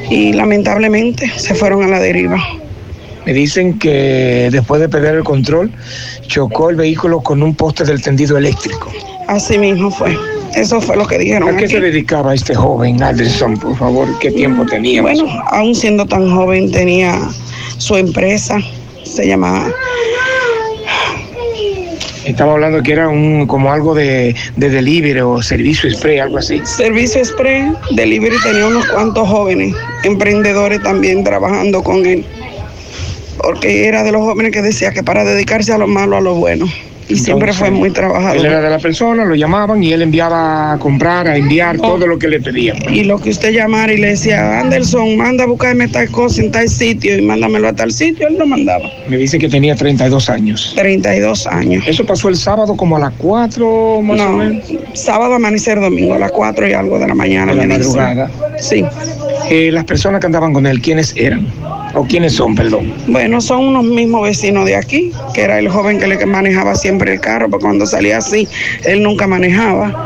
y 0.10 0.34
lamentablemente 0.34 1.32
se 1.38 1.56
fueron 1.56 1.84
a 1.84 1.88
la 1.88 2.00
deriva. 2.00 2.38
Me 3.26 3.34
dicen 3.34 3.78
que 3.78 4.50
después 4.52 4.80
de 4.80 4.88
perder 4.88 5.16
el 5.16 5.24
control, 5.24 5.72
chocó 6.28 6.70
el 6.70 6.78
vehículo 6.78 7.22
con 7.22 7.44
un 7.44 7.56
poste 7.56 7.84
del 7.84 8.02
tendido 8.02 8.38
eléctrico. 8.38 8.92
Así 9.28 9.58
mismo 9.58 9.92
fue. 9.92 10.18
Eso 10.58 10.82
fue 10.82 10.98
lo 10.98 11.08
que 11.08 11.20
dijeron. 11.20 11.50
¿A 11.50 11.58
qué 11.58 11.66
aquí. 11.66 11.74
se 11.76 11.80
dedicaba 11.80 12.34
este 12.34 12.56
joven 12.56 13.02
Anderson, 13.02 13.58
por 13.58 13.78
favor? 13.78 14.08
¿Qué 14.20 14.32
tiempo 14.32 14.66
tenía? 14.66 15.02
Bueno, 15.02 15.26
aún 15.52 15.76
siendo 15.76 16.06
tan 16.06 16.30
joven 16.34 16.72
tenía 16.72 17.30
su 17.78 17.96
empresa, 17.96 18.60
se 19.04 19.28
llama 19.28 19.72
Estaba 22.28 22.54
hablando 22.54 22.84
que 22.84 22.92
era 22.92 23.08
un 23.08 23.48
como 23.48 23.72
algo 23.72 23.96
de, 23.96 24.36
de 24.58 24.70
delivery 24.70 25.22
o 25.22 25.42
servicio 25.42 25.90
express, 25.90 26.22
algo 26.22 26.40
así. 26.40 26.60
Servicio 26.66 27.22
Express 27.22 27.74
Delivery, 27.92 28.36
tenía 28.44 28.68
unos 28.68 28.86
cuantos 28.90 29.30
jóvenes, 29.30 29.74
emprendedores 30.04 30.84
también 30.84 31.24
trabajando 31.24 31.82
con 31.82 32.06
él, 32.06 32.26
porque 33.38 33.88
era 33.88 34.04
de 34.04 34.12
los 34.12 34.24
jóvenes 34.24 34.52
que 34.52 34.62
decía 34.62 34.92
que 34.92 35.04
para 35.04 35.24
dedicarse 35.24 35.72
a 35.72 35.78
lo 35.78 35.88
malo, 35.88 36.18
a 36.18 36.22
lo 36.22 36.36
bueno, 36.36 36.66
y 37.10 37.16
siempre 37.16 37.54
fue 37.54 37.72
muy 37.72 37.92
trabajador. 37.92 38.38
Él 38.38 38.46
era 38.46 38.62
de 38.62 38.70
la 38.70 38.80
persona, 38.80 39.24
lo 39.26 39.36
llamaban 39.36 39.84
y 39.84 39.94
él 39.94 40.02
enviaba 40.02 40.74
a 40.74 40.78
comprar, 40.80 41.28
a 41.28 41.38
enviar 41.38 41.78
todo 41.78 42.06
lo 42.06 42.20
que 42.20 42.28
le 42.28 42.40
pedían. 42.42 42.78
Y 42.94 43.04
lo 43.04 43.18
que 43.20 43.30
usted 43.30 43.52
llamara 43.54 43.94
y 43.94 43.98
le 43.98 44.08
decía, 44.10 44.60
Anderson, 44.60 45.16
manda 45.18 45.44
a 45.46 45.48
buscarme 45.48 45.88
tal 45.88 46.10
cosa 46.12 46.42
en 46.42 46.52
tal 46.52 46.68
sitio 46.70 47.18
y 47.18 47.22
mándamelo 47.22 47.68
a 47.70 47.74
tal 47.74 47.92
sitio, 47.92 48.28
él 48.28 48.38
lo 48.38 48.46
mandaba. 48.46 48.90
Me 49.08 49.18
dice 49.18 49.40
que 49.40 49.48
tenía 49.50 49.76
32 49.76 50.30
años. 50.30 50.74
32 50.76 51.48
años. 51.48 51.84
Eso 51.88 52.06
pasó 52.06 52.30
el 52.30 52.36
sábado 52.36 52.76
como 52.76 52.98
a 52.98 53.00
las 53.00 53.14
4 53.18 54.02
más 54.02 54.20
o 54.20 54.30
No, 54.30 54.38
menos. 54.38 54.66
sábado 54.94 55.36
amanecer 55.36 55.80
domingo, 55.80 56.14
a 56.16 56.20
las 56.20 56.32
4 56.32 56.68
y 56.68 56.74
algo 56.74 57.00
de 57.00 57.08
la 57.08 57.16
mañana. 57.16 57.54
De 57.54 57.66
la 57.66 57.68
madrugada. 57.78 58.30
Sí. 58.60 58.84
Eh, 59.50 59.70
las 59.72 59.86
personas 59.86 60.20
que 60.20 60.26
andaban 60.28 60.52
con 60.54 60.66
él, 60.68 60.82
¿quiénes 60.82 61.14
eran? 61.16 61.48
¿O 61.98 62.04
quiénes 62.06 62.34
son, 62.34 62.54
perdón? 62.54 62.94
Bueno, 63.08 63.42
son 63.42 63.70
unos 63.70 63.84
mismos 63.84 64.22
vecinos 64.22 64.66
de 64.66 64.76
aquí, 64.76 65.12
que 65.34 65.42
era 65.42 65.58
el 65.58 65.68
joven 65.68 65.98
que 66.00 66.06
le 66.06 66.24
manejaba 66.28 66.76
siempre 66.76 67.14
el 67.14 67.20
carro, 67.20 67.50
porque 67.50 67.64
cuando 67.66 67.88
salía 67.88 68.20
así, 68.20 68.48
él 68.86 69.02
nunca 69.02 69.26
manejaba. 69.26 70.06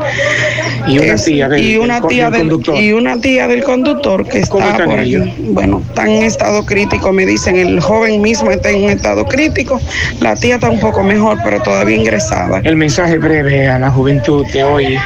Y 0.88 0.98
una 0.98 1.12
Es- 1.14 1.24
tía 1.26 1.48
del- 1.50 1.62
y 1.62 1.76
una 1.76 2.00
tía 2.00 2.30
del 2.30 2.40
conductor. 2.40 2.76
y 2.80 2.92
una 2.92 3.20
tía 3.20 3.46
del 3.46 3.62
conductor 3.62 4.26
que 4.26 4.40
¿Cómo 4.48 4.66
está 4.68 4.84
por 4.86 4.98
ellos? 5.00 5.28
Bueno, 5.38 5.82
está 5.86 6.04
en 6.06 6.22
estado 6.22 6.64
crítico, 6.64 7.12
me 7.12 7.26
dicen, 7.26 7.56
el 7.56 7.78
joven 7.80 8.22
mismo 8.22 8.50
está 8.50 8.70
en 8.70 8.84
un 8.84 8.90
estado 8.90 9.26
crítico, 9.26 9.78
la 10.20 10.34
tía 10.34 10.54
está 10.54 10.70
un 10.70 10.80
poco 10.80 11.02
mejor, 11.02 11.38
pero 11.44 11.60
todavía 11.62 11.96
ingresada. 11.96 12.62
El 12.64 12.76
mensaje 12.76 13.18
breve 13.18 13.68
a 13.68 13.78
la 13.78 13.90
juventud 13.90 14.46
de 14.46 14.64
hoy. 14.64 14.98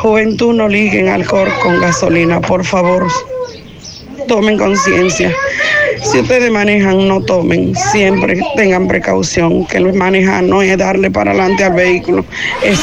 Juventud 0.00 0.54
no 0.54 0.68
liguen 0.68 1.08
alcohol 1.08 1.48
con 1.62 1.80
gasolina, 1.80 2.40
por 2.40 2.64
favor. 2.64 3.06
Tomen 4.26 4.56
conciencia. 4.56 5.30
Si 6.02 6.20
ustedes 6.20 6.50
manejan, 6.50 7.08
no 7.08 7.20
tomen. 7.22 7.74
Siempre 7.74 8.40
tengan 8.56 8.88
precaución. 8.88 9.66
Que 9.66 9.78
el 9.78 9.92
manejar 9.94 10.44
no 10.44 10.62
es 10.62 10.76
darle 10.76 11.10
para 11.10 11.30
adelante 11.30 11.64
al 11.64 11.74
vehículo. 11.74 12.24
Es 12.62 12.80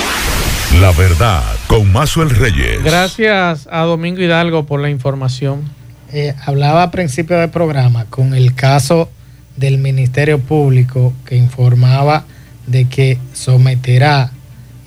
La 0.79 0.91
verdad, 0.91 1.43
con 1.67 1.91
Mazuel 1.91 2.29
Reyes. 2.29 2.83
Gracias 2.83 3.67
a 3.71 3.81
Domingo 3.81 4.21
Hidalgo 4.21 4.65
por 4.65 4.79
la 4.79 4.89
información. 4.89 5.69
Eh, 6.13 6.33
hablaba 6.45 6.83
a 6.83 6.91
principio 6.91 7.37
del 7.37 7.49
programa 7.49 8.05
con 8.09 8.33
el 8.33 8.53
caso 8.53 9.09
del 9.55 9.77
Ministerio 9.77 10.39
Público 10.39 11.13
que 11.25 11.35
informaba 11.35 12.25
de 12.67 12.85
que 12.85 13.17
someterá 13.33 14.31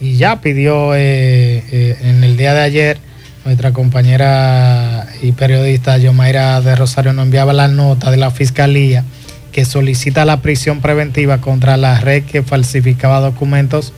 y 0.00 0.16
ya 0.16 0.40
pidió 0.40 0.94
eh, 0.94 1.64
eh, 1.70 1.96
en 2.02 2.24
el 2.24 2.36
día 2.36 2.54
de 2.54 2.60
ayer 2.60 2.98
nuestra 3.44 3.72
compañera 3.72 5.06
y 5.20 5.32
periodista 5.32 5.98
Yomaira 5.98 6.60
de 6.60 6.74
Rosario 6.76 7.12
nos 7.12 7.26
enviaba 7.26 7.52
la 7.52 7.68
nota 7.68 8.10
de 8.10 8.16
la 8.16 8.30
fiscalía 8.30 9.04
que 9.52 9.64
solicita 9.64 10.24
la 10.24 10.40
prisión 10.40 10.80
preventiva 10.80 11.40
contra 11.40 11.76
la 11.76 12.00
red 12.00 12.24
que 12.24 12.42
falsificaba 12.42 13.20
documentos 13.20 13.92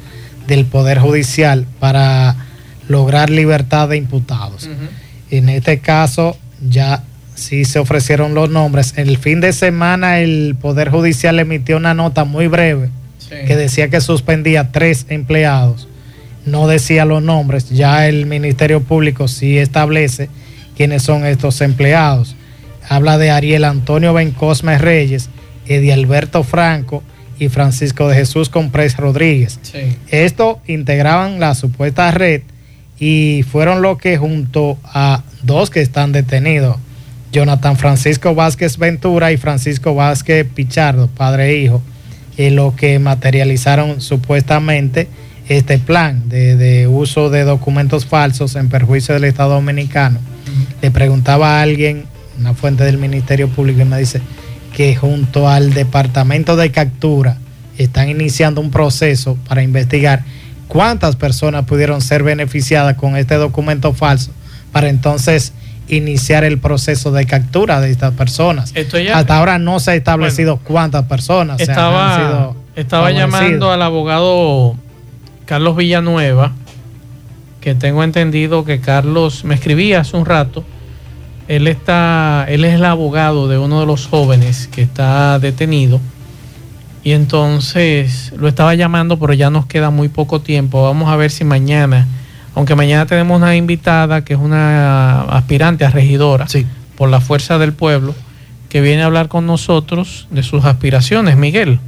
del 0.46 0.66
Poder 0.66 0.98
Judicial 0.98 1.66
para 1.80 2.36
lograr 2.88 3.30
libertad 3.30 3.88
de 3.88 3.96
imputados. 3.96 4.68
En 5.30 5.48
este 5.48 5.78
caso 5.78 6.36
ya 6.60 7.02
sí 7.34 7.64
se 7.64 7.78
ofrecieron 7.78 8.34
los 8.34 8.50
nombres. 8.50 8.94
El 8.96 9.16
fin 9.16 9.40
de 9.40 9.52
semana 9.52 10.18
el 10.18 10.56
Poder 10.60 10.90
Judicial 10.90 11.38
emitió 11.38 11.76
una 11.76 11.94
nota 11.94 12.24
muy 12.24 12.48
breve 12.48 12.90
que 13.28 13.56
decía 13.56 13.88
que 13.88 14.00
suspendía 14.00 14.72
tres 14.72 15.06
empleados. 15.08 15.88
No 16.46 16.66
decía 16.68 17.04
los 17.04 17.22
nombres. 17.22 17.68
Ya 17.68 18.08
el 18.08 18.26
Ministerio 18.26 18.82
Público 18.82 19.28
sí 19.28 19.58
establece 19.58 20.30
quiénes 20.76 21.02
son 21.02 21.26
estos 21.26 21.60
empleados. 21.60 22.36
Habla 22.88 23.18
de 23.18 23.30
Ariel 23.30 23.64
Antonio 23.64 24.14
Bencosme 24.14 24.78
Reyes, 24.78 25.28
Edi 25.66 25.90
Alberto 25.90 26.44
Franco 26.44 27.02
y 27.38 27.48
Francisco 27.48 28.08
de 28.08 28.16
Jesús 28.16 28.48
Comprés 28.48 28.96
Rodríguez. 28.96 29.58
Esto 30.08 30.60
integraban 30.66 31.40
la 31.40 31.54
supuesta 31.54 32.10
red 32.12 32.42
y 32.98 33.44
fueron 33.50 33.82
los 33.82 33.98
que 33.98 34.16
junto 34.16 34.78
a 34.84 35.22
dos 35.42 35.70
que 35.70 35.80
están 35.80 36.12
detenidos, 36.12 36.76
Jonathan 37.32 37.76
Francisco 37.76 38.34
Vázquez 38.34 38.78
Ventura 38.78 39.32
y 39.32 39.36
Francisco 39.36 39.94
Vázquez 39.94 40.46
Pichardo, 40.54 41.08
padre 41.08 41.50
e 41.50 41.56
hijo, 41.58 41.82
eh, 42.38 42.50
los 42.50 42.74
que 42.74 42.98
materializaron 42.98 44.00
supuestamente 44.00 45.08
este 45.48 45.78
plan 45.78 46.28
de, 46.28 46.56
de 46.56 46.86
uso 46.88 47.30
de 47.30 47.44
documentos 47.44 48.06
falsos 48.06 48.56
en 48.56 48.68
perjuicio 48.68 49.14
del 49.14 49.24
Estado 49.24 49.54
Dominicano. 49.54 50.18
Le 50.82 50.90
preguntaba 50.90 51.58
a 51.58 51.62
alguien, 51.62 52.04
una 52.38 52.54
fuente 52.54 52.84
del 52.84 52.98
Ministerio 52.98 53.48
Público, 53.48 53.80
y 53.82 53.84
me 53.84 53.98
dice 53.98 54.20
que 54.74 54.94
junto 54.96 55.48
al 55.48 55.72
Departamento 55.72 56.56
de 56.56 56.70
Captura 56.70 57.38
están 57.78 58.08
iniciando 58.08 58.60
un 58.60 58.70
proceso 58.70 59.36
para 59.48 59.62
investigar 59.62 60.24
cuántas 60.68 61.16
personas 61.16 61.64
pudieron 61.64 62.00
ser 62.00 62.22
beneficiadas 62.22 62.96
con 62.96 63.16
este 63.16 63.36
documento 63.36 63.92
falso 63.94 64.32
para 64.72 64.88
entonces 64.88 65.52
iniciar 65.88 66.42
el 66.42 66.58
proceso 66.58 67.12
de 67.12 67.24
captura 67.26 67.80
de 67.80 67.90
estas 67.92 68.12
personas. 68.14 68.72
Esto 68.74 68.98
ya- 68.98 69.16
Hasta 69.16 69.38
ahora 69.38 69.58
no 69.60 69.78
se 69.78 69.92
ha 69.92 69.94
establecido 69.94 70.56
cuántas 70.58 71.04
personas 71.04 71.58
se 71.58 71.64
han 71.64 71.70
Estaba, 71.70 72.16
sido 72.16 72.56
estaba 72.74 73.02
favorecidas. 73.04 73.30
llamando 73.42 73.70
al 73.70 73.82
abogado 73.82 74.76
Carlos 75.46 75.76
Villanueva, 75.76 76.52
que 77.60 77.74
tengo 77.74 78.04
entendido 78.04 78.64
que 78.64 78.80
Carlos 78.80 79.44
me 79.44 79.54
escribía 79.54 80.00
hace 80.00 80.16
un 80.16 80.26
rato. 80.26 80.64
Él 81.48 81.68
está, 81.68 82.44
él 82.48 82.64
es 82.64 82.74
el 82.74 82.84
abogado 82.84 83.48
de 83.48 83.56
uno 83.56 83.80
de 83.80 83.86
los 83.86 84.08
jóvenes 84.08 84.68
que 84.70 84.82
está 84.82 85.38
detenido. 85.38 86.00
Y 87.04 87.12
entonces 87.12 88.32
lo 88.36 88.48
estaba 88.48 88.74
llamando, 88.74 89.18
pero 89.20 89.32
ya 89.32 89.48
nos 89.48 89.66
queda 89.66 89.90
muy 89.90 90.08
poco 90.08 90.40
tiempo. 90.40 90.82
Vamos 90.82 91.08
a 91.08 91.14
ver 91.14 91.30
si 91.30 91.44
mañana, 91.44 92.08
aunque 92.56 92.74
mañana 92.74 93.06
tenemos 93.06 93.36
una 93.36 93.54
invitada 93.54 94.24
que 94.24 94.34
es 94.34 94.40
una 94.40 95.22
aspirante 95.22 95.84
a 95.84 95.90
regidora 95.90 96.46
por 96.96 97.08
la 97.08 97.20
fuerza 97.20 97.58
del 97.58 97.72
pueblo, 97.72 98.16
que 98.68 98.80
viene 98.80 99.02
a 99.02 99.06
hablar 99.06 99.28
con 99.28 99.46
nosotros 99.46 100.26
de 100.32 100.42
sus 100.42 100.64
aspiraciones, 100.64 101.36
Miguel. 101.36 101.78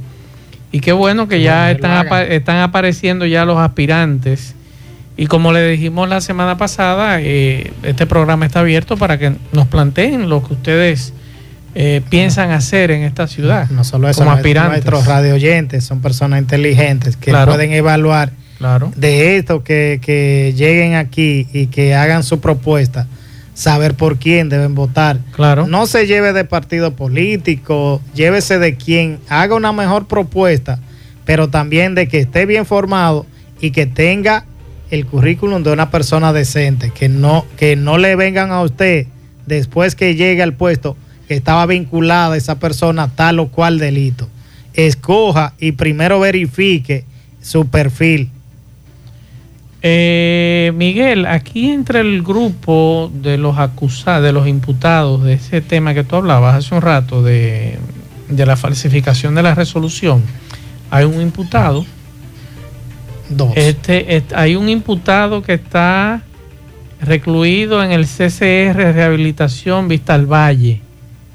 Y 0.71 0.81
qué 0.81 0.91
bueno 0.91 1.27
que 1.27 1.41
ya 1.41 1.71
están, 1.71 1.91
haga. 1.91 2.01
apa- 2.01 2.23
están 2.23 2.57
apareciendo 2.57 3.25
ya 3.25 3.45
los 3.45 3.57
aspirantes. 3.57 4.55
Y 5.17 5.25
como 5.27 5.51
le 5.51 5.67
dijimos 5.67 6.07
la 6.07 6.21
semana 6.21 6.57
pasada, 6.57 7.19
eh, 7.21 7.73
este 7.83 8.05
programa 8.05 8.45
está 8.45 8.61
abierto 8.61 8.95
para 8.95 9.17
que 9.17 9.33
nos 9.51 9.67
planteen 9.67 10.29
lo 10.29 10.41
que 10.45 10.53
ustedes 10.53 11.13
eh, 11.75 12.01
piensan 12.09 12.51
hacer 12.51 12.89
en 12.91 13.03
esta 13.03 13.27
ciudad. 13.27 13.69
No 13.69 13.83
solo 13.83 14.09
eso, 14.09 14.19
como 14.19 14.31
aspirantes. 14.31 14.71
nuestros 14.85 15.05
radio 15.05 15.35
oyentes 15.35 15.83
son 15.83 16.01
personas 16.01 16.39
inteligentes 16.41 17.15
que 17.17 17.31
Claro. 17.31 17.51
pueden 17.51 17.71
evaluar 17.73 18.31
Claro. 18.57 18.91
de 18.95 19.37
esto 19.37 19.63
que, 19.63 19.99
que 20.01 20.53
lleguen 20.57 20.95
aquí 20.95 21.47
y 21.53 21.67
que 21.67 21.93
hagan 21.95 22.23
su 22.23 22.39
propuesta, 22.39 23.07
saber 23.59 23.93
por 23.93 24.19
quién 24.19 24.47
deben 24.47 24.73
votar. 24.73 25.19
Claro. 25.33 25.67
No 25.67 25.85
se 25.85 26.07
lleve 26.07 26.31
de 26.31 26.45
partido 26.45 26.95
político, 26.95 28.01
llévese 28.15 28.57
de 28.57 28.77
quien 28.77 29.19
haga 29.27 29.53
una 29.53 29.73
mejor 29.73 30.07
propuesta, 30.07 30.79
pero 31.25 31.49
también 31.49 31.93
de 31.93 32.07
que 32.07 32.19
esté 32.19 32.45
bien 32.45 32.65
formado 32.65 33.25
y 33.59 33.71
que 33.71 33.85
tenga 33.85 34.45
el 34.91 35.05
currículum 35.05 35.61
de 35.61 35.73
una 35.73 35.91
persona 35.91 36.31
decente, 36.31 36.91
que 36.91 37.09
no, 37.09 37.45
que 37.57 37.75
no 37.75 37.97
le 37.97 38.15
vengan 38.15 38.51
a 38.51 38.61
usted 38.61 39.07
después 39.45 39.93
que 39.93 40.15
llegue 40.15 40.41
al 40.41 40.53
puesto 40.53 40.95
que 41.27 41.35
estaba 41.35 41.65
vinculada 41.65 42.37
esa 42.37 42.59
persona 42.59 43.03
a 43.03 43.07
tal 43.09 43.39
o 43.39 43.49
cual 43.49 43.77
delito. 43.77 44.29
Escoja 44.73 45.53
y 45.59 45.73
primero 45.73 46.21
verifique 46.21 47.03
su 47.41 47.67
perfil. 47.67 48.31
Eh, 49.81 50.73
Miguel, 50.75 51.25
aquí 51.25 51.69
entre 51.69 52.01
el 52.01 52.21
grupo 52.21 53.09
de 53.13 53.37
los 53.37 53.57
acusados, 53.57 54.23
de 54.23 54.33
los 54.33 54.47
imputados 54.47 55.23
de 55.23 55.33
ese 55.33 55.61
tema 55.61 55.93
que 55.93 56.03
tú 56.03 56.17
hablabas 56.17 56.55
hace 56.55 56.75
un 56.75 56.81
rato, 56.81 57.23
de, 57.23 57.77
de 58.27 58.45
la 58.45 58.57
falsificación 58.57 59.35
de 59.35 59.43
la 59.43 59.55
resolución, 59.55 60.21
hay 60.91 61.05
un 61.05 61.21
imputado. 61.21 61.85
Dos. 63.29 63.53
Este, 63.55 64.17
est- 64.17 64.33
hay 64.33 64.55
un 64.55 64.67
imputado 64.69 65.41
que 65.43 65.53
está 65.53 66.23
recluido 66.99 67.81
en 67.83 67.91
el 67.91 68.05
CCR 68.05 68.75
Rehabilitación 68.93 69.87
Vista 69.87 70.15
al 70.15 70.25
Valle, 70.25 70.81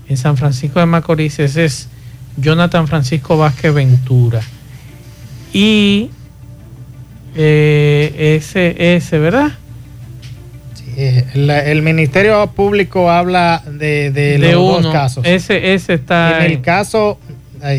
en 0.09 0.17
San 0.19 0.37
Francisco 0.37 0.81
de 0.81 0.87
Macorís. 0.87 1.39
Ese 1.39 1.65
es 1.65 1.89
Jonathan 2.37 2.89
Francisco 2.89 3.39
Vázquez 3.39 3.73
Ventura. 3.73 4.43
Y 5.53 6.11
eh, 7.37 8.37
ese, 8.39 8.97
ese, 8.97 9.18
¿verdad? 9.18 9.53
La- 11.35 11.64
el 11.64 11.82
Ministerio 11.82 12.47
Público 12.53 13.11
habla 13.11 13.62
de, 13.66 14.11
de 14.12 14.39
De 14.39 14.53
los 14.53 14.62
uno. 14.78 14.80
dos 14.82 14.93
casos. 14.93 15.26
Ese, 15.26 15.74
ese 15.74 15.95
está 15.95 16.45
en 16.45 16.53
el 16.53 16.61
caso, 16.61 17.18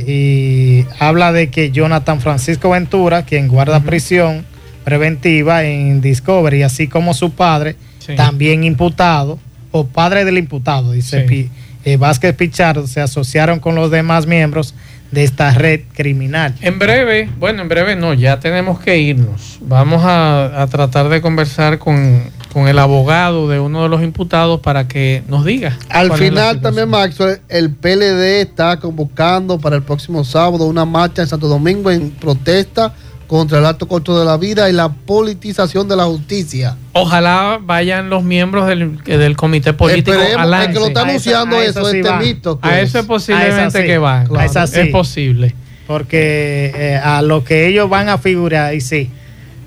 y 0.07 0.83
habla 0.99 1.31
de 1.31 1.49
que 1.49 1.71
Jonathan 1.71 2.19
Francisco 2.19 2.71
Ventura, 2.71 3.23
quien 3.23 3.47
guarda 3.47 3.79
prisión 3.81 4.45
preventiva 4.83 5.63
en 5.63 6.01
Discovery, 6.01 6.63
así 6.63 6.87
como 6.87 7.13
su 7.13 7.31
padre, 7.31 7.75
Sí. 7.99 8.15
también 8.15 8.63
imputado, 8.63 9.39
o 9.71 9.87
padre 9.87 10.25
del 10.25 10.37
imputado, 10.37 10.91
dice 10.91 11.25
Sí. 11.27 11.49
Eh, 11.85 11.97
Vázquez 11.97 12.35
Pichardo, 12.35 12.85
se 12.87 12.99
asociaron 12.99 13.59
con 13.59 13.75
los 13.75 13.89
demás 13.91 14.25
miembros 14.27 14.73
de 15.11 15.23
esta 15.23 15.51
red 15.51 15.81
criminal. 15.93 16.55
En 16.61 16.79
breve, 16.79 17.29
bueno, 17.39 17.61
en 17.61 17.69
breve 17.69 17.95
no, 17.95 18.13
ya 18.13 18.39
tenemos 18.39 18.79
que 18.79 18.97
irnos. 18.97 19.59
Vamos 19.61 20.03
a, 20.03 20.61
a 20.61 20.67
tratar 20.67 21.09
de 21.09 21.21
conversar 21.21 21.79
con, 21.79 22.23
con 22.55 22.67
el 22.69 22.79
abogado 22.79 23.49
de 23.49 23.59
uno 23.59 23.83
de 23.83 23.89
los 23.89 24.01
imputados 24.01 24.61
para 24.61 24.87
que 24.87 25.23
nos 25.27 25.43
diga. 25.43 25.77
Al 25.89 26.13
final 26.13 26.61
también, 26.61 26.89
Maxwell, 26.89 27.41
el 27.49 27.69
PLD 27.69 28.41
está 28.41 28.79
convocando 28.79 29.59
para 29.59 29.75
el 29.75 29.83
próximo 29.83 30.23
sábado 30.23 30.65
una 30.65 30.85
marcha 30.85 31.21
en 31.21 31.27
Santo 31.27 31.49
Domingo 31.49 31.91
en 31.91 32.11
protesta 32.11 32.93
contra 33.28 33.59
el 33.59 33.65
alto 33.65 33.88
costo 33.88 34.17
de 34.19 34.26
la 34.26 34.38
vida 34.38 34.69
y 34.69 34.73
la 34.73 34.89
politización 34.89 35.88
de 35.88 35.95
la 35.95 36.05
justicia. 36.05 36.78
Ojalá 36.93 37.59
vayan 37.61 38.09
los 38.09 38.23
miembros 38.23 38.67
del, 38.67 39.03
del 39.03 39.36
comité 39.36 39.73
político 39.73 40.13
Esperemos, 40.13 40.53
al 40.53 40.61
el 40.67 40.73
que 40.73 40.80
lo 40.80 40.88
está 40.88 40.99
lance. 41.01 41.09
anunciando 41.11 41.57
a 41.57 41.63
eso, 41.65 41.80
eso 41.82 41.91
sí 41.91 41.97
este 41.97 42.09
van. 42.09 42.19
mito. 42.21 42.59
que 42.59 42.67
A 42.69 42.80
es. 42.82 42.89
eso 42.89 42.99
es 42.99 43.05
posiblemente 43.05 43.61
A 43.61 43.67
esa 43.67 43.80
sí. 43.82 43.86
que 43.86 43.97
van. 43.97 44.28
Claro. 44.28 44.67
Sí. 44.67 44.80
Es 44.80 44.88
posible. 44.89 45.55
Porque 45.88 46.71
eh, 46.76 46.95
a 47.03 47.21
lo 47.21 47.43
que 47.43 47.67
ellos 47.67 47.89
van 47.89 48.09
a 48.09 48.17
figurar, 48.17 48.73
y 48.73 48.82
sí. 48.82 49.09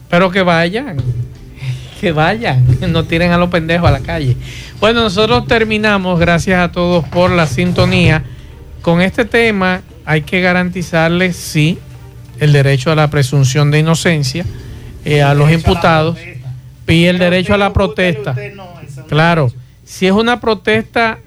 Pero 0.08 0.30
que 0.30 0.42
vayan. 0.42 0.96
Que 2.00 2.12
vayan. 2.12 2.64
No 2.92 3.04
tiren 3.04 3.32
a 3.32 3.38
los 3.38 3.50
pendejos 3.50 3.88
a 3.88 3.92
la 3.92 4.00
calle. 4.00 4.36
Bueno, 4.80 5.00
nosotros 5.02 5.46
terminamos. 5.46 6.18
Gracias 6.20 6.60
a 6.60 6.70
todos 6.72 7.04
por 7.08 7.30
la 7.30 7.46
sintonía. 7.46 8.22
Con 8.82 9.00
este 9.02 9.24
tema 9.24 9.82
hay 10.04 10.22
que 10.22 10.40
garantizarles, 10.40 11.36
sí, 11.36 11.78
el 12.40 12.52
derecho 12.52 12.90
a 12.90 12.94
la 12.94 13.10
presunción 13.10 13.70
de 13.70 13.80
inocencia 13.80 14.44
eh, 15.04 15.22
a 15.22 15.34
los 15.34 15.50
imputados 15.50 16.18
y 16.86 17.04
el 17.04 17.18
derecho 17.18 17.54
a 17.54 17.58
la 17.58 17.72
protesta. 17.72 18.34
Claro, 19.08 19.52
si 19.84 20.06
es 20.06 20.12
una 20.12 20.40
protesta 20.40 21.18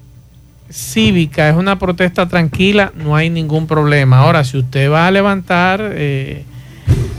cívica, 0.71 1.49
es 1.49 1.55
una 1.55 1.77
protesta 1.79 2.27
tranquila, 2.27 2.91
no 2.95 3.15
hay 3.15 3.29
ningún 3.29 3.67
problema. 3.67 4.19
Ahora, 4.19 4.43
si 4.43 4.57
usted 4.57 4.89
va 4.91 5.07
a 5.07 5.11
levantar, 5.11 5.81
eh, 5.93 6.43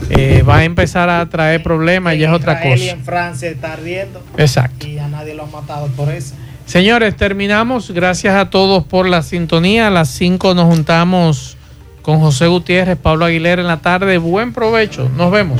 eh, 0.09 0.43
va 0.47 0.57
a 0.57 0.63
empezar 0.63 1.09
a 1.09 1.27
traer 1.29 1.61
problemas, 1.63 2.17
ya 2.17 2.29
es 2.29 2.33
otra 2.33 2.53
Israel 2.53 2.77
y 2.77 2.81
cosa. 2.81 2.91
en 2.91 3.05
Francia 3.05 3.49
está 3.49 3.73
ardiendo. 3.73 4.23
Exacto. 4.37 4.87
Y 4.87 4.97
a 4.99 5.07
nadie 5.07 5.33
lo 5.33 5.43
han 5.43 5.51
matado 5.51 5.87
por 5.87 6.09
eso. 6.09 6.35
Señores, 6.65 7.15
terminamos. 7.15 7.91
Gracias 7.91 8.35
a 8.35 8.49
todos 8.49 8.85
por 8.85 9.07
la 9.07 9.21
sintonía. 9.21 9.87
A 9.87 9.89
las 9.89 10.09
5 10.09 10.53
nos 10.55 10.65
juntamos 10.65 11.57
con 12.03 12.19
José 12.19 12.47
Gutiérrez, 12.47 12.97
Pablo 12.97 13.25
Aguilera 13.25 13.61
en 13.61 13.67
la 13.67 13.81
tarde. 13.81 14.19
Buen 14.19 14.53
provecho. 14.53 15.09
Nos 15.17 15.31
vemos. 15.31 15.59